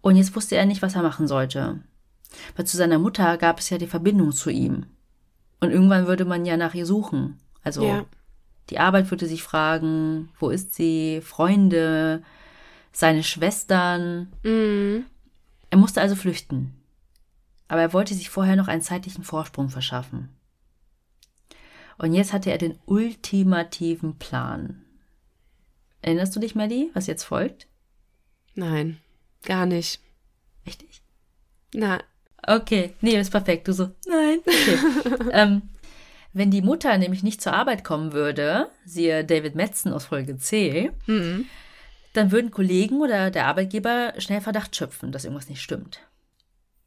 Und 0.00 0.16
jetzt 0.16 0.34
wusste 0.34 0.56
er 0.56 0.66
nicht, 0.66 0.82
was 0.82 0.96
er 0.96 1.02
machen 1.02 1.28
sollte. 1.28 1.80
Weil 2.56 2.66
zu 2.66 2.76
seiner 2.76 2.98
Mutter 2.98 3.36
gab 3.36 3.58
es 3.58 3.70
ja 3.70 3.78
die 3.78 3.86
Verbindung 3.86 4.32
zu 4.32 4.50
ihm. 4.50 4.86
Und 5.60 5.70
irgendwann 5.70 6.06
würde 6.06 6.24
man 6.24 6.44
ja 6.44 6.56
nach 6.56 6.74
ihr 6.74 6.86
suchen. 6.86 7.38
Also 7.62 7.84
Ja. 7.84 8.04
die 8.70 8.78
Arbeit 8.78 9.10
würde 9.10 9.26
sich 9.26 9.42
fragen, 9.42 10.30
wo 10.38 10.50
ist 10.50 10.74
sie, 10.74 11.20
Freunde, 11.22 12.22
seine 12.92 13.22
Schwestern. 13.22 14.32
Mhm. 14.42 15.04
Er 15.70 15.78
musste 15.78 16.00
also 16.00 16.14
flüchten. 16.16 16.74
Aber 17.68 17.80
er 17.80 17.92
wollte 17.92 18.14
sich 18.14 18.28
vorher 18.28 18.56
noch 18.56 18.68
einen 18.68 18.82
zeitlichen 18.82 19.24
Vorsprung 19.24 19.68
verschaffen. 19.70 20.28
Und 21.98 22.12
jetzt 22.14 22.32
hatte 22.32 22.50
er 22.50 22.58
den 22.58 22.78
ultimativen 22.86 24.18
Plan. 24.18 24.82
Erinnerst 26.00 26.34
du 26.34 26.40
dich, 26.40 26.54
Maddie, 26.54 26.90
was 26.94 27.06
jetzt 27.06 27.24
folgt? 27.24 27.66
nein, 28.54 28.98
gar 29.44 29.64
nicht. 29.66 30.00
Echt 30.66 30.82
nicht? 30.82 31.02
Na, 31.74 32.00
Okay, 32.46 32.94
nee, 33.00 33.18
ist 33.18 33.30
perfekt. 33.30 33.68
Du 33.68 33.72
so, 33.72 33.90
nein. 34.06 34.40
Okay. 34.46 35.30
ähm, 35.32 35.62
wenn 36.32 36.50
die 36.50 36.62
Mutter 36.62 36.96
nämlich 36.96 37.22
nicht 37.22 37.42
zur 37.42 37.52
Arbeit 37.52 37.84
kommen 37.84 38.12
würde, 38.12 38.68
siehe 38.84 39.24
David 39.24 39.54
Metzen 39.54 39.92
aus 39.92 40.06
Folge 40.06 40.38
C, 40.38 40.90
mhm. 41.06 41.46
dann 42.14 42.32
würden 42.32 42.50
Kollegen 42.50 43.00
oder 43.00 43.30
der 43.30 43.46
Arbeitgeber 43.46 44.14
schnell 44.18 44.40
Verdacht 44.40 44.74
schöpfen, 44.74 45.12
dass 45.12 45.24
irgendwas 45.24 45.50
nicht 45.50 45.60
stimmt. 45.60 46.00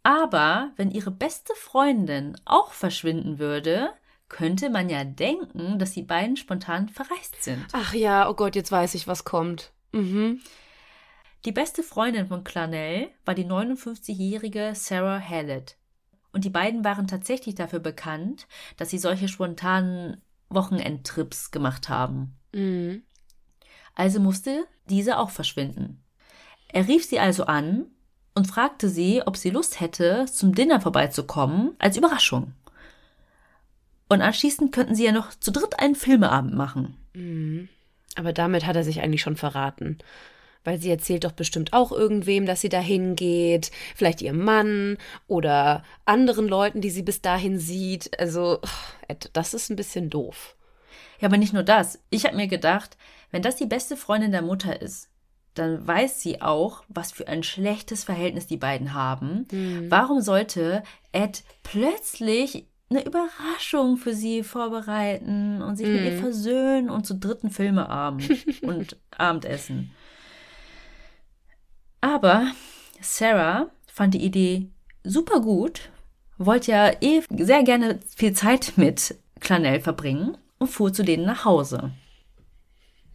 Aber 0.02 0.72
wenn 0.78 0.92
ihre 0.92 1.12
beste 1.12 1.54
Freundin 1.56 2.38
auch 2.46 2.74
verschwinden 2.74 3.40
würde, 3.40 3.90
könnte 4.30 4.70
man 4.70 4.90
ja 4.90 5.04
denken, 5.04 5.78
dass 5.80 5.92
die 5.92 6.02
beiden 6.02 6.38
spontan 6.38 6.90
verreist 6.90 7.44
sind. 7.44 7.66
ach 7.72 7.94
ja, 7.94 8.28
oh 8.30 8.34
Gott, 8.34 8.56
jetzt 8.56 8.72
weiß 8.72 8.96
ich, 8.96 9.08
was 9.08 9.24
kommt. 9.24 9.72
Mhm. 9.92 10.42
Die 11.46 11.52
beste 11.52 11.84
Freundin 11.84 12.28
von 12.28 12.44
Clarnell 12.44 13.10
war 13.24 13.36
die 13.36 13.46
59-jährige 13.46 14.72
Sarah 14.74 15.20
Hallett. 15.20 15.78
Und 16.32 16.44
die 16.44 16.50
beiden 16.50 16.84
waren 16.84 17.08
tatsächlich 17.08 17.54
dafür 17.54 17.80
bekannt, 17.80 18.48
dass 18.78 18.90
sie 18.90 18.98
solche 18.98 19.28
spontanen 19.28 20.22
Wochenendtrips 20.50 21.52
gemacht 21.52 21.88
haben. 21.88 22.36
Mhm. 22.52 23.04
Also 23.94 24.20
musste 24.20 24.66
diese 24.90 25.20
auch 25.20 25.30
verschwinden. 25.30 26.04
Er 26.68 26.88
rief 26.88 27.06
sie 27.06 27.20
also 27.20 27.46
an 27.46 27.86
und 28.34 28.48
fragte 28.48 28.90
sie, 28.90 29.22
ob 29.26 29.38
sie 29.38 29.52
Lust 29.52 29.80
hätte, 29.80 30.26
zum 30.26 30.56
Dinner 30.56 30.82
vorbeizukommen, 30.82 31.76
als 31.78 31.96
Überraschung. 31.96 32.54
Und 34.10 34.22
anschließend 34.22 34.72
könnten 34.72 34.96
sie 34.96 35.06
ja 35.06 35.12
noch 35.12 35.34
zu 35.36 35.52
dritt 35.52 35.80
einen 35.80 35.96
Filmeabend 35.96 36.56
machen. 36.56 36.98
Mhm. 37.14 37.70
Aber 38.16 38.34
damit 38.34 38.66
hat 38.66 38.76
er 38.76 38.84
sich 38.84 39.02
eigentlich 39.02 39.22
schon 39.22 39.38
verraten. 39.38 40.00
Weil 40.66 40.82
sie 40.82 40.90
erzählt 40.90 41.24
doch 41.24 41.32
bestimmt 41.32 41.72
auch 41.72 41.94
irgendwem, 41.94 42.46
dass 42.46 42.60
sie 42.60 42.70
dahin 42.70 43.16
geht. 43.16 43.72
Vielleicht 43.96 44.22
ihrem 44.22 44.44
Mann 44.44 44.98
oder 45.28 45.84
anderen 46.04 46.50
Leuten, 46.50 46.82
die 46.82 46.90
sie 46.90 47.04
bis 47.04 47.22
dahin 47.22 47.60
sieht. 47.60 48.20
Also, 48.20 48.60
Ed, 49.08 49.30
das 49.32 49.54
ist 49.54 49.70
ein 49.70 49.78
bisschen 49.78 50.10
doof. 50.10 50.58
Ja, 51.22 51.30
aber 51.30 51.38
nicht 51.38 51.54
nur 51.54 51.64
das. 51.64 52.00
Ich 52.10 52.26
habe 52.26 52.36
mir 52.36 52.48
gedacht, 52.48 52.98
wenn 53.32 53.42
das 53.42 53.56
die 53.56 53.66
beste 53.66 53.96
Freundin 53.96 54.32
der 54.32 54.42
Mutter 54.42 54.82
ist, 54.82 55.10
dann 55.54 55.88
weiß 55.88 56.22
sie 56.22 56.42
auch, 56.42 56.84
was 56.90 57.12
für 57.12 57.28
ein 57.28 57.44
schlechtes 57.44 58.04
Verhältnis 58.04 58.48
die 58.48 58.58
beiden 58.58 58.94
haben. 58.94 59.48
Warum 59.90 60.20
sollte 60.22 60.84
Ed 61.14 61.44
plötzlich 61.64 62.68
eine 62.90 63.06
Überraschung 63.06 63.98
für 63.98 64.14
sie 64.14 64.44
vorbereiten 64.44 65.62
und 65.62 65.78
sich 65.78 65.88
mit 65.88 66.04
ihr 66.04 66.18
versöhnen 66.18 66.90
und 66.90 67.08
zu 67.08 67.16
dritten 67.16 67.50
Filmeabend 67.50 68.30
und 68.64 68.98
Abendessen? 69.18 69.92
Aber 72.06 72.52
Sarah 73.02 73.72
fand 73.88 74.14
die 74.14 74.24
Idee 74.24 74.70
super 75.04 75.40
gut, 75.40 75.90
wollte 76.38 76.72
ja 76.72 76.92
eh 77.02 77.24
sehr 77.36 77.64
gerne 77.64 78.00
viel 78.16 78.34
Zeit 78.34 78.74
mit 78.76 79.16
Clanell 79.40 79.82
verbringen 79.82 80.38
und 80.60 80.68
fuhr 80.68 80.94
zu 80.94 81.04
denen 81.04 81.26
nach 81.26 81.46
Hause. 81.46 81.94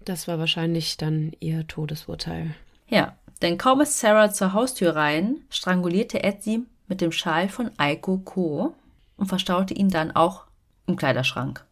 Das 0.04 0.26
war 0.26 0.40
wahrscheinlich 0.40 0.96
dann 0.96 1.30
ihr 1.38 1.68
Todesurteil. 1.68 2.56
Ja, 2.88 3.16
denn 3.42 3.58
kaum 3.58 3.80
ist 3.80 4.00
Sarah 4.00 4.32
zur 4.32 4.54
Haustür 4.54 4.96
rein, 4.96 5.36
strangulierte 5.50 6.24
Ed 6.24 6.42
sie 6.42 6.66
mit 6.88 7.00
dem 7.00 7.12
Schal 7.12 7.48
von 7.48 7.70
Aiko 7.76 8.18
Ko 8.18 8.74
und 9.16 9.26
verstaute 9.26 9.72
ihn 9.72 9.90
dann 9.90 10.10
auch 10.10 10.46
im 10.88 10.96
Kleiderschrank. 10.96 11.64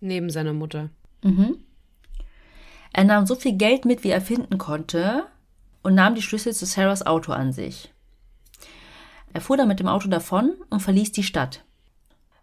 Neben 0.00 0.28
seiner 0.28 0.52
Mutter. 0.52 0.90
Er 2.92 3.04
nahm 3.04 3.24
so 3.24 3.34
viel 3.34 3.54
Geld 3.54 3.86
mit, 3.86 4.04
wie 4.04 4.10
er 4.10 4.20
finden 4.20 4.58
konnte 4.58 5.24
und 5.88 5.94
nahm 5.94 6.14
die 6.14 6.20
Schlüssel 6.20 6.52
zu 6.52 6.66
Sarahs 6.66 7.06
Auto 7.06 7.32
an 7.32 7.50
sich. 7.50 7.94
Er 9.32 9.40
fuhr 9.40 9.56
dann 9.56 9.68
mit 9.68 9.80
dem 9.80 9.88
Auto 9.88 10.10
davon 10.10 10.54
und 10.68 10.80
verließ 10.80 11.12
die 11.12 11.22
Stadt. 11.22 11.64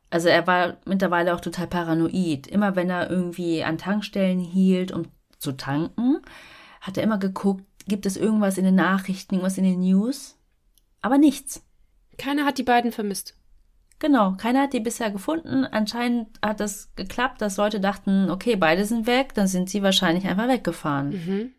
Also 0.09 0.29
er 0.29 0.47
war 0.47 0.77
mittlerweile 0.85 1.35
auch 1.35 1.41
total 1.41 1.67
paranoid. 1.67 2.47
Immer 2.47 2.75
wenn 2.75 2.89
er 2.89 3.11
irgendwie 3.11 3.63
an 3.63 3.77
Tankstellen 3.77 4.39
hielt, 4.39 4.91
um 4.91 5.03
zu 5.37 5.51
tanken, 5.51 6.21
hat 6.81 6.97
er 6.97 7.03
immer 7.03 7.19
geguckt, 7.19 7.63
gibt 7.87 8.07
es 8.07 8.17
irgendwas 8.17 8.57
in 8.57 8.65
den 8.65 8.73
Nachrichten, 8.73 9.35
irgendwas 9.35 9.59
in 9.59 9.63
den 9.63 9.81
News? 9.81 10.39
Aber 11.03 11.19
nichts. 11.19 11.63
Keiner 12.17 12.45
hat 12.45 12.57
die 12.57 12.63
beiden 12.63 12.91
vermisst. 12.91 13.37
Genau, 13.99 14.31
keiner 14.39 14.63
hat 14.63 14.73
die 14.73 14.79
bisher 14.79 15.11
gefunden. 15.11 15.65
Anscheinend 15.65 16.39
hat 16.41 16.59
das 16.59 16.89
geklappt, 16.95 17.43
dass 17.43 17.57
Leute 17.57 17.79
dachten, 17.79 18.31
okay, 18.31 18.55
beide 18.55 18.85
sind 18.85 19.05
weg, 19.05 19.35
dann 19.35 19.45
sind 19.45 19.69
sie 19.69 19.83
wahrscheinlich 19.83 20.25
einfach 20.25 20.47
weggefahren. 20.47 21.09
Mhm. 21.09 21.54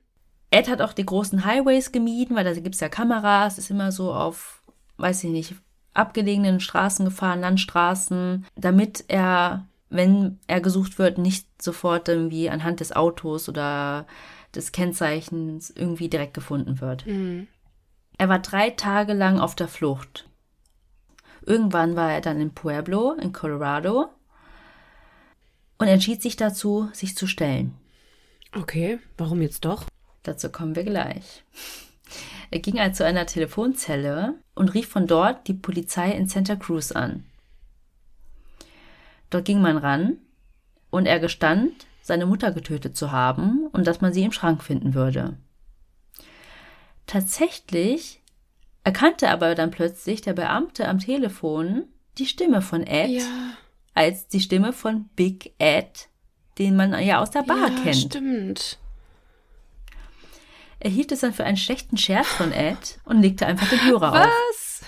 Ed 0.56 0.68
hat 0.68 0.80
auch 0.80 0.94
die 0.94 1.04
großen 1.04 1.44
Highways 1.44 1.92
gemieden, 1.92 2.34
weil 2.34 2.44
da 2.44 2.54
gibt's 2.54 2.80
ja 2.80 2.88
Kameras, 2.88 3.58
ist 3.58 3.70
immer 3.70 3.92
so 3.92 4.14
auf, 4.14 4.62
weiß 4.96 5.24
ich 5.24 5.30
nicht, 5.30 5.54
abgelegenen 5.92 6.60
Straßen 6.60 7.04
gefahren, 7.04 7.40
Landstraßen, 7.40 8.46
damit 8.54 9.04
er, 9.08 9.66
wenn 9.90 10.38
er 10.46 10.62
gesucht 10.62 10.98
wird, 10.98 11.18
nicht 11.18 11.46
sofort 11.60 12.08
irgendwie 12.08 12.48
anhand 12.48 12.80
des 12.80 12.96
Autos 12.96 13.50
oder 13.50 14.06
des 14.54 14.72
Kennzeichens 14.72 15.68
irgendwie 15.68 16.08
direkt 16.08 16.32
gefunden 16.32 16.80
wird. 16.80 17.06
Mhm. 17.06 17.48
Er 18.16 18.30
war 18.30 18.38
drei 18.38 18.70
Tage 18.70 19.12
lang 19.12 19.38
auf 19.38 19.56
der 19.56 19.68
Flucht. 19.68 20.26
Irgendwann 21.44 21.96
war 21.96 22.12
er 22.12 22.22
dann 22.22 22.40
in 22.40 22.54
Pueblo, 22.54 23.12
in 23.12 23.34
Colorado, 23.34 24.08
und 25.76 25.86
entschied 25.86 26.22
sich 26.22 26.36
dazu, 26.36 26.88
sich 26.94 27.14
zu 27.14 27.26
stellen. 27.26 27.74
Okay, 28.54 28.98
warum 29.18 29.42
jetzt 29.42 29.66
doch? 29.66 29.84
Dazu 30.26 30.50
kommen 30.50 30.74
wir 30.74 30.82
gleich. 30.82 31.44
Er 32.50 32.58
ging 32.58 32.80
also 32.80 32.98
zu 32.98 33.04
einer 33.04 33.26
Telefonzelle 33.26 34.34
und 34.56 34.74
rief 34.74 34.88
von 34.88 35.06
dort 35.06 35.46
die 35.46 35.54
Polizei 35.54 36.10
in 36.10 36.26
Santa 36.26 36.56
Cruz 36.56 36.90
an. 36.90 37.24
Dort 39.30 39.44
ging 39.44 39.60
man 39.60 39.76
ran 39.76 40.18
und 40.90 41.06
er 41.06 41.20
gestand, 41.20 41.86
seine 42.02 42.26
Mutter 42.26 42.50
getötet 42.50 42.96
zu 42.96 43.12
haben 43.12 43.68
und 43.72 43.86
dass 43.86 44.00
man 44.00 44.12
sie 44.12 44.24
im 44.24 44.32
Schrank 44.32 44.64
finden 44.64 44.94
würde. 44.94 45.36
Tatsächlich 47.06 48.20
erkannte 48.82 49.30
aber 49.30 49.54
dann 49.54 49.70
plötzlich 49.70 50.22
der 50.22 50.32
Beamte 50.32 50.88
am 50.88 50.98
Telefon 50.98 51.84
die 52.18 52.26
Stimme 52.26 52.62
von 52.62 52.82
Ed 52.84 53.22
als 53.94 54.26
die 54.26 54.40
Stimme 54.40 54.72
von 54.72 55.08
Big 55.14 55.54
Ed, 55.58 56.08
den 56.58 56.74
man 56.74 57.00
ja 57.00 57.20
aus 57.20 57.30
der 57.30 57.42
Bar 57.42 57.70
ja, 57.70 57.82
kennt. 57.82 57.96
stimmt. 57.96 58.78
Er 60.78 60.90
hielt 60.90 61.12
es 61.12 61.20
dann 61.20 61.32
für 61.32 61.44
einen 61.44 61.56
schlechten 61.56 61.96
Scherz 61.96 62.26
von 62.26 62.52
Ed 62.52 62.98
und 63.04 63.22
legte 63.22 63.46
einfach 63.46 63.68
den 63.68 63.84
Hörer 63.84 64.12
auf. 64.12 64.28
Was? 64.28 64.82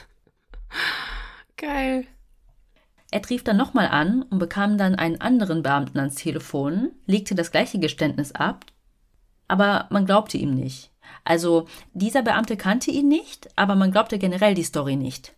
Geil. 1.56 2.06
Er 3.10 3.28
rief 3.28 3.42
dann 3.42 3.56
nochmal 3.56 3.88
an 3.88 4.22
und 4.22 4.38
bekam 4.38 4.76
dann 4.76 4.94
einen 4.94 5.20
anderen 5.20 5.62
Beamten 5.62 5.98
ans 5.98 6.16
Telefon, 6.16 6.92
legte 7.06 7.34
das 7.34 7.50
gleiche 7.50 7.78
Geständnis 7.78 8.32
ab, 8.32 8.66
aber 9.48 9.86
man 9.90 10.04
glaubte 10.04 10.36
ihm 10.36 10.54
nicht. 10.54 10.90
Also 11.24 11.66
dieser 11.94 12.22
Beamte 12.22 12.58
kannte 12.58 12.90
ihn 12.90 13.08
nicht, 13.08 13.48
aber 13.56 13.74
man 13.76 13.92
glaubte 13.92 14.18
generell 14.18 14.54
die 14.54 14.62
Story 14.62 14.96
nicht. 14.96 15.34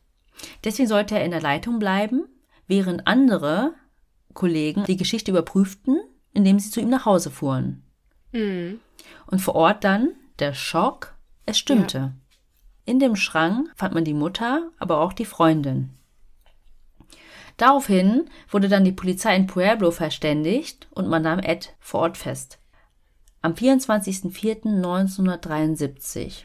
Deswegen 0.65 0.89
sollte 0.89 1.15
er 1.15 1.25
in 1.25 1.31
der 1.31 1.41
Leitung 1.41 1.79
bleiben, 1.79 2.25
während 2.67 3.07
andere 3.07 3.75
Kollegen 4.35 4.85
die 4.85 4.97
Geschichte 4.97 5.31
überprüften, 5.31 6.01
indem 6.33 6.59
sie 6.59 6.71
zu 6.71 6.81
ihm 6.81 6.89
nach 6.89 7.07
Hause 7.07 7.31
fuhren. 7.31 7.85
Mhm. 8.33 8.81
Und 9.27 9.41
vor 9.41 9.55
Ort 9.55 9.85
dann 9.85 10.11
der 10.41 10.55
Schock, 10.55 11.15
es 11.47 11.59
stimmte. 11.59 11.99
Ja. 11.99 12.13
In 12.85 12.99
dem 12.99 13.17
Schrank 13.17 13.71
fand 13.77 13.95
man 13.95 14.05
die 14.05 14.15
Mutter, 14.15 14.71
aber 14.79 15.01
auch 15.01 15.13
die 15.13 15.25
Freundin. 15.25 15.91
Daraufhin 17.57 18.29
wurde 18.49 18.69
dann 18.69 18.85
die 18.85 18.93
Polizei 18.93 19.35
in 19.37 19.47
Pueblo 19.47 19.91
verständigt 19.91 20.89
und 20.93 21.09
man 21.09 21.23
nahm 21.23 21.41
Ed 21.41 21.75
vor 21.79 22.01
Ort 22.01 22.17
fest. 22.17 22.59
Am 23.43 23.53
24.04.1973. 23.53 26.45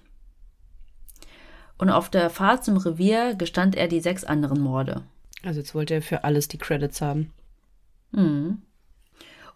Und 1.77 1.89
auf 1.89 2.09
der 2.09 2.29
Fahrt 2.29 2.65
zum 2.65 2.77
Revier 2.77 3.35
gestand 3.35 3.75
er 3.75 3.87
die 3.87 4.01
sechs 4.01 4.23
anderen 4.23 4.61
Morde. 4.61 5.03
Also 5.43 5.59
jetzt 5.59 5.75
wollte 5.75 5.93
er 5.93 6.01
für 6.01 6.23
alles 6.23 6.47
die 6.47 6.57
Credits 6.57 7.01
haben. 7.01 7.33
Mhm. 8.11 8.61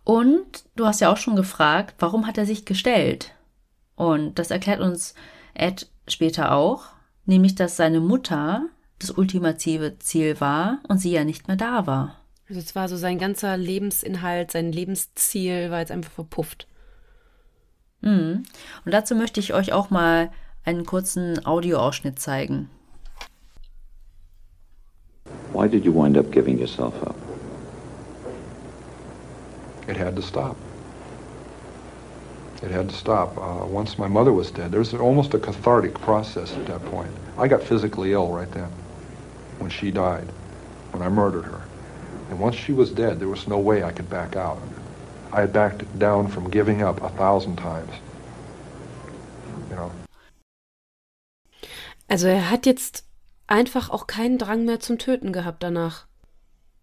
Und 0.04 0.66
du 0.76 0.86
hast 0.86 1.02
ja 1.02 1.12
auch 1.12 1.18
schon 1.18 1.36
gefragt, 1.36 1.96
warum 2.00 2.26
hat 2.26 2.38
er 2.38 2.46
sich 2.46 2.66
gestellt? 2.66 3.34
Und 4.00 4.40
das 4.40 4.50
erklärt 4.50 4.80
uns 4.80 5.14
Ed 5.54 5.90
später 6.08 6.54
auch, 6.54 6.86
nämlich 7.26 7.56
dass 7.56 7.76
seine 7.76 8.00
Mutter 8.00 8.70
das 8.98 9.12
ultimative 9.12 10.00
Ziel 10.00 10.40
war 10.40 10.80
und 10.88 11.00
sie 11.00 11.12
ja 11.12 11.26
nicht 11.26 11.50
mehr 11.50 11.58
da 11.58 11.86
war. 11.86 12.16
Also 12.48 12.62
es 12.62 12.76
war 12.76 12.88
so 12.88 12.96
sein 12.96 13.20
ganzer 13.20 13.58
Lebensinhalt, 13.58 14.52
sein 14.52 14.72
Lebensziel 14.72 15.70
war 15.70 15.80
jetzt 15.80 15.92
einfach 15.92 16.14
verpufft. 16.14 16.66
Mhm. 18.00 18.44
Und 18.86 18.94
dazu 18.94 19.16
möchte 19.16 19.42
ich 19.42 19.54
euch 19.54 19.74
auch 19.74 19.90
mal 19.90 20.32
einen 20.64 20.86
kurzen 20.86 21.46
Audioausschnitt 21.46 22.20
zeigen. 22.20 22.70
Why 25.52 25.68
did 25.68 25.84
you 25.84 25.94
wind 25.94 26.18
up 26.18 26.32
giving 26.32 26.58
yourself 26.58 26.94
up? 27.04 27.16
It 29.90 30.00
had 30.00 30.16
to 30.16 30.22
stop. 30.22 30.56
It 32.62 32.72
had 32.72 32.90
to 32.90 32.96
stop. 32.96 33.38
Uh, 33.38 33.66
once 33.66 33.98
my 33.98 34.08
mother 34.08 34.34
was 34.34 34.52
dead, 34.52 34.72
there 34.72 34.80
was 34.80 34.94
almost 34.94 35.34
a 35.34 35.40
cathartic 35.40 35.94
process 36.02 36.54
at 36.54 36.66
that 36.66 36.84
point. 36.86 37.12
I 37.38 37.48
got 37.48 37.64
physically 37.64 38.12
ill 38.12 38.28
right 38.28 38.52
then 38.52 38.70
when 39.60 39.70
she 39.70 39.92
died, 39.92 40.28
when 40.92 41.02
I 41.02 41.10
murdered 41.10 41.46
her. 41.46 41.62
And 42.30 42.40
once 42.40 42.56
she 42.56 42.74
was 42.74 42.92
dead, 42.92 43.20
there 43.20 43.30
was 43.30 43.48
no 43.48 43.58
way 43.58 43.84
I 43.84 43.92
could 43.92 44.10
back 44.10 44.36
out. 44.36 44.60
I 45.32 45.42
had 45.42 45.54
backed 45.54 45.84
down 45.98 46.28
from 46.28 46.50
giving 46.50 46.82
up 46.82 47.02
a 47.02 47.10
thousand 47.10 47.58
times. 47.58 47.94
You 49.70 49.76
know. 49.76 49.92
Also 52.10 52.28
er 52.28 52.50
hat 52.50 52.66
jetzt 52.66 53.06
einfach 53.48 53.90
auch 53.90 54.08
keinen 54.08 54.38
Drang 54.38 54.66
mehr 54.66 54.80
zum 54.80 54.98
Töten 54.98 55.32
gehabt 55.32 55.64
danach. 55.64 56.08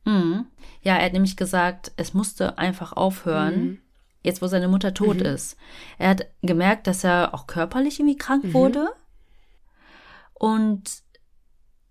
Mhm. 0.05 0.47
Ja, 0.83 0.97
er 0.97 1.07
hat 1.07 1.13
nämlich 1.13 1.37
gesagt, 1.37 1.93
es 1.97 2.15
musste 2.15 2.59
einfach 2.59 2.93
aufhören, 2.93 3.65
Mhm. 3.65 3.79
Jetzt 4.27 4.43
wo 4.43 4.47
seine 4.47 4.69
Mutter 4.69 4.93
tot 4.93 5.21
ist. 5.23 5.57
Er 5.99 6.11
hat 6.11 6.27
gemerkt, 6.43 6.87
dass 6.87 7.03
er 7.05 7.33
auch 7.33 7.47
körperlich 7.47 7.99
irgendwie 7.99 8.17
krank 8.19 8.45
Mhm. 8.45 8.53
wurde. 8.55 8.89
Und 10.35 10.83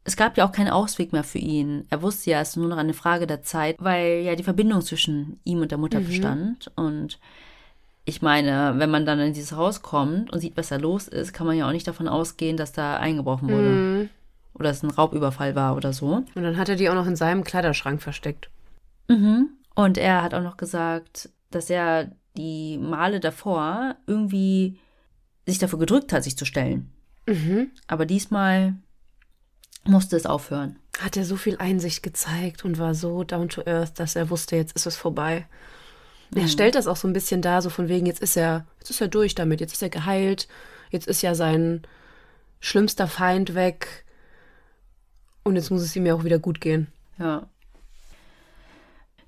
es 0.04 0.16
gab 0.16 0.38
ja 0.38 0.46
auch 0.48 0.52
keinen 0.52 0.70
Ausweg 0.70 1.14
mehr 1.14 1.24
für 1.24 1.40
ihn. 1.40 1.86
Er 1.90 2.02
wusste 2.02 2.30
ja, 2.30 2.42
es 2.42 2.50
ist 2.50 2.58
nur 2.58 2.68
noch 2.68 2.78
eine 2.78 2.94
Frage 2.94 3.26
der 3.26 3.42
Zeit, 3.42 3.78
weil 3.80 4.22
ja 4.24 4.36
die 4.36 4.44
Verbindung 4.44 4.82
zwischen 4.82 5.40
ihm 5.44 5.62
und 5.62 5.72
der 5.72 5.80
Mutter 5.80 6.00
Mhm. 6.00 6.06
bestand. 6.06 6.72
Und 6.76 7.20
ich 8.06 8.22
meine, 8.22 8.76
wenn 8.78 8.92
man 8.92 9.06
dann 9.08 9.20
in 9.20 9.34
dieses 9.34 9.54
Haus 9.54 9.82
kommt 9.82 10.32
und 10.32 10.40
sieht, 10.42 10.58
was 10.58 10.68
da 10.70 10.76
los 10.76 11.08
ist, 11.08 11.34
kann 11.34 11.48
man 11.48 11.58
ja 11.58 11.68
auch 11.68 11.72
nicht 11.72 11.88
davon 11.88 12.08
ausgehen, 12.08 12.56
dass 12.56 12.72
da 12.72 12.98
eingebrochen 12.98 13.50
wurde. 13.50 13.70
Mhm. 13.70 14.10
Oder 14.54 14.70
es 14.70 14.84
ein 14.84 14.92
Raubüberfall 14.92 15.56
war 15.56 15.76
oder 15.76 15.92
so. 15.92 16.24
Und 16.36 16.44
dann 16.44 16.58
hat 16.58 16.70
er 16.70 16.76
die 16.76 16.90
auch 16.90 16.94
noch 16.96 17.08
in 17.08 17.16
seinem 17.16 17.44
Kleiderschrank 17.44 18.02
versteckt. 18.02 18.50
Mhm. 19.08 19.50
Und 19.74 19.98
er 19.98 20.22
hat 20.22 20.34
auch 20.36 20.44
noch 20.44 20.56
gesagt, 20.58 21.30
dass 21.50 21.70
er 21.70 22.12
die 22.38 22.78
Male 22.78 23.20
davor 23.20 23.96
irgendwie 24.08 24.80
sich 25.46 25.60
dafür 25.60 25.80
gedrückt 25.80 26.14
hat, 26.14 26.24
sich 26.24 26.38
zu 26.38 26.46
stellen. 26.46 26.92
Mhm. 27.28 27.72
Aber 27.88 28.06
diesmal 28.06 28.76
musste 29.84 30.16
es 30.16 30.26
aufhören. 30.26 30.78
Hat 31.00 31.18
er 31.18 31.26
so 31.26 31.36
viel 31.36 31.58
Einsicht 31.58 32.04
gezeigt 32.04 32.66
und 32.66 32.80
war 32.80 32.96
so 32.96 33.24
down 33.24 33.50
to 33.50 33.62
earth, 33.66 34.00
dass 34.00 34.16
er 34.16 34.30
wusste, 34.30 34.56
jetzt 34.56 34.76
ist 34.76 34.86
es 34.86 34.96
vorbei. 34.96 35.46
Er 36.34 36.48
stellt 36.48 36.76
das 36.76 36.88
auch 36.88 36.96
so 36.96 37.08
ein 37.08 37.14
bisschen 37.14 37.42
dar, 37.42 37.62
so 37.62 37.70
von 37.70 37.88
wegen, 37.88 38.06
jetzt 38.06 38.22
ist 38.22 38.36
er, 38.36 38.66
jetzt 38.80 38.90
ist 38.90 39.02
er 39.02 39.08
durch 39.08 39.36
damit, 39.36 39.62
jetzt 39.62 39.74
ist 39.74 39.84
er 39.84 39.90
geheilt, 39.90 40.48
jetzt 40.90 41.08
ist 41.08 41.22
ja 41.22 41.36
sein 41.36 41.84
schlimmster 42.60 43.08
Feind 43.08 43.54
weg 43.54 44.06
und 45.44 45.56
jetzt 45.56 45.70
muss 45.70 45.82
es 45.82 45.96
ihm 45.96 46.06
ja 46.06 46.16
auch 46.16 46.24
wieder 46.24 46.40
gut 46.40 46.60
gehen. 46.60 46.88
Ja. 47.20 47.48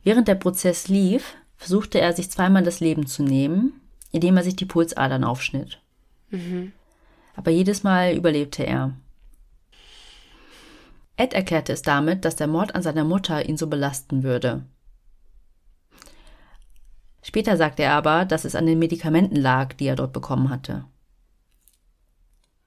Während 0.03 0.27
der 0.27 0.35
Prozess 0.35 0.87
lief, 0.87 1.35
versuchte 1.57 1.99
er 1.99 2.13
sich 2.13 2.29
zweimal 2.31 2.63
das 2.63 2.79
Leben 2.79 3.07
zu 3.07 3.23
nehmen, 3.23 3.81
indem 4.11 4.37
er 4.37 4.43
sich 4.43 4.55
die 4.55 4.65
Pulsadern 4.65 5.23
aufschnitt. 5.23 5.81
Aber 7.35 7.51
jedes 7.51 7.83
Mal 7.83 8.15
überlebte 8.15 8.63
er. 8.65 8.93
Ed 11.17 11.33
erklärte 11.33 11.73
es 11.73 11.81
damit, 11.81 12.25
dass 12.25 12.35
der 12.35 12.47
Mord 12.47 12.75
an 12.75 12.83
seiner 12.83 13.03
Mutter 13.03 13.47
ihn 13.47 13.57
so 13.57 13.67
belasten 13.67 14.23
würde. 14.23 14.63
Später 17.23 17.57
sagte 17.57 17.83
er 17.83 17.93
aber, 17.93 18.23
dass 18.23 18.45
es 18.45 18.55
an 18.55 18.65
den 18.65 18.79
Medikamenten 18.79 19.35
lag, 19.35 19.73
die 19.73 19.87
er 19.87 19.95
dort 19.95 20.13
bekommen 20.13 20.49
hatte. 20.49 20.85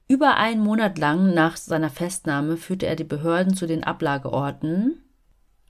Über 0.09 0.36
einen 0.36 0.62
Monat 0.62 0.99
lang 0.99 1.32
nach 1.34 1.57
seiner 1.57 1.88
Festnahme 1.88 2.57
führte 2.57 2.86
er 2.86 2.97
die 2.97 3.05
Behörden 3.05 3.55
zu 3.55 3.66
den 3.66 3.84
Ablageorten. 3.84 5.01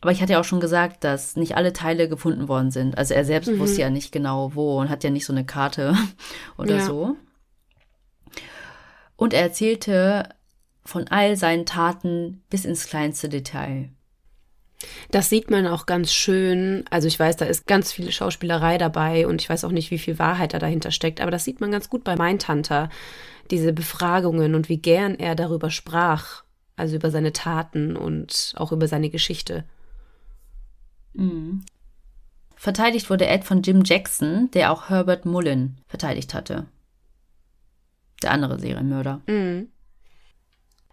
Aber 0.01 0.13
ich 0.13 0.23
hatte 0.23 0.33
ja 0.33 0.41
auch 0.41 0.45
schon 0.45 0.61
gesagt, 0.61 1.05
dass 1.05 1.37
nicht 1.37 1.57
alle 1.57 1.73
Teile 1.73 2.09
gefunden 2.09 2.49
worden 2.49 2.71
sind. 2.71 2.97
Also 2.97 3.13
er 3.15 3.25
selbst 3.25 3.59
wusste 3.59 3.83
ja 3.83 3.91
nicht 3.91 4.13
genau 4.13 4.55
wo 4.55 4.81
und 4.81 4.89
hat 4.89 5.05
ja 5.05 5.11
nicht 5.11 5.27
so 5.27 5.33
eine 5.33 5.45
Karte 5.45 5.95
oder 6.57 6.77
Ja. 6.77 6.87
so. 6.87 7.17
Und 9.17 9.35
er 9.35 9.43
erzählte 9.43 10.29
von 10.85 11.07
all 11.09 11.37
seinen 11.37 11.67
Taten 11.67 12.43
bis 12.49 12.65
ins 12.65 12.87
kleinste 12.87 13.29
Detail. 13.29 13.91
Das 15.11 15.29
sieht 15.29 15.51
man 15.51 15.67
auch 15.67 15.85
ganz 15.85 16.11
schön. 16.13 16.85
Also 16.89 17.07
ich 17.07 17.19
weiß, 17.21 17.37
da 17.37 17.45
ist 17.45 17.67
ganz 17.67 17.93
viel 17.93 18.11
Schauspielerei 18.11 18.79
dabei 18.79 19.27
und 19.27 19.43
ich 19.43 19.51
weiß 19.51 19.65
auch 19.65 19.73
nicht, 19.73 19.91
wie 19.91 19.99
viel 19.99 20.19
Wahrheit 20.19 20.55
da 20.55 20.59
dahinter 20.59 20.91
steckt, 20.91 21.21
aber 21.21 21.31
das 21.31 21.45
sieht 21.45 21.61
man 21.61 21.71
ganz 21.71 21.91
gut 21.91 22.03
bei 22.03 22.17
Mindhunter. 22.17 22.89
Diese 23.51 23.75
Befragungen 23.75 24.55
und 24.55 24.71
wie 24.71 24.79
gern 24.79 25.17
er 25.17 25.35
darüber 25.35 25.71
sprach. 25.71 26.45
Also 26.77 26.97
über 26.97 27.11
seine 27.11 27.35
Taten 27.35 27.95
und 27.95 28.55
auch 28.57 28.73
über 28.73 28.89
seine 28.89 29.11
Geschichte. 29.11 29.65
Verteidigt 32.57 33.09
wurde 33.09 33.27
Ed 33.27 33.45
von 33.45 33.63
Jim 33.63 33.83
Jackson, 33.85 34.51
der 34.51 34.73
auch 34.73 34.89
Herbert 34.91 35.25
Mullen 35.25 35.81
verteidigt 35.87 36.35
hatte. 36.35 36.67
Der 38.23 38.33
andere 38.33 38.59
Serienmörder. 38.59 39.23
Mhm. 39.27 39.69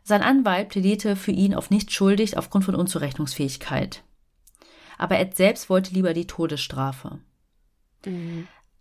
Sein 0.03 0.21
Anwalt 0.21 0.69
plädierte 0.69 1.17
für 1.17 1.31
ihn 1.31 1.53
auf 1.53 1.69
nicht 1.69 1.91
schuldig 1.91 2.37
aufgrund 2.37 2.63
von 2.63 2.75
Unzurechnungsfähigkeit. 2.75 4.03
Aber 4.97 5.19
Ed 5.19 5.35
selbst 5.35 5.69
wollte 5.69 5.93
lieber 5.93 6.13
die 6.13 6.27
Todesstrafe. 6.27 7.19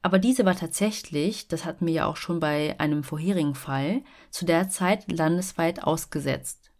Aber 0.03 0.21
diese 0.21 0.45
war 0.45 0.55
tatsächlich, 0.55 1.49
das 1.49 1.65
hatten 1.65 1.85
wir 1.85 1.93
ja 1.93 2.07
auch 2.07 2.17
schon 2.17 2.39
bei 2.39 2.79
einem 2.79 3.03
vorherigen 3.03 3.57
Fall, 3.57 4.05
zu 4.31 4.45
der 4.45 4.69
Zeit 4.69 5.11
landesweit 5.11 5.83
ausgesetzt. 5.83 6.71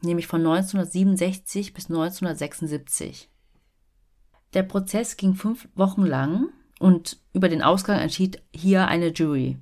Nämlich 0.00 0.26
von 0.26 0.40
1967 0.40 1.72
bis 1.72 1.88
1976. 1.88 3.30
Der 4.56 4.62
Prozess 4.62 5.18
ging 5.18 5.34
fünf 5.34 5.68
Wochen 5.74 6.06
lang 6.06 6.48
und 6.78 7.18
über 7.34 7.50
den 7.50 7.60
Ausgang 7.60 7.98
entschied 7.98 8.40
hier 8.54 8.88
eine 8.88 9.08
Jury. 9.08 9.58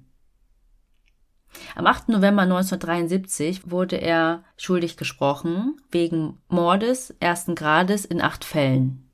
Am 1.75 1.85
8. 1.89 2.11
November 2.11 2.43
1973 2.43 3.73
wurde 3.73 3.97
er 3.97 4.45
schuldig 4.57 4.97
gesprochen 4.97 5.81
wegen 5.91 6.39
Mordes 6.47 7.13
ersten 7.19 7.57
Grades 7.57 8.05
in 8.05 8.21
acht 8.21 8.45
Fällen. 8.45 9.11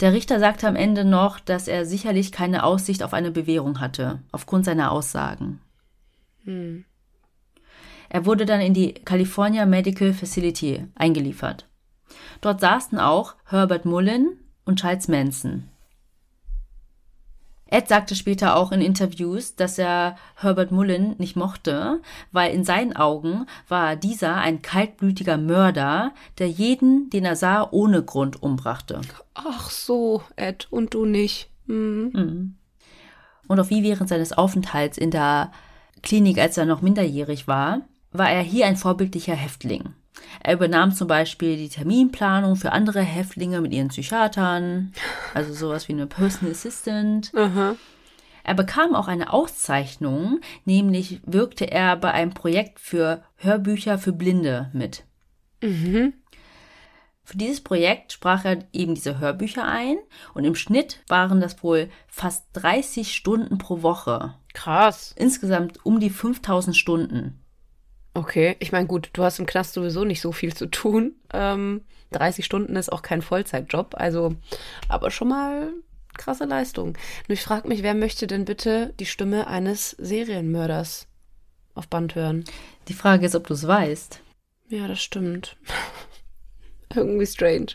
Der 0.00 0.12
Richter 0.12 0.40
sagte 0.40 0.66
am 0.66 0.74
Ende 0.74 1.04
noch, 1.04 1.38
dass 1.38 1.68
er 1.68 1.86
sicherlich 1.86 2.32
keine 2.32 2.64
Aussicht 2.64 3.04
auf 3.04 3.14
eine 3.14 3.30
Bewährung 3.30 3.78
hatte, 3.78 4.20
aufgrund 4.32 4.64
seiner 4.64 4.90
Aussagen. 4.90 5.60
Er 8.08 8.26
wurde 8.26 8.46
dann 8.46 8.60
in 8.60 8.74
die 8.74 8.94
California 8.94 9.64
Medical 9.64 10.12
Facility 10.12 10.88
eingeliefert. 10.96 11.67
Dort 12.40 12.60
saßen 12.60 12.98
auch 12.98 13.34
Herbert 13.44 13.84
Mullen 13.84 14.38
und 14.64 14.80
Charles 14.80 15.08
Manson. 15.08 15.68
Ed 17.70 17.86
sagte 17.86 18.14
später 18.14 18.56
auch 18.56 18.72
in 18.72 18.80
Interviews, 18.80 19.54
dass 19.54 19.78
er 19.78 20.16
Herbert 20.36 20.72
Mullen 20.72 21.14
nicht 21.18 21.36
mochte, 21.36 22.00
weil 22.32 22.54
in 22.54 22.64
seinen 22.64 22.96
Augen 22.96 23.46
war 23.68 23.94
dieser 23.94 24.36
ein 24.36 24.62
kaltblütiger 24.62 25.36
Mörder, 25.36 26.12
der 26.38 26.48
jeden, 26.48 27.10
den 27.10 27.26
er 27.26 27.36
sah, 27.36 27.68
ohne 27.70 28.02
Grund 28.02 28.42
umbrachte. 28.42 29.02
Ach 29.34 29.68
so, 29.68 30.22
Ed, 30.36 30.66
und 30.70 30.94
du 30.94 31.04
nicht. 31.04 31.50
Hm. 31.66 32.56
Und 33.46 33.60
auch 33.60 33.68
wie 33.68 33.82
während 33.82 34.08
seines 34.08 34.32
Aufenthalts 34.32 34.96
in 34.96 35.10
der 35.10 35.52
Klinik, 36.02 36.38
als 36.38 36.56
er 36.56 36.64
noch 36.64 36.80
minderjährig 36.80 37.48
war, 37.48 37.82
war 38.12 38.30
er 38.30 38.42
hier 38.42 38.66
ein 38.66 38.76
vorbildlicher 38.76 39.34
Häftling. 39.34 39.94
Er 40.40 40.54
übernahm 40.54 40.92
zum 40.92 41.08
Beispiel 41.08 41.56
die 41.56 41.68
Terminplanung 41.68 42.56
für 42.56 42.72
andere 42.72 43.00
Häftlinge 43.00 43.60
mit 43.60 43.72
ihren 43.72 43.88
Psychiatern, 43.88 44.92
also 45.34 45.52
sowas 45.52 45.88
wie 45.88 45.92
eine 45.92 46.06
Personal 46.06 46.52
Assistant. 46.52 47.32
Aha. 47.34 47.76
Er 48.44 48.54
bekam 48.54 48.94
auch 48.94 49.08
eine 49.08 49.32
Auszeichnung, 49.32 50.40
nämlich 50.64 51.20
wirkte 51.26 51.70
er 51.70 51.96
bei 51.96 52.12
einem 52.12 52.32
Projekt 52.32 52.80
für 52.80 53.22
Hörbücher 53.36 53.98
für 53.98 54.12
Blinde 54.12 54.70
mit. 54.72 55.04
Für 57.24 57.36
dieses 57.36 57.60
Projekt 57.60 58.14
sprach 58.14 58.46
er 58.46 58.64
eben 58.72 58.94
diese 58.94 59.18
Hörbücher 59.18 59.66
ein 59.66 59.98
und 60.32 60.44
im 60.44 60.54
Schnitt 60.54 61.00
waren 61.08 61.42
das 61.42 61.62
wohl 61.62 61.90
fast 62.06 62.46
30 62.54 63.14
Stunden 63.14 63.58
pro 63.58 63.82
Woche. 63.82 64.34
Krass. 64.54 65.14
Insgesamt 65.14 65.84
um 65.84 66.00
die 66.00 66.08
5000 66.08 66.74
Stunden. 66.74 67.44
Okay, 68.18 68.56
ich 68.58 68.72
meine, 68.72 68.88
gut, 68.88 69.10
du 69.12 69.22
hast 69.22 69.38
im 69.38 69.46
Knast 69.46 69.74
sowieso 69.74 70.02
nicht 70.02 70.20
so 70.20 70.32
viel 70.32 70.52
zu 70.52 70.66
tun. 70.66 71.12
Ähm, 71.32 71.82
30 72.10 72.44
Stunden 72.44 72.74
ist 72.74 72.90
auch 72.90 73.02
kein 73.02 73.22
Vollzeitjob, 73.22 73.94
also, 73.96 74.34
aber 74.88 75.12
schon 75.12 75.28
mal 75.28 75.72
krasse 76.16 76.44
Leistung. 76.44 76.98
Nur 77.28 77.34
ich 77.34 77.42
frage 77.42 77.68
mich, 77.68 77.84
wer 77.84 77.94
möchte 77.94 78.26
denn 78.26 78.44
bitte 78.44 78.92
die 78.98 79.06
Stimme 79.06 79.46
eines 79.46 79.90
Serienmörders 79.90 81.06
auf 81.74 81.86
Band 81.86 82.16
hören? 82.16 82.44
Die 82.88 82.92
Frage 82.92 83.24
ist, 83.24 83.36
ob 83.36 83.46
du 83.46 83.54
es 83.54 83.64
weißt. 83.64 84.20
Ja, 84.68 84.88
das 84.88 85.00
stimmt. 85.00 85.56
Irgendwie 86.96 87.26
strange. 87.26 87.74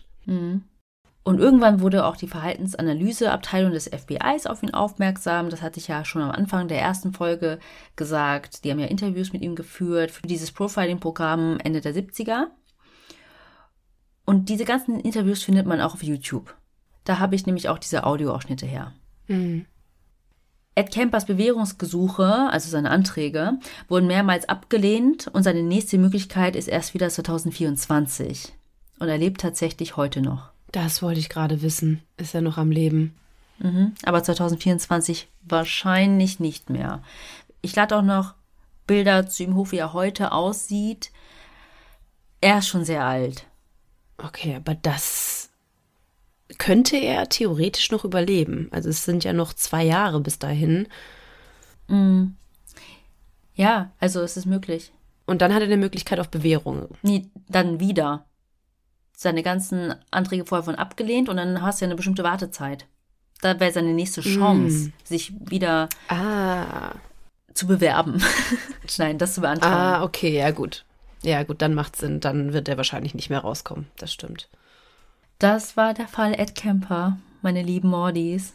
Und 1.24 1.40
irgendwann 1.40 1.80
wurde 1.80 2.06
auch 2.06 2.18
die 2.18 2.28
Verhaltensanalyseabteilung 2.28 3.72
des 3.72 3.88
FBIs 3.88 4.46
auf 4.46 4.62
ihn 4.62 4.74
aufmerksam. 4.74 5.50
Das 5.50 5.62
hatte 5.62 5.80
ich 5.80 5.88
ja 5.88 6.04
schon 6.04 6.22
am 6.22 6.32
Anfang 6.32 6.68
der 6.68 6.82
ersten 6.82 7.14
Folge 7.14 7.60
gesagt. 7.96 8.64
Die 8.64 8.72
haben 8.72 8.80
ja 8.80 8.88
Interviews 8.88 9.32
mit 9.32 9.42
ihm 9.42 9.56
geführt 9.56 10.12
für 10.12 10.28
dieses 10.28 10.52
Profiling-Programm 10.52 11.60
Ende 11.64 11.80
der 11.80 11.96
70er. 11.96 12.48
Und 14.26 14.50
diese 14.50 14.66
ganzen 14.66 15.00
Interviews 15.00 15.44
findet 15.44 15.66
man 15.66 15.80
auch 15.80 15.94
auf 15.94 16.04
YouTube. 16.04 16.56
Da 17.06 17.20
habe 17.20 17.36
ich 17.36 17.46
nämlich 17.46 17.70
auch 17.70 17.80
diese 17.80 18.06
Audioausschnitte 18.06 18.66
her. 18.66 18.94
Ed 20.76 20.92
Kempers 20.92 21.26
Bewährungsgesuche, 21.26 22.50
also 22.50 22.70
seine 22.70 22.90
Anträge, 22.90 23.60
wurden 23.88 24.08
mehrmals 24.08 24.50
abgelehnt 24.50 25.28
und 25.28 25.44
seine 25.44 25.64
nächste 25.64 25.98
Möglichkeit 25.98 26.56
ist 26.56 26.68
erst 26.68 26.94
wieder 26.94 27.10
2024. 27.10 28.54
Und 29.00 29.08
er 29.08 29.18
lebt 29.18 29.42
tatsächlich 29.42 29.98
heute 29.98 30.22
noch. 30.22 30.53
Das 30.74 31.02
wollte 31.02 31.22
ich 31.22 31.30
gerade 31.30 31.62
wissen. 31.62 32.02
Ist 32.18 32.36
er 32.36 32.42
noch 32.42 32.58
am 32.58 32.72
Leben? 32.72 33.16
Aber 34.04 34.22
2024 34.22 35.30
wahrscheinlich 35.44 36.42
nicht 36.42 36.70
mehr. 36.70 37.02
Ich 37.62 37.76
lade 37.76 37.96
auch 37.96 38.02
noch 38.02 38.34
Bilder 38.88 39.26
zu 39.28 39.44
ihm 39.44 39.56
hoch, 39.56 39.72
wie 39.72 39.78
er 39.78 39.94
heute 39.94 40.34
aussieht. 40.34 41.12
Er 42.42 42.58
ist 42.58 42.68
schon 42.68 42.84
sehr 42.84 43.06
alt. 43.06 43.48
Okay, 44.18 44.56
aber 44.56 44.76
das 44.76 45.50
könnte 46.58 46.98
er 46.98 47.30
theoretisch 47.30 47.92
noch 47.92 48.04
überleben. 48.04 48.68
Also 48.72 48.90
es 48.90 49.06
sind 49.06 49.24
ja 49.24 49.32
noch 49.32 49.54
zwei 49.54 49.84
Jahre 49.84 50.20
bis 50.20 50.40
dahin. 50.40 50.88
Ja, 53.56 53.92
also 54.00 54.22
es 54.22 54.36
ist 54.36 54.46
möglich. 54.46 54.92
Und 55.26 55.42
dann 55.42 55.54
hat 55.54 55.62
er 55.62 55.68
eine 55.68 55.78
Möglichkeit 55.78 56.20
auf 56.20 56.30
Bewährung. 56.30 56.90
Nee, 57.02 57.28
dann 57.48 57.80
wieder. 57.80 58.26
Seine 59.16 59.44
ganzen 59.44 59.94
Anträge 60.12 60.46
vorher 60.46 60.64
von 60.64 60.76
abgelehnt 60.76 61.30
und 61.30 61.38
dann 61.38 61.62
hast 61.62 61.80
du 61.80 61.86
ja 61.86 61.88
eine 61.88 61.96
bestimmte 61.96 62.24
Wartezeit. 62.24 62.88
Da 63.42 63.60
wäre 63.60 63.72
seine 63.72 63.94
nächste 63.94 64.22
Chance, 64.22 64.92
sich 65.04 65.34
wieder 65.50 65.90
Ah. 66.08 66.94
zu 67.54 67.68
bewerben. 67.68 68.24
Nein, 68.98 69.18
das 69.18 69.36
zu 69.36 69.42
beantragen. 69.42 69.74
Ah, 69.76 70.04
okay, 70.04 70.38
ja 70.38 70.52
gut. 70.52 70.86
Ja 71.24 71.44
gut, 71.44 71.62
dann 71.62 71.74
macht 71.74 71.96
Sinn. 71.96 72.20
Dann 72.20 72.54
wird 72.54 72.68
er 72.68 72.78
wahrscheinlich 72.78 73.14
nicht 73.14 73.30
mehr 73.30 73.40
rauskommen. 73.40 73.88
Das 73.98 74.12
stimmt. 74.14 74.50
Das 75.40 75.76
war 75.78 75.94
der 75.94 76.08
Fall 76.08 76.34
Ed 76.40 76.56
Kemper, 76.56 77.18
meine 77.42 77.62
lieben 77.64 77.90
Mordis. 77.90 78.54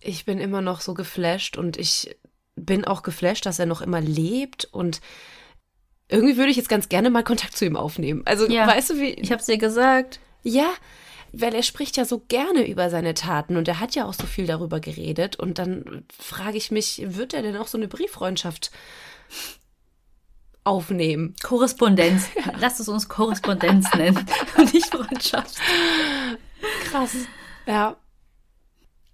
Ich 0.00 0.24
bin 0.24 0.38
immer 0.38 0.60
noch 0.62 0.80
so 0.80 0.94
geflasht 0.94 1.56
und 1.56 1.76
ich 1.76 2.16
bin 2.56 2.84
auch 2.84 3.02
geflasht, 3.02 3.46
dass 3.46 3.58
er 3.58 3.66
noch 3.66 3.80
immer 3.82 4.00
lebt 4.00 4.64
und 4.72 5.00
irgendwie 6.10 6.36
würde 6.36 6.50
ich 6.50 6.56
jetzt 6.56 6.68
ganz 6.68 6.88
gerne 6.88 7.10
mal 7.10 7.22
Kontakt 7.24 7.56
zu 7.56 7.64
ihm 7.64 7.76
aufnehmen. 7.76 8.22
Also, 8.24 8.48
Ja. 8.48 8.66
weißt 8.66 8.90
du, 8.90 8.98
wie. 9.00 9.10
Ich 9.14 9.32
hab's 9.32 9.46
dir 9.46 9.58
gesagt. 9.58 10.20
Ja, 10.42 10.70
weil 11.32 11.54
er 11.54 11.62
spricht 11.62 11.96
ja 11.96 12.04
so 12.04 12.20
gerne 12.28 12.66
über 12.68 12.90
seine 12.90 13.14
Taten 13.14 13.56
und 13.56 13.68
er 13.68 13.78
hat 13.80 13.94
ja 13.94 14.04
auch 14.06 14.14
so 14.14 14.26
viel 14.26 14.46
darüber 14.46 14.80
geredet. 14.80 15.36
Und 15.36 15.58
dann 15.58 16.04
frage 16.18 16.56
ich 16.56 16.70
mich, 16.70 17.02
wird 17.04 17.34
er 17.34 17.42
denn 17.42 17.56
auch 17.56 17.68
so 17.68 17.78
eine 17.78 17.86
Brieffreundschaft 17.88 18.70
aufnehmen? 20.64 21.34
Korrespondenz. 21.42 22.26
Lass 22.58 22.80
es 22.80 22.88
uns 22.88 23.08
Korrespondenz 23.08 23.92
nennen 23.94 24.24
und 24.56 24.74
nicht 24.74 24.86
Freundschaft. 24.86 25.56
Krass. 26.90 27.14
Ja. 27.66 27.96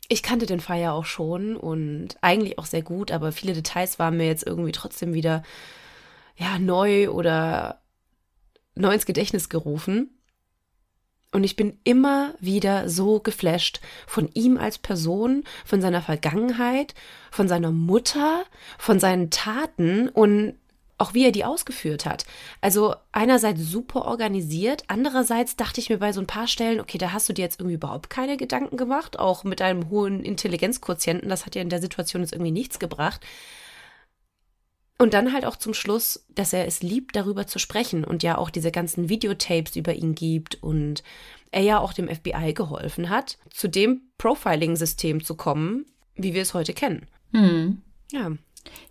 Ich 0.09 0.23
kannte 0.23 0.47
den 0.47 0.61
Fall 0.61 0.81
ja 0.81 0.93
auch 0.93 1.05
schon 1.05 1.57
und 1.57 2.17
eigentlich 2.21 2.59
auch 2.61 2.67
sehr 2.67 2.83
gut, 2.83 3.11
aber 3.11 3.33
viele 3.33 3.55
Details 3.55 3.99
waren 3.99 4.17
mir 4.17 4.27
jetzt 4.27 4.47
irgendwie 4.47 4.71
trotzdem 4.73 5.15
wieder 5.15 5.43
ja 6.37 6.59
neu 6.59 7.11
oder 7.11 7.83
neu 8.75 8.95
ins 8.95 9.07
Gedächtnis 9.07 9.49
gerufen. 9.49 10.11
Und 11.33 11.45
ich 11.45 11.57
bin 11.57 11.79
immer 11.85 12.35
wieder 12.41 12.89
so 12.89 13.21
geflasht 13.21 13.81
von 14.07 14.31
ihm 14.33 14.57
als 14.59 14.79
Person, 14.79 15.45
von 15.65 15.81
seiner 15.81 16.01
Vergangenheit, 16.01 16.95
von 17.31 17.49
seiner 17.49 17.73
Mutter, 17.73 18.45
von 18.79 19.01
seinen 19.01 19.31
Taten 19.31 20.09
und 20.09 20.55
auch 20.99 21.13
wie 21.13 21.27
er 21.27 21.33
die 21.33 21.45
ausgeführt 21.45 22.07
hat. 22.07 22.25
Also 22.63 22.95
einerseits 23.13 23.61
super 23.61 24.07
organisiert, 24.07 24.85
andererseits 24.89 25.57
dachte 25.57 25.81
ich 25.81 25.91
mir 25.91 25.99
bei 25.99 26.13
so 26.13 26.21
ein 26.21 26.27
paar 26.27 26.47
Stellen, 26.47 26.81
okay, 26.81 26.97
da 26.97 27.13
hast 27.13 27.29
du 27.29 27.35
dir 27.35 27.43
jetzt 27.43 27.61
irgendwie 27.61 27.75
überhaupt 27.75 28.09
keine 28.09 28.39
Gedanken 28.39 28.79
gemacht, 28.79 29.19
auch 29.19 29.45
mit 29.45 29.61
deinem 29.61 29.91
hohen 29.91 30.25
Intelligenzquotienten, 30.25 31.29
das 31.29 31.45
hat 31.45 31.55
dir 31.55 31.61
in 31.61 31.69
der 31.69 31.83
Situation 31.83 32.23
jetzt 32.23 32.33
irgendwie 32.33 32.53
nichts 32.53 32.79
gebracht. 32.79 33.21
Und 34.99 35.13
dann 35.13 35.33
halt 35.33 35.45
auch 35.45 35.57
zum 35.57 35.75
Schluss, 35.75 36.25
dass 36.35 36.53
er 36.53 36.67
es 36.67 36.83
liebt, 36.83 37.17
darüber 37.17 37.47
zu 37.47 37.59
sprechen 37.59 38.05
und 38.05 38.23
ja 38.23 38.39
auch 38.39 38.49
diese 38.49 38.73
ganzen 38.73 39.09
Videotapes 39.09 39.77
über 39.77 39.93
ihn 39.95 40.15
gibt 40.15 40.63
und 40.63 41.03
er 41.51 41.63
ja 41.63 41.79
auch 41.79 41.93
dem 41.93 42.09
FBI 42.09 42.55
geholfen 42.55 43.11
hat, 43.11 43.39
zu 43.51 43.69
dem 43.69 44.03
Profiling-System 44.19 45.23
zu 45.23 45.35
kommen, 45.35 45.87
wie 46.15 46.33
wir 46.33 46.43
es 46.43 46.55
heute 46.55 46.73
kennen. 46.73 47.07
Hm. 47.33 47.83
Ja. 48.11 48.33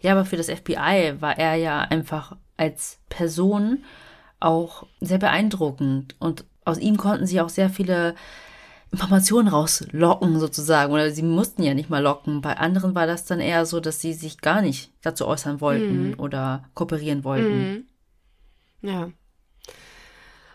Ja, 0.02 0.12
aber 0.12 0.26
für 0.26 0.38
das 0.38 0.50
FBI 0.50 1.16
war 1.20 1.38
er 1.38 1.56
ja 1.56 1.82
einfach 1.82 2.38
als 2.56 3.00
Person 3.10 3.84
auch 4.40 4.86
sehr 5.02 5.18
beeindruckend. 5.18 6.16
Und 6.20 6.46
aus 6.64 6.78
ihm 6.78 6.98
konnten 6.98 7.26
sie 7.26 7.42
auch 7.42 7.50
sehr 7.50 7.70
viele 7.70 8.16
Informationen 8.96 9.50
rauslocken, 9.50 10.40
sozusagen. 10.40 10.94
Oder 10.94 11.12
sie 11.12 11.22
mussten 11.22 11.64
ja 11.64 11.74
nicht 11.74 11.90
mal 11.90 12.02
locken. 12.02 12.42
Bei 12.42 12.58
anderen 12.58 12.96
war 12.96 13.06
das 13.06 13.26
dann 13.26 13.42
eher 13.42 13.66
so, 13.66 13.80
dass 13.80 14.00
sie 14.00 14.14
sich 14.14 14.40
gar 14.40 14.62
nicht 14.62 14.92
dazu 15.02 15.28
äußern 15.28 15.60
wollten 15.62 16.14
oder 16.16 16.64
kooperieren 16.74 17.24
wollten. 17.24 17.88
Ja. 18.82 19.12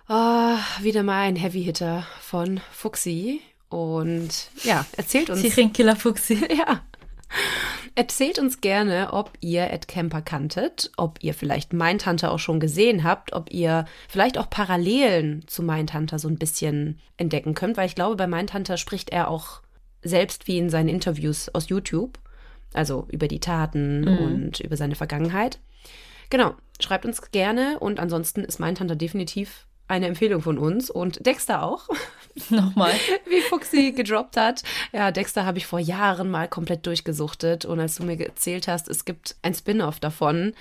Ah, 0.08 0.58
wieder 0.80 1.02
mal 1.02 1.20
ein 1.22 1.36
Heavy-Hitter 1.36 2.04
von 2.20 2.60
Fuxi. 2.72 3.40
Und 3.68 4.48
ja, 4.64 4.84
erzählt 4.96 5.30
uns. 5.30 5.42
Serienkiller 5.42 5.96
Fuchsi. 5.96 6.40
Ja. 6.50 6.80
Erzählt 7.94 8.38
uns 8.38 8.60
gerne, 8.60 9.12
ob 9.12 9.32
ihr 9.40 9.70
Ed 9.70 9.88
Kemper 9.88 10.22
kanntet, 10.22 10.90
ob 10.96 11.18
ihr 11.22 11.34
vielleicht 11.34 11.72
Mindhunter 11.72 12.32
auch 12.32 12.38
schon 12.38 12.60
gesehen 12.60 13.04
habt, 13.04 13.32
ob 13.32 13.52
ihr 13.52 13.84
vielleicht 14.08 14.38
auch 14.38 14.48
Parallelen 14.48 15.46
zu 15.46 15.62
Mindhunter 15.62 16.18
so 16.18 16.28
ein 16.28 16.38
bisschen 16.38 16.98
entdecken 17.16 17.54
könnt, 17.54 17.76
weil 17.76 17.86
ich 17.86 17.94
glaube, 17.94 18.16
bei 18.16 18.26
Mindhunter 18.26 18.76
spricht 18.76 19.10
er 19.10 19.28
auch 19.28 19.60
selbst 20.02 20.46
wie 20.46 20.58
in 20.58 20.70
seinen 20.70 20.88
Interviews 20.88 21.48
aus 21.54 21.68
YouTube, 21.68 22.18
also 22.72 23.06
über 23.10 23.28
die 23.28 23.40
Taten 23.40 24.06
und 24.06 24.60
über 24.60 24.76
seine 24.76 24.94
Vergangenheit. 24.94 25.58
Genau, 26.30 26.54
schreibt 26.80 27.04
uns 27.04 27.30
gerne 27.32 27.78
und 27.80 27.98
ansonsten 27.98 28.44
ist 28.44 28.60
Mindhunter 28.60 28.96
definitiv 28.96 29.66
eine 29.90 30.06
Empfehlung 30.06 30.40
von 30.40 30.56
uns 30.56 30.88
und 30.88 31.24
Dexter 31.26 31.62
auch. 31.62 31.88
Nochmal. 32.50 32.92
wie 33.28 33.40
Fuxi 33.40 33.92
gedroppt 33.92 34.36
hat. 34.36 34.62
Ja, 34.92 35.10
Dexter 35.10 35.44
habe 35.44 35.58
ich 35.58 35.66
vor 35.66 35.80
Jahren 35.80 36.30
mal 36.30 36.48
komplett 36.48 36.86
durchgesuchtet 36.86 37.64
und 37.64 37.80
als 37.80 37.96
du 37.96 38.04
mir 38.04 38.18
erzählt 38.18 38.68
hast, 38.68 38.88
es 38.88 39.04
gibt 39.04 39.36
ein 39.42 39.54
Spin-off 39.54 39.98
davon, 39.98 40.54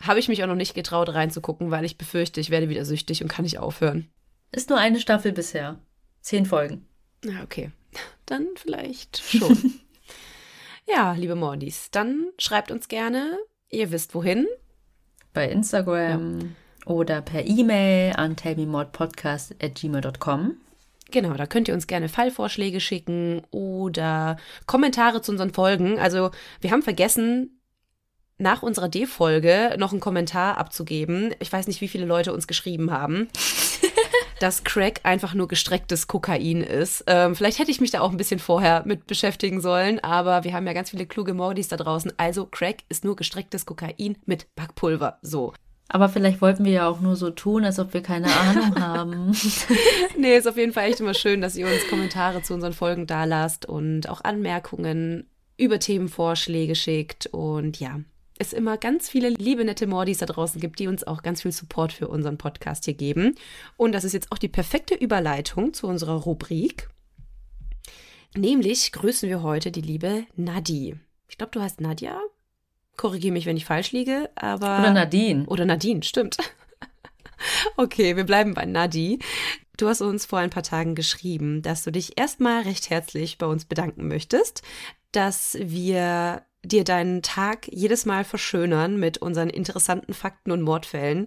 habe 0.00 0.20
ich 0.20 0.28
mich 0.28 0.42
auch 0.42 0.48
noch 0.48 0.54
nicht 0.54 0.74
getraut 0.74 1.08
reinzugucken, 1.08 1.70
weil 1.70 1.84
ich 1.84 1.98
befürchte, 1.98 2.40
ich 2.40 2.50
werde 2.50 2.68
wieder 2.68 2.84
süchtig 2.84 3.22
und 3.22 3.28
kann 3.28 3.42
nicht 3.42 3.58
aufhören. 3.58 4.08
Ist 4.52 4.70
nur 4.70 4.78
eine 4.78 5.00
Staffel 5.00 5.32
bisher. 5.32 5.78
Zehn 6.20 6.46
Folgen. 6.46 6.86
Ja, 7.24 7.42
okay. 7.42 7.72
dann 8.26 8.46
vielleicht 8.54 9.18
schon. 9.18 9.80
ja, 10.86 11.12
liebe 11.12 11.34
Mordis, 11.34 11.90
dann 11.90 12.28
schreibt 12.38 12.70
uns 12.70 12.88
gerne, 12.88 13.36
ihr 13.68 13.90
wisst 13.90 14.14
wohin. 14.14 14.46
Bei 15.32 15.48
Instagram 15.50 16.40
ja. 16.40 16.46
Oder 16.86 17.22
per 17.22 17.46
E-Mail 17.46 18.14
an 18.16 18.36
tellmemodpodcast.gmail.com. 18.36 20.56
Genau, 21.10 21.34
da 21.34 21.46
könnt 21.46 21.68
ihr 21.68 21.74
uns 21.74 21.86
gerne 21.86 22.08
Fallvorschläge 22.08 22.80
schicken 22.80 23.42
oder 23.50 24.36
Kommentare 24.66 25.20
zu 25.22 25.32
unseren 25.32 25.52
Folgen. 25.52 25.98
Also 25.98 26.30
wir 26.60 26.70
haben 26.70 26.82
vergessen, 26.82 27.60
nach 28.36 28.62
unserer 28.62 28.88
D-Folge 28.88 29.76
noch 29.78 29.92
einen 29.92 30.00
Kommentar 30.00 30.58
abzugeben. 30.58 31.34
Ich 31.38 31.52
weiß 31.52 31.68
nicht, 31.68 31.80
wie 31.80 31.88
viele 31.88 32.06
Leute 32.06 32.32
uns 32.32 32.46
geschrieben 32.46 32.90
haben. 32.90 33.28
dass 34.40 34.64
Crack 34.64 35.00
einfach 35.04 35.34
nur 35.34 35.48
gestrecktes 35.48 36.06
Kokain 36.06 36.62
ist. 36.62 37.04
Ähm, 37.06 37.34
vielleicht 37.34 37.58
hätte 37.58 37.70
ich 37.70 37.80
mich 37.80 37.92
da 37.92 38.00
auch 38.00 38.10
ein 38.10 38.16
bisschen 38.16 38.40
vorher 38.40 38.82
mit 38.84 39.06
beschäftigen 39.06 39.60
sollen, 39.60 40.00
aber 40.00 40.44
wir 40.44 40.52
haben 40.52 40.66
ja 40.66 40.72
ganz 40.72 40.90
viele 40.90 41.06
kluge 41.06 41.34
Mordis 41.34 41.68
da 41.68 41.76
draußen. 41.76 42.12
Also 42.16 42.46
Crack 42.46 42.78
ist 42.88 43.04
nur 43.04 43.16
gestrecktes 43.16 43.64
Kokain 43.64 44.18
mit 44.26 44.54
Backpulver. 44.56 45.18
So. 45.22 45.54
Aber 45.88 46.08
vielleicht 46.08 46.40
wollten 46.40 46.64
wir 46.64 46.72
ja 46.72 46.88
auch 46.88 47.00
nur 47.00 47.14
so 47.14 47.30
tun, 47.30 47.64
als 47.64 47.78
ob 47.78 47.92
wir 47.92 48.02
keine 48.02 48.32
Ahnung 48.34 48.74
haben. 48.80 49.36
nee, 50.18 50.36
ist 50.36 50.48
auf 50.48 50.56
jeden 50.56 50.72
Fall 50.72 50.88
echt 50.88 51.00
immer 51.00 51.14
schön, 51.14 51.40
dass 51.40 51.56
ihr 51.56 51.66
uns 51.66 51.88
Kommentare 51.88 52.42
zu 52.42 52.54
unseren 52.54 52.72
Folgen 52.72 53.06
da 53.06 53.24
lasst 53.24 53.66
und 53.66 54.08
auch 54.08 54.22
Anmerkungen 54.22 55.28
über 55.56 55.78
Themenvorschläge 55.78 56.74
schickt. 56.74 57.26
Und 57.26 57.78
ja, 57.80 58.00
es 58.38 58.52
immer 58.52 58.78
ganz 58.78 59.08
viele 59.08 59.28
liebe, 59.28 59.64
nette 59.64 59.86
Mordis 59.86 60.18
da 60.18 60.26
draußen 60.26 60.60
gibt, 60.60 60.78
die 60.78 60.88
uns 60.88 61.06
auch 61.06 61.22
ganz 61.22 61.42
viel 61.42 61.52
Support 61.52 61.92
für 61.92 62.08
unseren 62.08 62.38
Podcast 62.38 62.86
hier 62.86 62.94
geben. 62.94 63.34
Und 63.76 63.92
das 63.92 64.04
ist 64.04 64.12
jetzt 64.12 64.32
auch 64.32 64.38
die 64.38 64.48
perfekte 64.48 64.94
Überleitung 64.94 65.74
zu 65.74 65.86
unserer 65.86 66.14
Rubrik. 66.14 66.88
Nämlich 68.36 68.90
grüßen 68.90 69.28
wir 69.28 69.42
heute 69.42 69.70
die 69.70 69.80
liebe 69.80 70.24
Nadi. 70.34 70.96
Ich 71.28 71.38
glaube, 71.38 71.52
du 71.52 71.60
heißt 71.60 71.80
Nadja. 71.80 72.20
Korrigiere 72.96 73.32
mich, 73.32 73.46
wenn 73.46 73.56
ich 73.56 73.64
falsch 73.64 73.92
liege, 73.92 74.30
aber. 74.34 74.78
Oder 74.78 74.92
Nadine. 74.92 75.46
Oder 75.46 75.64
Nadine, 75.64 76.02
stimmt. 76.02 76.36
okay, 77.76 78.16
wir 78.16 78.24
bleiben 78.24 78.54
bei 78.54 78.64
Nadi. 78.64 79.18
Du 79.76 79.88
hast 79.88 80.00
uns 80.00 80.24
vor 80.24 80.38
ein 80.38 80.50
paar 80.50 80.62
Tagen 80.62 80.94
geschrieben, 80.94 81.62
dass 81.62 81.82
du 81.82 81.90
dich 81.90 82.18
erstmal 82.18 82.62
recht 82.62 82.90
herzlich 82.90 83.38
bei 83.38 83.46
uns 83.46 83.64
bedanken 83.64 84.06
möchtest, 84.06 84.62
dass 85.10 85.56
wir 85.60 86.42
dir 86.62 86.84
deinen 86.84 87.22
Tag 87.22 87.68
jedes 87.70 88.06
Mal 88.06 88.24
verschönern 88.24 88.98
mit 88.98 89.18
unseren 89.18 89.50
interessanten 89.50 90.14
Fakten 90.14 90.52
und 90.52 90.62
Mordfällen. 90.62 91.26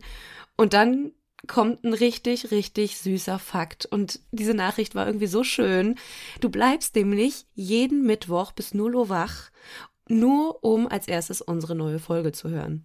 Und 0.56 0.74
dann 0.74 1.12
kommt 1.46 1.84
ein 1.84 1.94
richtig, 1.94 2.52
richtig 2.52 2.98
süßer 2.98 3.38
Fakt. 3.38 3.86
Und 3.86 4.20
diese 4.32 4.54
Nachricht 4.54 4.96
war 4.96 5.06
irgendwie 5.06 5.28
so 5.28 5.44
schön. 5.44 5.96
Du 6.42 6.50
bleibst 6.50 6.96
nämlich 6.96 7.46
jeden 7.54 8.06
Mittwoch 8.06 8.52
bis 8.54 8.74
0 8.74 8.96
Uhr 8.96 9.10
wach, 9.10 9.52
nur 10.10 10.64
um 10.64 10.88
als 10.88 11.08
erstes 11.08 11.42
unsere 11.42 11.76
neue 11.76 12.00
Folge 12.00 12.32
zu 12.32 12.50
hören. 12.50 12.84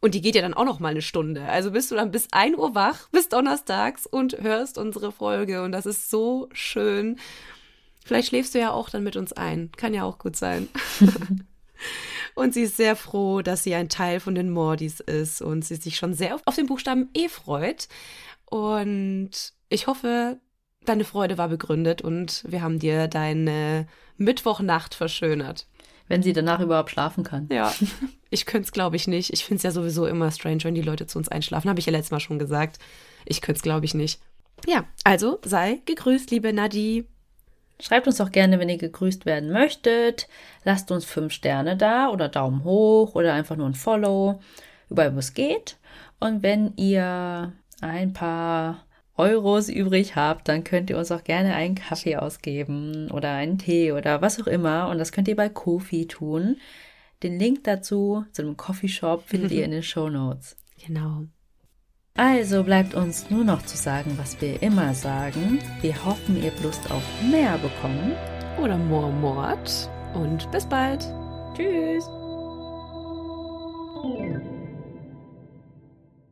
Und 0.00 0.14
die 0.14 0.20
geht 0.20 0.34
ja 0.34 0.42
dann 0.42 0.52
auch 0.52 0.66
noch 0.66 0.80
mal 0.80 0.90
eine 0.90 1.00
Stunde. 1.00 1.44
Also 1.44 1.70
bist 1.70 1.90
du 1.90 1.94
dann 1.94 2.10
bis 2.10 2.28
1 2.30 2.58
Uhr 2.58 2.74
wach, 2.74 3.08
bis 3.08 3.30
donnerstags 3.30 4.06
und 4.06 4.36
hörst 4.38 4.76
unsere 4.76 5.12
Folge. 5.12 5.62
Und 5.62 5.72
das 5.72 5.86
ist 5.86 6.10
so 6.10 6.50
schön. 6.52 7.18
Vielleicht 8.04 8.28
schläfst 8.28 8.54
du 8.54 8.58
ja 8.58 8.70
auch 8.70 8.90
dann 8.90 9.02
mit 9.02 9.16
uns 9.16 9.32
ein. 9.32 9.72
Kann 9.72 9.94
ja 9.94 10.04
auch 10.04 10.18
gut 10.18 10.36
sein. 10.36 10.68
und 12.34 12.52
sie 12.52 12.64
ist 12.64 12.76
sehr 12.76 12.96
froh, 12.96 13.40
dass 13.40 13.62
sie 13.62 13.74
ein 13.74 13.88
Teil 13.88 14.20
von 14.20 14.34
den 14.34 14.50
Mordis 14.50 15.00
ist 15.00 15.40
und 15.40 15.64
sie 15.64 15.76
sich 15.76 15.96
schon 15.96 16.12
sehr 16.12 16.38
auf 16.44 16.54
den 16.54 16.66
Buchstaben 16.66 17.08
E 17.14 17.30
freut. 17.30 17.88
Und 18.44 19.30
ich 19.70 19.86
hoffe, 19.86 20.38
deine 20.84 21.04
Freude 21.04 21.38
war 21.38 21.48
begründet 21.48 22.02
und 22.02 22.44
wir 22.46 22.60
haben 22.60 22.78
dir 22.78 23.08
deine 23.08 23.86
Mittwochnacht 24.18 24.94
verschönert. 24.94 25.66
Wenn 26.06 26.22
sie 26.22 26.32
danach 26.32 26.60
überhaupt 26.60 26.90
schlafen 26.90 27.24
kann. 27.24 27.48
Ja, 27.50 27.72
ich 28.30 28.46
könnte 28.46 28.66
es, 28.66 28.72
glaube 28.72 28.96
ich, 28.96 29.08
nicht. 29.08 29.32
Ich 29.32 29.44
finde 29.44 29.58
es 29.58 29.62
ja 29.62 29.70
sowieso 29.70 30.06
immer 30.06 30.30
strange, 30.30 30.64
wenn 30.64 30.74
die 30.74 30.82
Leute 30.82 31.06
zu 31.06 31.18
uns 31.18 31.28
einschlafen. 31.28 31.68
Habe 31.68 31.80
ich 31.80 31.86
ja 31.86 31.92
letztes 31.92 32.10
Mal 32.10 32.20
schon 32.20 32.38
gesagt. 32.38 32.78
Ich 33.24 33.40
könnte 33.40 33.58
es, 33.58 33.62
glaube 33.62 33.86
ich, 33.86 33.94
nicht. 33.94 34.20
Ja, 34.66 34.84
also 35.02 35.38
sei 35.44 35.80
gegrüßt, 35.84 36.30
liebe 36.30 36.52
Nadi. 36.52 37.06
Schreibt 37.80 38.06
uns 38.06 38.18
doch 38.18 38.30
gerne, 38.30 38.60
wenn 38.60 38.68
ihr 38.68 38.78
gegrüßt 38.78 39.26
werden 39.26 39.50
möchtet. 39.50 40.28
Lasst 40.64 40.90
uns 40.90 41.04
fünf 41.04 41.32
Sterne 41.32 41.76
da 41.76 42.08
oder 42.08 42.28
Daumen 42.28 42.64
hoch 42.64 43.14
oder 43.14 43.34
einfach 43.34 43.56
nur 43.56 43.66
ein 43.66 43.74
Follow, 43.74 44.40
überall 44.88 45.14
wo 45.14 45.18
es 45.18 45.34
geht. 45.34 45.76
Und 46.20 46.42
wenn 46.42 46.74
ihr 46.76 47.52
ein 47.80 48.12
paar 48.12 48.84
Euros 49.16 49.68
übrig 49.68 50.16
habt, 50.16 50.48
dann 50.48 50.64
könnt 50.64 50.90
ihr 50.90 50.98
uns 50.98 51.12
auch 51.12 51.22
gerne 51.22 51.54
einen 51.54 51.76
Kaffee 51.76 52.16
ausgeben 52.16 53.10
oder 53.10 53.32
einen 53.32 53.58
Tee 53.58 53.92
oder 53.92 54.20
was 54.22 54.40
auch 54.40 54.46
immer. 54.46 54.88
Und 54.88 54.98
das 54.98 55.12
könnt 55.12 55.28
ihr 55.28 55.36
bei 55.36 55.48
Kofi 55.48 56.06
tun. 56.06 56.56
Den 57.22 57.38
Link 57.38 57.64
dazu 57.64 58.24
zu 58.32 58.42
einem 58.42 58.56
Coffeeshop 58.56 59.22
findet 59.26 59.52
ihr 59.52 59.64
in 59.64 59.70
den 59.70 59.82
Show 59.82 60.08
Notes. 60.08 60.56
Genau. 60.86 61.24
Also 62.16 62.62
bleibt 62.62 62.94
uns 62.94 63.30
nur 63.30 63.42
noch 63.42 63.62
zu 63.62 63.76
sagen, 63.76 64.18
was 64.18 64.40
wir 64.40 64.62
immer 64.62 64.92
sagen. 64.92 65.60
Wir 65.80 66.04
hoffen, 66.04 66.36
ihr 66.36 66.50
habt 66.50 66.62
Lust 66.62 66.90
auf 66.90 67.02
mehr 67.22 67.56
bekommen. 67.58 68.12
Oder 68.60 68.76
more 68.76 69.10
Mord. 69.10 69.88
Und 70.14 70.50
bis 70.50 70.66
bald. 70.66 71.02
Tschüss. 71.56 72.04